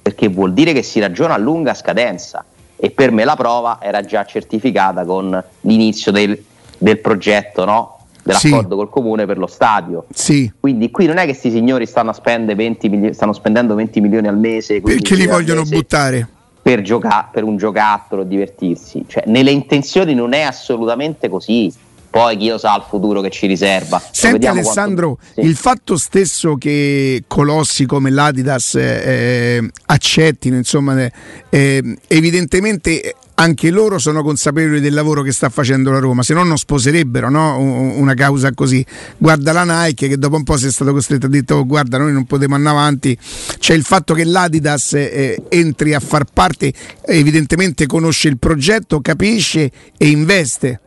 perché 0.00 0.28
vuol 0.28 0.54
dire 0.54 0.72
che 0.72 0.82
si 0.82 0.98
ragiona 0.98 1.34
a 1.34 1.38
lunga 1.38 1.74
scadenza 1.74 2.42
e 2.76 2.90
per 2.90 3.10
me 3.10 3.24
la 3.24 3.36
prova 3.36 3.78
era 3.82 4.02
già 4.02 4.24
certificata 4.24 5.04
con 5.04 5.42
l'inizio 5.62 6.10
del, 6.10 6.42
del 6.78 6.98
progetto 6.98 7.64
no? 7.64 7.94
dell'accordo 8.24 8.70
sì. 8.70 8.76
col 8.76 8.90
comune 8.90 9.26
per 9.26 9.38
lo 9.38 9.46
stadio. 9.46 10.06
Sì. 10.12 10.50
Quindi 10.58 10.90
qui 10.90 11.06
non 11.06 11.18
è 11.18 11.20
che 11.20 11.28
questi 11.28 11.50
signori 11.50 11.86
stanno, 11.86 12.14
20 12.22 12.88
mili- 12.88 13.14
stanno 13.14 13.32
spendendo 13.32 13.74
20 13.74 14.00
milioni 14.00 14.26
al 14.26 14.38
mese. 14.38 14.80
Perché 14.80 15.14
li 15.14 15.26
vogliono 15.26 15.62
buttare? 15.62 16.28
Per, 16.62 16.80
gioca- 16.80 17.28
per 17.30 17.44
un 17.44 17.56
giocattolo, 17.56 18.24
divertirsi. 18.24 19.04
Cioè, 19.06 19.24
nelle 19.26 19.50
intenzioni 19.50 20.14
non 20.14 20.32
è 20.32 20.40
assolutamente 20.40 21.28
così. 21.28 21.72
Poi 22.08 22.36
chi 22.36 22.48
lo 22.48 22.58
sa 22.58 22.76
il 22.76 22.84
futuro 22.88 23.20
che 23.20 23.28
ci 23.28 23.48
riserva. 23.48 24.00
Senti 24.12 24.46
Alessandro, 24.46 25.16
quanto... 25.16 25.40
sì. 25.40 25.48
il 25.48 25.56
fatto 25.56 25.96
stesso 25.96 26.54
che 26.54 27.24
colossi 27.26 27.86
come 27.86 28.10
l'Adidas 28.10 28.76
eh, 28.76 29.68
accettino, 29.86 30.54
insomma, 30.54 31.10
eh, 31.48 31.96
evidentemente 32.06 33.16
anche 33.36 33.70
loro 33.70 33.98
sono 33.98 34.22
consapevoli 34.22 34.80
del 34.80 34.94
lavoro 34.94 35.22
che 35.22 35.32
sta 35.32 35.48
facendo 35.48 35.90
la 35.90 35.98
Roma, 35.98 36.22
se 36.22 36.34
no 36.34 36.44
non 36.44 36.56
sposerebbero 36.56 37.28
no? 37.28 37.58
una 37.58 38.14
causa 38.14 38.52
così. 38.52 38.84
Guarda 39.16 39.52
la 39.52 39.64
Nike 39.64 40.08
che 40.08 40.18
dopo 40.18 40.36
un 40.36 40.44
po' 40.44 40.56
si 40.56 40.66
è 40.66 40.70
stato 40.70 40.92
costretto 40.92 41.26
a 41.26 41.28
dire 41.28 41.44
oh, 41.52 41.66
guarda 41.66 41.98
noi 41.98 42.12
non 42.12 42.26
potremo 42.26 42.54
andare 42.54 42.76
avanti, 42.76 43.18
c'è 43.58 43.74
il 43.74 43.82
fatto 43.82 44.14
che 44.14 44.24
l'Adidas 44.24 44.94
eh, 44.94 45.42
entri 45.48 45.94
a 45.94 46.00
far 46.00 46.24
parte, 46.32 46.72
evidentemente 47.02 47.86
conosce 47.86 48.28
il 48.28 48.38
progetto, 48.38 49.00
capisce 49.00 49.70
e 49.96 50.08
investe. 50.08 50.80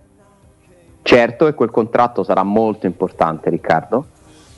Certo, 1.01 1.47
e 1.47 1.53
quel 1.53 1.71
contratto 1.71 2.23
sarà 2.23 2.43
molto 2.43 2.85
importante 2.85 3.49
Riccardo, 3.49 4.07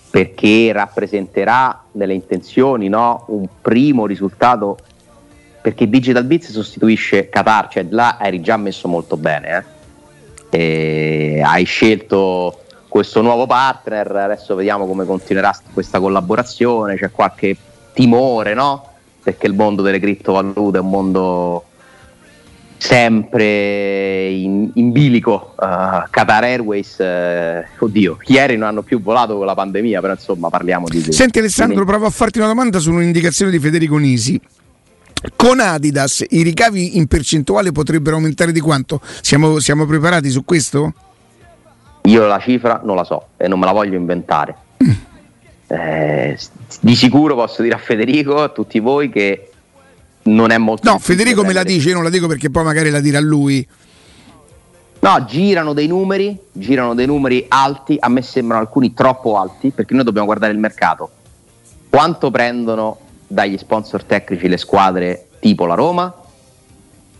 perché 0.09 0.71
rappresenterà 0.73 1.85
nelle 1.93 2.13
intenzioni 2.13 2.87
no? 2.87 3.25
un 3.27 3.47
primo 3.61 4.07
risultato 4.07 4.77
perché 5.61 5.89
Digital 5.89 6.23
Bits 6.23 6.51
sostituisce 6.51 7.29
Qatar, 7.29 7.67
cioè 7.69 7.85
là 7.89 8.17
eri 8.21 8.41
già 8.41 8.57
messo 8.57 8.87
molto 8.87 9.17
bene, 9.17 9.65
eh? 10.49 11.41
hai 11.43 11.63
scelto 11.63 12.63
questo 12.87 13.21
nuovo 13.21 13.45
partner, 13.45 14.15
adesso 14.15 14.55
vediamo 14.55 14.87
come 14.87 15.05
continuerà 15.05 15.55
questa 15.73 15.99
collaborazione, 15.99 16.97
c'è 16.97 17.11
qualche 17.11 17.55
timore, 17.93 18.53
no? 18.53 18.87
Perché 19.21 19.45
il 19.47 19.53
mondo 19.53 19.81
delle 19.81 19.99
criptovalute 19.99 20.79
è 20.79 20.81
un 20.81 20.89
mondo 20.89 21.63
sempre 22.77 24.29
in, 24.29 24.71
in 24.73 24.91
bilico. 24.91 25.53
Uh, 25.57 26.07
Qatar 26.09 26.43
Airways, 26.45 26.97
uh, 26.97 27.83
oddio, 27.83 28.17
ieri 28.25 28.55
non 28.55 28.69
hanno 28.69 28.81
più 28.81 29.01
volato 29.01 29.37
con 29.37 29.45
la 29.45 29.53
pandemia, 29.53 29.99
però 30.01 30.13
insomma 30.13 30.49
parliamo 30.49 30.87
di... 30.87 31.11
Senti 31.11 31.39
Alessandro, 31.39 31.85
provo 31.85 32.07
a 32.07 32.09
farti 32.09 32.39
una 32.39 32.47
domanda 32.47 32.79
su 32.79 32.91
un'indicazione 32.91 33.51
di 33.51 33.59
Federico 33.59 33.97
Nisi. 33.97 34.39
Con 35.35 35.59
Adidas 35.59 36.23
i 36.29 36.43
ricavi 36.43 36.97
in 36.97 37.07
percentuale 37.07 37.71
potrebbero 37.71 38.15
aumentare 38.15 38.51
di 38.51 38.59
quanto? 38.59 39.01
Siamo, 39.21 39.59
siamo 39.59 39.85
preparati 39.85 40.29
su 40.29 40.45
questo? 40.45 40.93
Io 42.03 42.25
la 42.25 42.39
cifra 42.39 42.81
non 42.83 42.95
la 42.95 43.03
so 43.03 43.29
e 43.37 43.47
non 43.47 43.59
me 43.59 43.65
la 43.65 43.73
voglio 43.73 43.97
inventare. 43.97 44.55
Mm. 44.83 44.91
Eh, 45.67 46.39
di 46.79 46.95
sicuro 46.95 47.35
posso 47.35 47.61
dire 47.61 47.75
a 47.75 47.77
Federico, 47.77 48.41
a 48.41 48.49
tutti 48.49 48.79
voi, 48.79 49.09
che 49.09 49.51
non 50.23 50.51
è 50.51 50.57
molto... 50.57 50.89
No, 50.89 50.99
Federico 50.99 51.43
me 51.43 51.53
la 51.53 51.63
dice, 51.63 51.89
io 51.89 51.95
non 51.95 52.03
la 52.03 52.09
dico 52.09 52.27
perché 52.27 52.49
poi 52.49 52.63
magari 52.63 52.89
la 52.89 53.01
dirà 53.01 53.19
lui. 53.19 53.67
No, 55.01 55.25
girano 55.25 55.73
dei 55.73 55.87
numeri, 55.87 56.37
girano 56.51 56.93
dei 56.95 57.05
numeri 57.05 57.45
alti, 57.49 57.97
a 57.99 58.09
me 58.09 58.21
sembrano 58.21 58.61
alcuni 58.61 58.93
troppo 58.93 59.37
alti, 59.37 59.71
perché 59.71 59.93
noi 59.93 60.03
dobbiamo 60.03 60.27
guardare 60.27 60.51
il 60.53 60.59
mercato. 60.59 61.09
Quanto 61.89 62.31
prendono 62.31 62.97
dagli 63.29 63.57
sponsor 63.57 64.03
tecnici 64.03 64.47
le 64.47 64.57
squadre 64.57 65.27
tipo 65.39 65.65
la 65.65 65.75
Roma. 65.75 66.13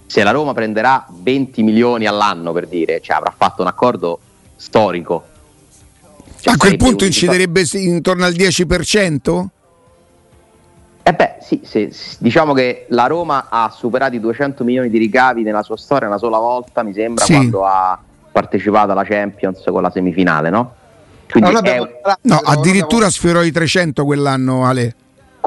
Se 0.08 0.24
la 0.24 0.32
Roma 0.32 0.54
prenderà 0.54 1.06
20 1.08 1.62
milioni 1.62 2.08
all'anno 2.08 2.52
per 2.52 2.68
dire, 2.68 3.00
cioè 3.00 3.18
avrà 3.18 3.34
fatto 3.36 3.62
un 3.62 3.68
accordo 3.68 4.20
storico. 4.56 5.26
Cioè, 6.40 6.54
a 6.54 6.58
quel 6.58 6.78
punto 6.78 7.06
inciderebbe 7.06 7.64
intorno 7.74 8.26
al 8.26 8.34
10%? 8.34 9.46
Eh 11.04 11.14
beh, 11.14 11.36
sì, 11.42 11.62
sì, 11.64 11.92
diciamo 12.18 12.54
che 12.54 12.86
la 12.90 13.06
Roma 13.06 13.48
ha 13.50 13.72
superato 13.76 14.16
i 14.16 14.20
200 14.20 14.64
milioni 14.64 14.90
di 14.90 14.98
ricavi 14.98 15.44
nella 15.44 15.64
sua 15.64 15.78
storia 15.78 16.08
una 16.08 16.18
sola 16.18 16.40
volta, 16.40 16.82
mi 16.82 16.94
sembra, 16.94 17.24
sì. 17.24 17.34
quando 17.34 17.66
ha 17.66 18.00
partecipato 18.32 18.92
alla 18.92 19.04
Champions 19.04 19.64
con 19.66 19.82
la 19.82 19.92
semifinale, 19.92 20.50
no? 20.50 20.74
Quindi 21.30 21.52
no, 21.52 21.60
è... 21.60 21.80
no 22.22 22.36
addirittura 22.38 23.10
sfiorò 23.10 23.44
i 23.44 23.52
300 23.52 24.04
quell'anno, 24.06 24.66
Ale 24.66 24.96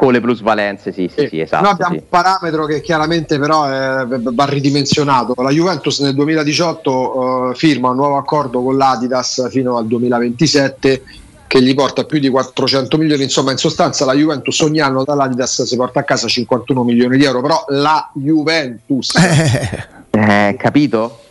con 0.03 0.13
le 0.13 0.21
plusvalenze, 0.21 0.91
sì, 0.91 1.09
sì, 1.17 1.29
sì, 1.29 1.39
esatto. 1.39 1.63
Noi 1.63 1.73
abbiamo 1.75 1.95
un 1.95 2.03
parametro 2.09 2.65
che 2.65 2.81
chiaramente 2.81 3.39
però 3.39 3.61
va 4.05 4.45
ridimensionato. 4.47 5.41
La 5.41 5.51
Juventus 5.51 6.01
nel 6.01 6.13
2018 6.15 6.91
uh, 6.91 7.55
firma 7.55 7.91
un 7.91 7.97
nuovo 7.97 8.17
accordo 8.17 8.65
con 8.65 8.77
l'Adidas 8.77 9.49
fino 9.49 9.77
al 9.77 9.87
2027 9.87 11.03
che 11.47 11.63
gli 11.63 11.73
porta 11.73 12.03
più 12.03 12.19
di 12.19 12.29
400 12.29 12.99
milioni. 12.99 13.23
Insomma, 13.23 13.53
in 13.53 13.59
sostanza 13.59 14.05
la 14.05 14.15
Juventus 14.15 14.59
ogni 14.59 14.81
anno 14.81 15.05
dall'Adidas 15.05 15.63
si 15.63 15.77
porta 15.77 16.01
a 16.01 16.03
casa 16.03 16.27
51 16.27 16.83
milioni 16.83 17.17
di 17.17 17.25
euro, 17.25 17.41
però 17.41 17.65
la 17.69 18.11
Juventus... 18.13 19.15
Eh, 19.15 19.87
eh 20.51 20.57
capito? 20.59 21.22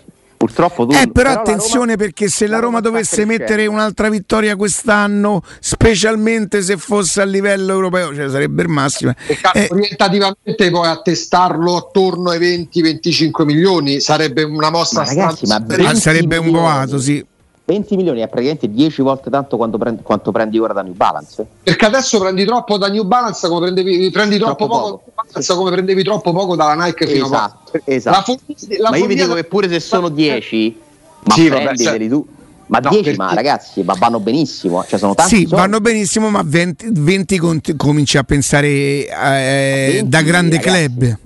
Purtroppo 0.41 0.87
tu, 0.87 0.93
eh, 0.93 1.07
però, 1.07 1.11
però 1.11 1.31
attenzione 1.33 1.93
Roma, 1.93 1.95
perché 1.97 2.27
se 2.27 2.47
la 2.47 2.55
Roma, 2.55 2.65
Roma 2.65 2.79
dovesse 2.79 3.25
mettere 3.25 3.67
un'altra 3.67 4.09
vittoria 4.09 4.55
quest'anno, 4.55 5.43
specialmente 5.59 6.63
se 6.63 6.77
fosse 6.77 7.21
a 7.21 7.25
livello 7.25 7.73
europeo, 7.73 8.11
cioè 8.15 8.27
sarebbe 8.27 8.63
il 8.63 8.67
massimo. 8.67 9.13
Eh, 9.53 9.67
orientativamente 9.69 10.71
poi 10.71 10.87
attestarlo 10.87 11.75
attorno 11.75 12.31
ai 12.31 12.39
20-25 12.39 13.43
milioni 13.43 13.99
sarebbe 13.99 14.41
una 14.41 14.71
mossa 14.71 15.01
ma 15.01 15.05
ragazzi, 15.05 15.45
ma 15.45 15.93
sarebbe 15.93 16.37
un 16.37 16.49
boato, 16.49 16.97
sì. 16.97 17.23
20 17.71 17.95
milioni 17.95 18.19
è 18.19 18.27
praticamente 18.27 18.69
10 18.69 19.01
volte 19.01 19.29
tanto 19.29 19.55
quanto 19.55 19.77
prendi, 19.77 20.01
quanto 20.01 20.31
prendi, 20.33 20.59
ora 20.59 20.73
da 20.73 20.81
New 20.81 20.93
Balance. 20.93 21.45
Perché 21.63 21.85
adesso 21.85 22.19
prendi 22.19 22.43
troppo 22.43 22.77
da 22.77 22.89
New 22.89 23.05
Balance 23.05 23.47
come 23.47 23.61
prendevi, 23.61 24.09
prendi 24.11 24.37
troppo, 24.37 24.65
troppo 24.65 24.73
poco, 24.73 24.89
poco. 24.97 25.11
Balance, 25.15 25.55
come 25.55 25.71
prendevi 25.71 26.03
troppo 26.03 26.33
poco 26.33 26.55
dalla 26.57 26.73
Nike 26.73 27.07
fino 27.07 27.25
esatto, 27.25 27.77
a 27.77 27.81
esatto. 27.85 28.37
La, 28.55 28.77
la 28.77 28.89
ma 28.89 28.97
io 28.97 29.05
vi 29.05 29.15
dico 29.15 29.33
che 29.33 29.45
pure 29.45 29.69
se 29.69 29.79
sono 29.79 30.09
10, 30.09 30.79
ma 31.23 31.33
sì, 31.33 31.47
prenditeli 31.47 32.09
tu. 32.09 32.27
Ma 32.67 32.79
no, 32.79 32.89
10, 32.89 33.15
ma 33.15 33.33
ragazzi, 33.33 33.83
ma 33.83 33.95
vanno 33.97 34.19
benissimo. 34.19 34.83
Cioè 34.85 34.99
sono 34.99 35.15
tanti 35.15 35.35
sì, 35.35 35.41
soldi. 35.41 35.55
vanno 35.55 35.79
benissimo, 35.79 36.29
ma 36.29 36.41
20, 36.45 36.89
20 36.91 37.75
cominci 37.77 38.17
a 38.17 38.23
pensare 38.23 38.67
eh, 38.67 39.89
20, 39.93 40.09
da 40.09 40.21
grande 40.21 40.57
ragazzi, 40.57 40.87
club. 40.95 41.17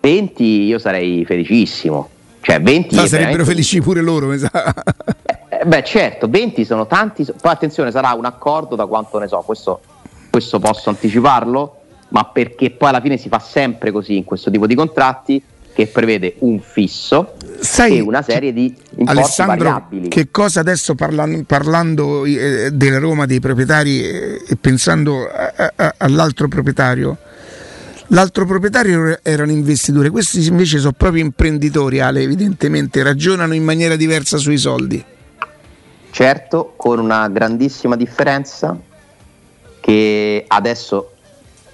20 0.00 0.44
io 0.44 0.78
sarei 0.78 1.24
felicissimo. 1.24 2.10
Cioè 2.40 2.60
20 2.60 2.94
no, 2.94 3.06
sarebbero 3.06 3.44
felici 3.44 3.80
pure 3.80 4.02
loro, 4.02 4.28
mi 4.28 4.38
sa. 4.38 4.74
Eh, 5.66 5.68
beh, 5.68 5.82
certo, 5.84 6.28
20 6.28 6.64
sono 6.64 6.86
tanti, 6.86 7.24
poi 7.24 7.52
attenzione, 7.52 7.90
sarà 7.90 8.12
un 8.12 8.24
accordo 8.24 8.76
da 8.76 8.86
quanto 8.86 9.18
ne 9.18 9.26
so, 9.26 9.42
questo, 9.44 9.80
questo 10.30 10.60
posso 10.60 10.90
anticiparlo, 10.90 11.80
ma 12.10 12.24
perché 12.24 12.70
poi 12.70 12.90
alla 12.90 13.00
fine 13.00 13.16
si 13.16 13.28
fa 13.28 13.40
sempre 13.40 13.90
così 13.90 14.16
in 14.16 14.24
questo 14.24 14.50
tipo 14.50 14.66
di 14.66 14.76
contratti 14.76 15.42
che 15.74 15.88
prevede 15.88 16.36
un 16.38 16.58
fisso 16.60 17.34
Sai, 17.60 17.98
e 17.98 18.00
una 18.00 18.22
serie 18.22 18.52
di 18.52 18.74
importi 18.96 19.10
Alessandro, 19.10 19.56
variabili. 19.56 20.08
Che 20.08 20.30
cosa 20.30 20.60
adesso 20.60 20.94
parlando, 20.94 21.42
parlando 21.44 22.24
eh, 22.24 22.70
della 22.72 22.98
Roma, 22.98 23.26
dei 23.26 23.40
proprietari 23.40 24.02
eh, 24.02 24.42
e 24.48 24.56
pensando 24.56 25.28
a, 25.28 25.72
a, 25.74 25.94
all'altro 25.98 26.48
proprietario? 26.48 27.18
L'altro 28.10 28.46
proprietario 28.46 29.18
era 29.22 29.42
un 29.42 29.50
investitore, 29.50 30.10
questi 30.10 30.46
invece 30.46 30.78
sono 30.78 30.94
proprio 30.96 31.24
imprenditori, 31.24 32.00
Ale, 32.00 32.22
evidentemente 32.22 33.02
ragionano 33.02 33.52
in 33.52 33.64
maniera 33.64 33.96
diversa 33.96 34.36
sui 34.38 34.58
soldi. 34.58 35.04
Certo, 36.16 36.72
con 36.76 36.98
una 36.98 37.28
grandissima 37.28 37.94
differenza 37.94 38.74
che 39.80 40.44
adesso 40.48 41.10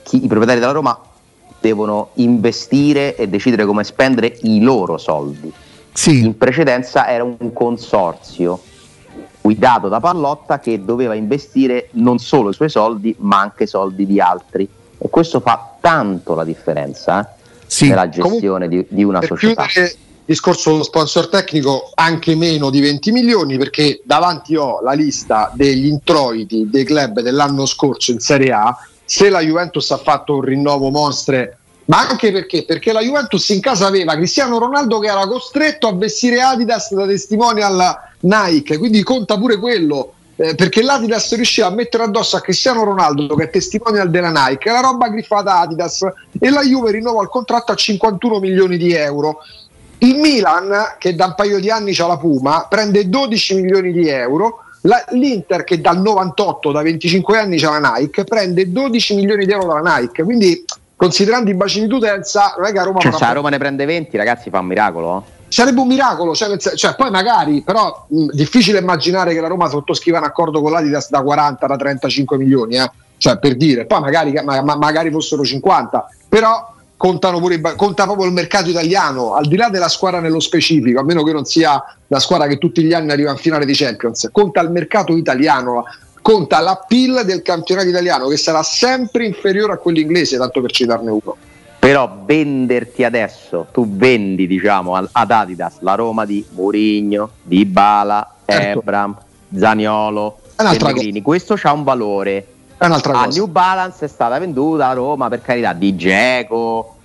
chi, 0.03 0.17
i 0.17 0.27
proprietari 0.27 0.59
della 0.59 0.73
Roma 0.73 1.01
devono 1.61 2.09
investire 2.15 3.15
e 3.15 3.29
decidere 3.29 3.65
come 3.65 3.85
spendere 3.85 4.37
i 4.43 4.61
loro 4.61 4.99
soldi. 4.99 5.53
Sì. 5.93 6.25
In 6.25 6.37
precedenza 6.37 7.07
era 7.07 7.23
un 7.23 7.53
consorzio 7.53 8.61
guidato 9.41 9.87
da 9.87 10.01
Pallotta 10.01 10.59
che 10.59 10.85
doveva 10.85 11.15
investire 11.15 11.91
non 11.93 12.19
solo 12.19 12.51
i 12.51 12.53
suoi 12.53 12.69
soldi 12.69 13.15
ma 13.21 13.39
anche 13.39 13.63
i 13.63 13.69
soldi 13.69 14.07
di 14.07 14.19
altri 14.19 14.69
e 14.99 15.09
questo 15.09 15.39
fa 15.39 15.77
tanto 15.79 16.35
la 16.35 16.43
differenza 16.43 17.23
eh, 17.23 17.35
sì. 17.65 17.91
nella 17.91 18.09
gestione 18.09 18.67
Comunque, 18.67 18.89
di, 18.89 18.97
di, 18.97 19.05
una 19.05 19.23
società. 19.23 19.67
il 19.67 19.97
discorso 20.25 20.71
dello 20.71 20.83
sponsor 20.83 21.29
tecnico 21.29 21.91
anche 21.95 22.35
meno 22.35 22.71
di 22.71 22.81
20 22.81 23.11
milioni 23.13 23.59
perché 23.59 24.01
davanti 24.05 24.57
ho 24.57 24.81
la 24.81 24.93
lista 24.93 25.51
degli 25.55 25.87
introiti 25.87 26.69
dei 26.71 26.85
club 26.85 27.21
dell'anno 27.21 27.67
scorso 27.67 28.13
in 28.13 28.21
Serie 28.21 28.53
A 28.53 28.77
se 29.05 29.29
la 29.29 29.41
Juventus 29.41 29.91
ha 29.91 29.99
fatto 29.99 30.37
un 30.37 30.43
rinnovo 30.43 30.91
monstre 30.91 31.59
ma 31.85 32.09
anche 32.09 32.31
perché? 32.31 32.65
Perché 32.65 32.93
la 32.93 33.01
Juventus 33.01 33.49
in 33.49 33.61
casa 33.61 33.87
aveva 33.87 34.15
Cristiano 34.15 34.59
Ronaldo 34.59 35.01
che 35.01 35.09
era 35.09 35.27
costretto 35.27 35.89
a 35.89 35.93
vestire 35.93 36.41
Adidas 36.41 36.95
da 36.95 37.07
testimonial 37.07 37.97
Nike, 38.21 38.79
quindi 38.79 39.03
conta 39.03 39.37
pure 39.37 39.59
quello 39.59 40.15
eh, 40.37 40.55
perché 40.55 40.83
l'Adidas 40.83 41.35
riusciva 41.35 41.67
a 41.67 41.71
mettere 41.71 42.05
addosso 42.05 42.37
a 42.37 42.41
Cristiano 42.41 42.85
Ronaldo 42.85 43.35
che 43.35 43.45
è 43.45 43.51
testimonial 43.51 44.11
della 44.11 44.31
Nike 44.31 44.71
la 44.71 44.81
roba 44.81 45.09
griffata 45.09 45.59
Adidas 45.59 46.07
e 46.39 46.51
la 46.51 46.63
Juve 46.63 46.93
rinnova 46.93 47.23
il 47.23 47.29
contratto 47.29 47.73
a 47.73 47.77
51 47.77 48.39
milioni 48.39 48.77
di 48.79 48.93
euro 48.93 49.41
il 50.03 50.17
Milan 50.17 50.97
che 50.99 51.15
da 51.15 51.27
un 51.27 51.35
paio 51.35 51.61
di 51.61 51.71
anni 51.71 51.93
c'ha 51.93 52.07
la 52.07 52.17
Puma 52.17 52.67
prende 52.69 53.09
12 53.09 53.55
milioni 53.55 53.93
di 53.93 54.09
euro 54.09 54.65
la, 54.83 55.05
l'Inter 55.11 55.65
che 55.65 55.81
dal 55.81 56.01
98 56.01 56.73
da 56.73 56.83
25 56.83 57.39
anni 57.39 57.59
c'ha 57.59 57.79
la 57.79 57.93
Nike 57.97 58.25
prende 58.25 58.71
12 58.71 59.15
milioni 59.15 59.47
di 59.47 59.53
euro 59.53 59.67
dalla 59.73 59.99
Nike 59.99 60.25
quindi 60.25 60.65
considerando 60.97 61.51
i 61.51 61.55
bacini 61.55 61.87
d'utenza 61.87 62.55
non 62.57 62.67
è 62.67 62.73
che 62.73 62.79
a 62.79 62.83
Roma 62.83 63.01
cioè, 63.01 63.13
se 63.13 63.25
a 63.25 63.33
Roma 63.33 63.49
ne 63.49 63.59
prende 63.59 63.85
20 63.85 64.17
ragazzi 64.17 64.51
fa 64.51 64.59
un 64.59 64.67
miracolo 64.67 65.19
eh? 65.19 65.41
sarebbe 65.53 65.81
un 65.81 65.87
miracolo, 65.87 66.35
cioè, 66.35 66.57
cioè, 66.57 66.95
poi 66.95 67.11
magari, 67.11 67.61
però 67.63 68.07
mh, 68.09 68.29
difficile 68.33 68.79
immaginare 68.79 69.35
che 69.35 69.41
la 69.41 69.49
Roma 69.49 69.69
sottoscriva 69.69 70.17
un 70.17 70.25
accordo 70.25 70.63
con 70.63 70.73
l'Adidas 70.73 71.11
da 71.11 71.21
40 71.21 71.67
da 71.67 71.77
35 71.77 72.39
milioni, 72.39 72.77
eh? 72.77 72.91
cioè 73.19 73.39
per 73.39 73.57
dire, 73.57 73.85
poi 73.85 74.01
magari, 74.01 74.33
ma, 74.43 74.63
ma, 74.63 74.77
magari 74.77 75.11
fossero 75.11 75.45
50, 75.45 76.09
però 76.27 76.73
contano 77.03 77.41
pure, 77.41 77.61
conta 77.75 78.05
proprio 78.05 78.27
il 78.29 78.33
mercato 78.33 78.71
italiano, 78.71 79.35
al 79.35 79.49
di 79.49 79.57
là 79.57 79.69
della 79.69 79.89
squadra 79.89 80.21
nello 80.21 80.39
specifico, 80.39 81.01
a 81.01 81.03
meno 81.03 81.25
che 81.25 81.33
non 81.33 81.45
sia 81.45 81.83
la 82.07 82.21
squadra 82.21 82.47
che 82.47 82.59
tutti 82.59 82.85
gli 82.85 82.93
anni 82.93 83.11
arriva 83.11 83.33
in 83.33 83.39
finale 83.39 83.65
di 83.65 83.75
Champions, 83.75 84.29
conta 84.31 84.61
il 84.61 84.71
mercato 84.71 85.17
italiano, 85.17 85.83
conta 86.21 86.61
la 86.61 86.81
PIL 86.87 87.23
del 87.25 87.43
campionato 87.43 87.89
italiano 87.89 88.29
che 88.29 88.37
sarà 88.37 88.63
sempre 88.63 89.27
inferiore 89.27 89.73
a 89.73 89.79
quello 89.79 89.99
inglese, 89.99 90.39
tanto 90.39 90.61
per 90.61 90.71
citarne 90.71 91.11
uno 91.11 91.37
però 91.81 92.23
venderti 92.25 93.03
adesso, 93.03 93.67
tu 93.73 93.97
vendi 93.97 94.47
diciamo 94.47 94.95
ad 94.95 95.31
Adidas 95.33 95.79
la 95.81 95.97
Roma 95.97 96.25
di 96.25 96.47
Mourinho, 96.51 97.31
di 97.43 97.65
Bala, 97.65 98.35
certo. 98.47 98.79
Ebram, 98.79 99.17
Zaniolo, 99.59 100.39
Pellegrini, 100.55 101.21
questo 101.21 101.59
ha 101.61 101.73
un 101.73 101.83
valore. 101.83 102.47
È 102.83 102.87
un'altra 102.87 103.13
a 103.13 103.25
cosa. 103.27 103.39
New 103.39 103.47
Balance 103.47 104.05
è 104.05 104.09
stata 104.09 104.39
venduta 104.41 104.89
a 104.89 104.93
Roma 104.93 105.29
per 105.29 105.41
carità 105.41 105.73
di 105.73 105.95
Geco, 105.95 106.97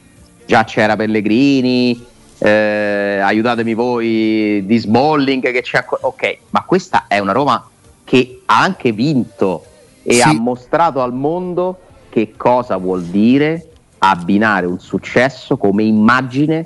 già 0.47 0.63
c'era 0.63 0.95
Pellegrini, 0.95 2.03
eh, 2.39 3.19
aiutatemi 3.21 3.75
voi 3.75 4.63
di 4.65 4.77
Smalling 4.77 5.51
che 5.51 5.61
c'è 5.61 5.85
ok, 5.87 6.37
ma 6.49 6.63
questa 6.63 7.05
è 7.07 7.19
una 7.19 7.31
Roma 7.31 7.63
che 8.03 8.41
ha 8.45 8.59
anche 8.59 8.91
vinto 8.91 9.65
e 10.01 10.13
sì. 10.15 10.21
ha 10.21 10.33
mostrato 10.33 10.99
al 11.01 11.13
mondo 11.13 11.79
che 12.09 12.33
cosa 12.35 12.77
vuol 12.77 13.03
dire 13.03 13.69
abbinare 13.99 14.65
un 14.65 14.79
successo 14.79 15.57
come 15.57 15.83
immagine 15.83 16.65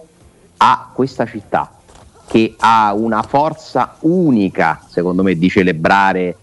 a 0.56 0.90
questa 0.94 1.26
città 1.26 1.70
che 2.28 2.56
ha 2.60 2.94
una 2.94 3.24
forza 3.24 3.98
unica, 4.00 4.82
secondo 4.88 5.22
me, 5.22 5.36
di 5.36 5.50
celebrare 5.50 6.38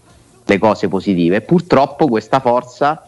le 0.49 0.57
cose 0.57 0.87
positive. 0.87 1.41
Purtroppo 1.41 2.07
questa 2.07 2.39
forza 2.39 3.03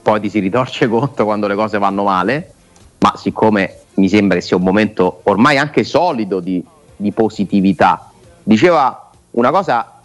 poi 0.00 0.20
ti 0.20 0.30
si 0.30 0.38
ritorce 0.38 0.88
conto 0.88 1.24
quando 1.24 1.46
le 1.46 1.54
cose 1.54 1.78
vanno 1.78 2.04
male, 2.04 2.52
ma 2.98 3.14
siccome 3.16 3.80
mi 3.94 4.08
sembra 4.08 4.38
che 4.38 4.42
sia 4.42 4.56
un 4.56 4.62
momento 4.62 5.20
ormai 5.24 5.58
anche 5.58 5.84
solido 5.84 6.40
di, 6.40 6.64
di 6.96 7.12
positività, 7.12 8.10
diceva 8.42 9.10
una 9.32 9.50
cosa 9.50 10.00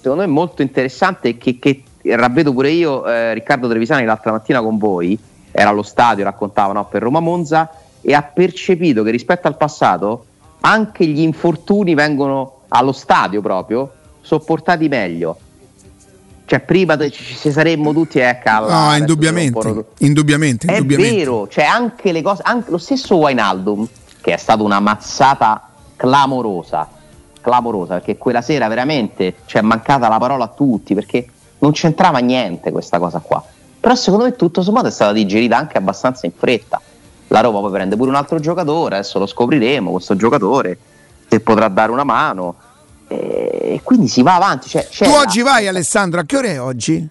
secondo 0.00 0.22
me 0.22 0.28
molto 0.28 0.62
interessante 0.62 1.36
che, 1.36 1.58
che 1.58 1.82
ravvedo 2.02 2.52
pure 2.52 2.70
io, 2.70 3.06
eh, 3.06 3.34
Riccardo 3.34 3.68
Trevisani, 3.68 4.06
l'altra 4.06 4.32
mattina 4.32 4.62
con 4.62 4.78
voi, 4.78 5.18
era 5.52 5.68
allo 5.68 5.82
stadio, 5.82 6.24
raccontava 6.24 6.72
no, 6.72 6.86
per 6.86 7.02
Roma 7.02 7.20
Monza 7.20 7.70
e 8.00 8.14
ha 8.14 8.22
percepito 8.22 9.02
che 9.02 9.10
rispetto 9.10 9.46
al 9.46 9.58
passato 9.58 10.24
anche 10.60 11.04
gli 11.04 11.20
infortuni 11.20 11.94
vengono 11.94 12.60
allo 12.68 12.92
stadio 12.92 13.42
proprio 13.42 13.92
sopportati 14.22 14.88
meglio. 14.88 15.36
Cioè, 16.50 16.60
prima 16.60 16.98
ci, 17.10 17.52
saremmo 17.52 17.92
tutti 17.92 18.20
a 18.20 18.36
calla. 18.38 18.88
No, 18.88 18.96
indubbiamente, 18.96 19.84
indubbiamente, 19.98 20.66
È 20.66 20.72
indubbiamente. 20.78 21.16
vero, 21.16 21.46
cioè 21.46 21.64
anche 21.64 22.10
le 22.10 22.22
cose, 22.22 22.42
anche 22.44 22.72
lo 22.72 22.78
stesso 22.78 23.14
Wainaldum, 23.16 23.86
che 24.20 24.32
è 24.32 24.36
stata 24.36 24.60
una 24.62 24.80
mazzata 24.80 25.68
clamorosa, 25.94 26.88
clamorosa, 27.40 27.94
perché 27.94 28.16
quella 28.16 28.42
sera 28.42 28.66
veramente 28.66 29.36
ci 29.46 29.58
è 29.58 29.60
mancata 29.60 30.08
la 30.08 30.18
parola 30.18 30.44
a 30.44 30.48
tutti, 30.48 30.94
perché 30.94 31.24
non 31.60 31.70
c'entrava 31.70 32.18
niente 32.18 32.72
questa 32.72 32.98
cosa 32.98 33.20
qua 33.20 33.44
però 33.80 33.94
secondo 33.94 34.26
me 34.26 34.36
tutto 34.36 34.60
sommato 34.60 34.88
è 34.88 34.90
stata 34.90 35.12
digerita 35.12 35.56
anche 35.56 35.78
abbastanza 35.78 36.26
in 36.26 36.32
fretta. 36.36 36.80
La 37.28 37.40
Roma 37.40 37.60
poi 37.60 37.70
prende 37.70 37.96
pure 37.96 38.10
un 38.10 38.16
altro 38.16 38.38
giocatore, 38.38 38.96
adesso 38.96 39.18
lo 39.18 39.26
scopriremo, 39.26 39.90
questo 39.90 40.16
giocatore 40.16 40.78
che 41.26 41.40
potrà 41.40 41.68
dare 41.68 41.90
una 41.90 42.04
mano 42.04 42.56
e 43.12 43.80
quindi 43.82 44.06
si 44.06 44.22
va 44.22 44.36
avanti. 44.36 44.68
Cioè, 44.68 44.86
tu 44.88 45.10
oggi 45.10 45.42
vai 45.42 45.66
Alessandro, 45.66 46.20
a 46.20 46.24
che 46.24 46.36
ora 46.36 46.46
è 46.48 46.60
oggi? 46.60 47.08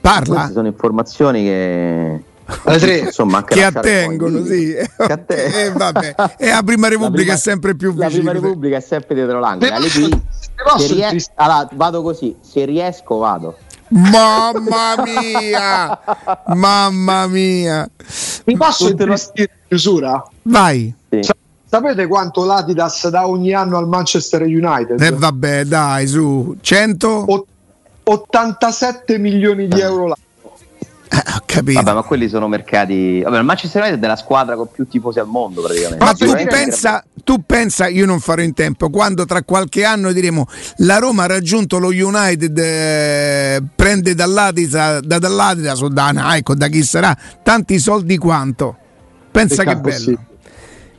Parla. 0.00 0.34
Queste 0.34 0.52
sono 0.52 0.66
informazioni 0.66 1.44
che 1.44 2.22
insomma 3.04 3.44
che 3.44 3.64
attengono 3.64 4.44
sì. 4.44 4.74
che 4.76 5.12
atten- 5.12 5.52
eh, 5.52 5.72
vabbè. 5.72 6.14
e 6.36 6.50
la 6.50 6.62
prima 6.62 6.88
repubblica 6.88 7.08
la 7.08 7.10
prima, 7.10 7.32
è 7.32 7.36
sempre 7.38 7.74
più 7.74 7.90
vicina 7.94 8.06
la 8.06 8.12
prima 8.12 8.32
repubblica 8.32 8.76
è 8.76 8.80
sempre 8.80 9.14
dietro 9.14 9.38
l'angolo 9.40 9.78
ries- 9.78 11.30
allora, 11.36 11.66
vado 11.72 12.02
così 12.02 12.36
se 12.42 12.66
riesco 12.66 13.16
vado 13.16 13.56
Mamma 13.88 15.02
mia! 15.04 15.98
Mamma 16.48 17.26
mia! 17.28 17.88
Mi 18.44 18.56
posso 18.56 18.88
intristire 18.88 19.50
in 19.52 19.68
chiusura? 19.68 20.24
Vai. 20.42 20.92
Sì. 21.10 21.20
Sapete 21.74 22.06
quanto 22.06 22.44
l'Adidas 22.44 23.08
dà 23.08 23.26
ogni 23.26 23.52
anno 23.52 23.78
al 23.78 23.88
Manchester 23.88 24.42
United? 24.42 25.00
E 25.00 25.06
eh 25.06 25.10
vabbè, 25.10 25.64
dai, 25.64 26.06
su 26.06 26.56
100 26.60 27.08
o- 27.08 27.46
87 28.04 29.18
milioni 29.18 29.66
di 29.66 29.80
euro 29.80 30.02
l'anno. 30.02 30.14
Eh, 31.10 31.32
ho 31.34 31.42
capito. 31.44 31.82
Vabbè, 31.82 31.92
ma 31.94 32.02
quelli 32.02 32.28
sono 32.28 32.46
mercati. 32.46 33.22
Vabbè, 33.22 33.38
il 33.38 33.44
Manchester 33.44 33.82
United 33.82 34.04
è 34.04 34.06
la 34.06 34.14
squadra 34.14 34.54
con 34.54 34.68
più 34.70 34.86
tifosi 34.86 35.18
al 35.18 35.26
mondo, 35.26 35.62
praticamente. 35.62 36.04
Ma 36.04 36.12
tu 36.12 36.32
pensa, 36.48 37.04
tu 37.24 37.42
pensa, 37.44 37.88
io 37.88 38.06
non 38.06 38.20
farò 38.20 38.42
in 38.42 38.54
tempo, 38.54 38.88
quando 38.88 39.24
tra 39.24 39.42
qualche 39.42 39.84
anno 39.84 40.12
diremo 40.12 40.46
la 40.76 40.98
Roma 40.98 41.24
ha 41.24 41.26
raggiunto 41.26 41.78
lo 41.78 41.88
United, 41.88 42.56
eh, 42.56 43.62
prende 43.74 44.14
dall'Adidas, 44.14 45.00
da, 45.00 45.18
dall'Adidas 45.18 45.80
o 45.80 45.88
da 45.88 46.10
Nike 46.10 46.54
da 46.54 46.68
chi 46.68 46.84
sarà, 46.84 47.18
tanti 47.42 47.80
soldi 47.80 48.16
quanto? 48.16 48.76
Pensa 49.32 49.64
che, 49.64 49.70
che 49.70 49.76
bello. 49.80 49.90
Possibile. 49.90 50.32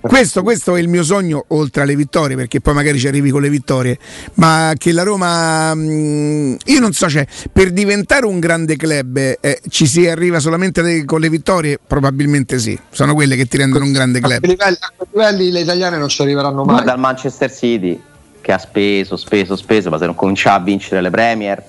Questo, 0.08 0.44
questo, 0.44 0.76
è 0.76 0.80
il 0.80 0.88
mio 0.88 1.04
sogno, 1.04 1.46
oltre 1.50 1.82
alle 1.82 1.96
vittorie, 1.96 2.36
perché 2.36 2.62
poi 2.62 2.74
magari 2.74 3.00
ci 3.00 3.08
arrivi 3.08 3.32
con 3.32 3.42
le 3.42 3.50
vittorie, 3.50 3.98
ma 4.36 4.74
che 4.78 4.92
la 4.92 5.04
Roma, 5.04 5.74
mh, 5.74 5.82
mm, 5.82 6.56
io 6.66 6.80
non 6.80 6.94
so, 6.94 7.10
cioè, 7.10 7.26
per 7.52 7.72
diventare 7.72 8.26
un 8.26 8.40
grande 8.40 8.76
club 8.76 9.18
eh, 9.18 9.62
ci 9.70 9.88
si 9.88 10.08
arriva 10.08 10.40
solamente 10.40 10.82
le, 10.82 11.06
con 11.06 11.20
le 11.20 11.30
vittorie? 11.30 11.80
Probabilmente 11.86 12.60
sì, 12.60 12.78
sono 12.92 13.14
quelle 13.14 13.36
che 13.36 13.46
ti 13.46 13.58
rendono 13.58 13.86
un 13.86 13.92
grande 13.92 14.20
club. 14.20 14.36
A 14.36 14.40
quei 14.40 14.52
livelli, 14.52 14.78
a 14.82 14.94
quei 14.96 15.08
livelli 15.12 15.52
le 15.52 15.60
italiane 15.62 15.98
non 15.98 16.08
ci 16.08 16.22
arriveranno 16.22 16.64
mai. 16.64 16.76
Ma 16.76 16.82
dal 16.82 17.00
Manchester 17.00 17.52
City. 17.52 18.00
perché 18.34 18.52
ha 18.52 18.58
speso, 18.58 19.18
speso, 19.18 19.56
speso, 19.56 19.90
ma 19.90 19.98
se 19.98 20.06
non 20.06 20.16
cominciava 20.16 20.58
a 20.58 20.64
vincere 20.64 21.02
le 21.02 21.10
Premier, 21.10 21.64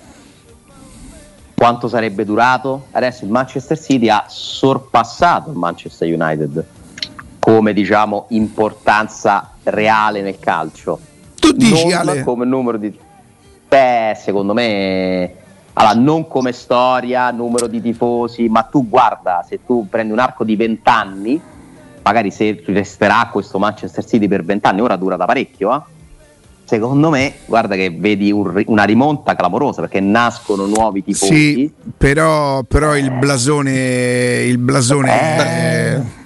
quanto 1.55 1.89
sarebbe 1.89 2.25
durato? 2.25 2.89
Adesso 2.91 3.25
il 3.25 3.31
Manchester 3.31 3.81
City 3.81 4.09
ha 4.09 4.27
sorpassato 4.29 5.51
il 5.51 5.57
Manchester 5.57 6.13
United 6.13 6.65
come 7.47 7.73
diciamo 7.73 8.27
importanza 8.31 9.53
reale 9.63 10.21
nel 10.21 10.41
calcio. 10.41 10.99
Tu 11.37 11.53
dici 11.53 11.87
non 11.87 12.09
Ale? 12.09 12.25
come 12.25 12.45
numero 12.45 12.77
di 12.77 12.93
Beh, 13.69 14.19
secondo 14.21 14.53
me 14.53 15.33
allora, 15.75 15.95
non 15.95 16.27
come 16.27 16.51
storia, 16.51 17.31
numero 17.31 17.69
di 17.69 17.81
tifosi, 17.81 18.49
ma 18.49 18.63
tu 18.63 18.89
guarda, 18.89 19.45
se 19.49 19.61
tu 19.65 19.87
prendi 19.89 20.13
un 20.13 20.19
arco 20.19 20.43
di 20.43 20.57
20 20.57 20.81
anni, 20.89 21.41
magari 22.03 22.33
se 22.33 22.61
resterà 22.67 23.29
questo 23.31 23.61
Manchester 23.61 24.05
City 24.05 24.27
per 24.27 24.45
20 24.45 24.67
anni, 24.67 24.81
ora 24.81 24.97
dura 24.97 25.15
da 25.15 25.27
parecchio, 25.27 25.73
eh? 25.73 25.81
secondo 26.65 27.11
me, 27.11 27.35
guarda 27.45 27.77
che 27.77 27.91
vedi 27.91 28.33
un, 28.33 28.61
una 28.67 28.85
rimonta 28.85 29.37
clamorosa 29.37 29.83
perché 29.83 30.01
nascono 30.01 30.67
nuovi 30.67 31.05
tifosi. 31.05 31.55
Sì, 31.55 31.73
però, 31.97 32.65
però 32.65 32.97
il 32.97 33.13
blasone, 33.13 34.43
il 34.43 34.59
blasone 34.59 35.95
eh. 35.95 36.25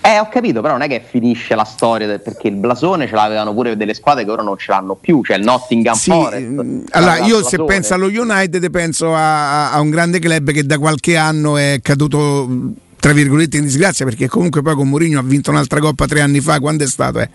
Eh, 0.00 0.18
ho 0.20 0.28
capito, 0.28 0.60
però 0.60 0.74
non 0.74 0.82
è 0.82 0.88
che 0.88 1.04
finisce 1.06 1.54
la 1.54 1.64
storia 1.64 2.06
del, 2.06 2.20
perché 2.20 2.48
il 2.48 2.54
blasone 2.54 3.08
ce 3.08 3.14
l'avevano 3.14 3.52
pure 3.52 3.76
delle 3.76 3.94
squadre 3.94 4.24
che 4.24 4.30
ora 4.30 4.42
non 4.42 4.56
ce 4.56 4.70
l'hanno 4.70 4.94
più, 4.94 5.22
cioè 5.24 5.36
il 5.36 5.44
Nottingham 5.44 5.94
sì, 5.94 6.10
Forest. 6.10 6.84
Allora, 6.90 7.18
io 7.18 7.42
se 7.42 7.62
penso 7.64 7.94
allo 7.94 8.06
United 8.06 8.70
penso 8.70 9.14
a, 9.14 9.72
a, 9.72 9.80
un 9.80 9.90
grande 9.90 10.18
club 10.18 10.52
che 10.52 10.64
da 10.64 10.78
qualche 10.78 11.16
anno 11.16 11.56
è 11.56 11.80
caduto 11.82 12.48
tra 13.00 13.12
virgolette 13.12 13.58
in 13.58 13.62
disgrazia 13.62 14.04
perché 14.04 14.26
comunque 14.26 14.60
poi 14.60 14.74
con 14.74 14.88
Mourinho 14.88 15.20
ha 15.20 15.22
vinto 15.22 15.50
un'altra 15.50 15.78
coppa 15.78 16.06
tre 16.06 16.20
anni 16.20 16.40
fa 16.40 16.58
quando 16.58 16.82
è 16.82 16.86
stato 16.88 17.20
eh. 17.20 17.30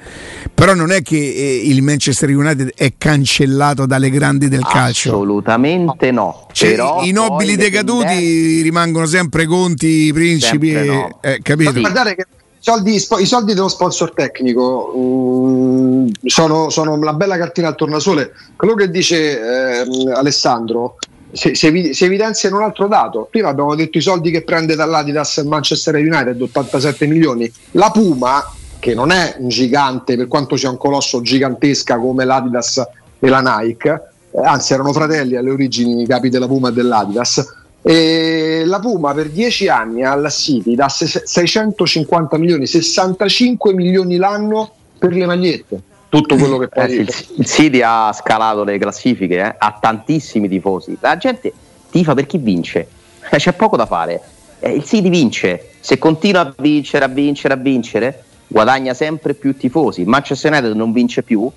però 0.54 0.74
non 0.74 0.92
è 0.92 1.02
che 1.02 1.16
eh, 1.16 1.62
il 1.64 1.82
Manchester 1.82 2.30
United 2.30 2.74
è 2.76 2.94
cancellato 2.98 3.86
dalle 3.86 4.10
grandi 4.10 4.50
del 4.50 4.66
calcio 4.66 5.12
assolutamente 5.12 6.12
no 6.12 6.48
cioè, 6.52 6.76
i 7.04 7.12
nobili 7.12 7.56
decaduti 7.56 8.62
rimangono 8.62 9.06
sempre 9.06 9.46
conti 9.46 10.12
principi 10.14 10.72
sempre 10.74 10.96
no. 10.96 11.18
eh, 11.22 11.40
capito? 11.42 11.80
guardate 11.80 12.16
che 12.16 12.26
soldi, 12.64 12.94
I 12.96 13.26
soldi 13.26 13.54
dello 13.54 13.68
sponsor 13.68 14.14
tecnico 14.14 14.94
um, 14.96 16.10
sono, 16.24 16.70
sono, 16.70 16.94
una 16.94 17.12
bella 17.12 17.38
cartina 17.38 17.68
al 17.68 17.76
tornasole. 17.76 18.32
Quello 18.56 18.74
che 18.74 18.90
dice 18.90 19.82
eh, 19.82 20.12
Alessandro 20.14 20.96
si, 21.34 21.56
si, 21.56 21.94
si, 21.94 22.06
evidenzia 22.06 22.48
in 22.48 22.56
un 22.56 22.62
altro 22.62 22.88
dato. 22.88 23.28
Prima 23.30 23.50
abbiamo 23.50 23.76
detto 23.76 23.98
i 23.98 24.02
soldi 24.02 24.32
che 24.32 24.44
prende 24.44 24.76
dall'Adidas 24.76 25.38
il 25.38 25.48
Manchester 25.48 25.96
United, 25.96 26.42
87 26.42 27.06
milioni. 27.06 27.52
La 27.72 27.92
Puma, 27.92 28.50
che 28.80 28.94
non 28.94 29.12
è 29.12 29.36
un 29.40 29.50
gigante, 29.50 30.16
per 30.16 30.30
quanto 30.30 30.56
sia 30.56 30.70
un 30.70 30.78
colosso 30.78 31.22
gigantesca 31.22 31.98
come 31.98 32.24
l'Adidas 32.24 32.82
e 33.20 33.28
la 33.28 33.42
Nike, 33.42 33.90
eh, 34.32 34.42
anzi 34.42 34.72
erano 34.72 34.94
fratelli 34.94 35.36
alle 35.36 35.50
origini 35.50 36.02
i 36.02 36.08
capi 36.08 36.30
della 36.30 36.48
Puma 36.48 36.70
e 36.70 36.72
dell'Adidas. 36.72 37.46
E 37.82 38.43
la 38.66 38.80
Puma 38.80 39.14
per 39.14 39.30
10 39.30 39.68
anni 39.68 40.04
alla 40.04 40.30
City 40.30 40.76
da 40.76 40.90
650 40.90 42.38
milioni, 42.38 42.66
65 42.66 43.74
milioni 43.74 44.18
l'anno 44.18 44.72
per 44.98 45.14
le 45.14 45.26
magliette 45.26 45.82
tutto 46.14 46.36
quello 46.36 46.58
che 46.60 46.68
poi... 46.68 46.98
Eh, 46.98 47.06
il, 47.38 47.46
City 47.48 47.82
ha 47.82 48.12
scalato 48.14 48.64
le 48.64 48.78
classifiche, 48.78 49.40
eh? 49.40 49.56
ha 49.58 49.78
tantissimi 49.82 50.48
tifosi. 50.48 50.96
La 51.00 51.18
gente 51.18 51.52
tifa 51.90 52.14
per 52.14 52.28
chi 52.28 52.38
vince, 52.38 52.88
eh, 53.32 53.38
c'è 53.38 53.54
poco 53.54 53.76
da 53.76 53.88
fare. 53.88 54.22
Eh, 54.60 54.74
il 54.74 54.84
City 54.84 55.10
vince, 55.10 55.72
se 55.80 55.98
continua 55.98 56.42
a 56.42 56.54
vincere, 56.56 57.06
a 57.06 57.08
vincere, 57.08 57.56
a 57.56 57.58
vincere, 57.58 58.24
guadagna 58.48 58.94
sempre 58.94 59.34
più 59.34 59.58
tifosi. 59.58 60.04
Manchester 60.04 60.52
United 60.52 60.76
non 60.76 60.92
vince 60.92 61.24
più. 61.24 61.50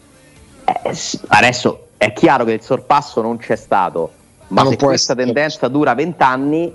Eh, 0.64 0.98
adesso 1.28 1.88
è 1.98 2.14
chiaro 2.14 2.44
che 2.44 2.52
il 2.52 2.62
sorpasso 2.62 3.20
non 3.20 3.36
c'è 3.36 3.56
stato, 3.56 4.10
ma, 4.48 4.62
ma 4.62 4.70
se 4.70 4.76
questa 4.76 5.12
essere. 5.12 5.24
tendenza 5.26 5.68
dura 5.68 5.94
20 5.94 6.22
anni, 6.22 6.74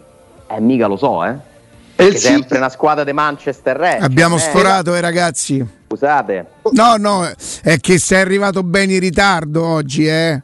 eh, 0.56 0.62
mica 0.62 0.88
lo 0.88 0.98
so, 0.98 1.24
eh. 1.26 1.50
È 1.96 2.16
sempre 2.16 2.58
una 2.58 2.70
squadra 2.70 3.04
di 3.04 3.14
Manchester 3.14 3.78
Re. 3.78 3.98
Abbiamo 3.98 4.40
cioè, 4.40 4.50
sforato, 4.50 4.96
eh, 4.96 5.02
ragazzi. 5.02 5.64
Scusate. 5.88 6.46
No, 6.72 6.96
no, 6.98 7.30
è 7.62 7.78
che 7.80 8.00
sei 8.00 8.22
arrivato 8.22 8.64
bene 8.64 8.94
in 8.94 9.00
ritardo 9.00 9.64
oggi, 9.64 10.08
eh. 10.08 10.42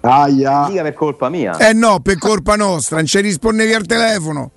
Aia. 0.00 0.68
Mica 0.68 0.82
per 0.82 0.94
colpa 0.94 1.28
mia. 1.28 1.56
Eh 1.58 1.72
no, 1.72 2.00
per 2.00 2.18
colpa 2.18 2.56
nostra, 2.56 2.96
non 2.96 3.06
ci 3.06 3.20
rispondevi 3.20 3.72
al 3.72 3.86
telefono. 3.86 4.50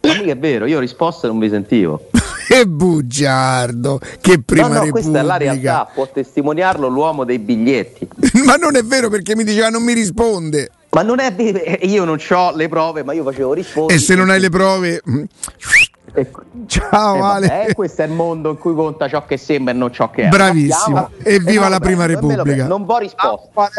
Ma 0.00 0.14
mica 0.14 0.32
è 0.32 0.38
vero, 0.38 0.66
io 0.66 0.78
ho 0.78 0.80
risposto 0.80 1.26
e 1.26 1.28
non 1.28 1.38
vi 1.38 1.50
sentivo. 1.50 2.08
che 2.48 2.66
bugiardo, 2.66 4.00
che 4.20 4.40
prima 4.40 4.68
no, 4.68 4.74
no, 4.74 4.80
Repubblica. 4.84 5.08
questa 5.10 5.18
è 5.18 5.22
la 5.22 5.36
realtà, 5.36 5.90
può 5.92 6.08
testimoniarlo 6.10 6.88
l'uomo 6.88 7.24
dei 7.24 7.38
biglietti. 7.38 8.08
ma 8.46 8.54
non 8.54 8.74
è 8.74 8.82
vero 8.82 9.10
perché 9.10 9.36
mi 9.36 9.44
diceva 9.44 9.68
non 9.68 9.82
mi 9.82 9.92
risponde. 9.92 10.70
Ma 10.90 11.02
non 11.02 11.20
è 11.20 11.32
vero, 11.34 11.58
io 11.82 12.04
non 12.04 12.18
ho 12.28 12.56
le 12.56 12.68
prove, 12.68 13.02
ma 13.04 13.12
io 13.12 13.22
facevo 13.24 13.52
rispondere. 13.52 13.98
E 13.98 14.02
se 14.02 14.14
non 14.14 14.30
hai 14.30 14.40
le 14.40 14.48
prove... 14.48 15.02
Ciao 16.66 17.16
eh, 17.16 17.20
Ale. 17.20 17.46
Vabbè, 17.46 17.74
questo 17.74 18.02
è 18.02 18.06
il 18.06 18.12
mondo 18.12 18.50
in 18.50 18.58
cui 18.58 18.74
conta 18.74 19.08
ciò 19.08 19.24
che 19.24 19.36
sembra 19.36 19.72
e 19.72 19.76
non 19.76 19.92
ciò 19.92 20.10
che 20.10 20.22
è. 20.24 20.28
Bravissimo. 20.28 21.10
E 21.22 21.38
viva 21.38 21.66
eh, 21.66 21.68
la 21.68 21.80
prima 21.80 22.06
Repubblica. 22.06 22.66
Non 22.66 22.84
vo' 22.84 22.98
risposta. 22.98 23.70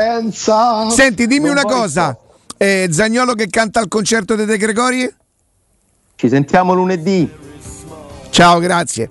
Senti, 0.91 1.27
dimmi 1.27 1.47
non 1.47 1.57
una 1.57 1.63
cosa. 1.63 2.15
Eh, 2.55 2.87
Zagnolo 2.91 3.33
che 3.33 3.47
canta 3.47 3.79
al 3.79 3.87
concerto 3.87 4.35
di 4.35 4.45
De 4.45 4.57
Gregori? 4.57 5.11
Ci 6.15 6.29
sentiamo 6.29 6.73
lunedì. 6.73 7.29
Ciao, 8.29 8.59
grazie. 8.59 9.07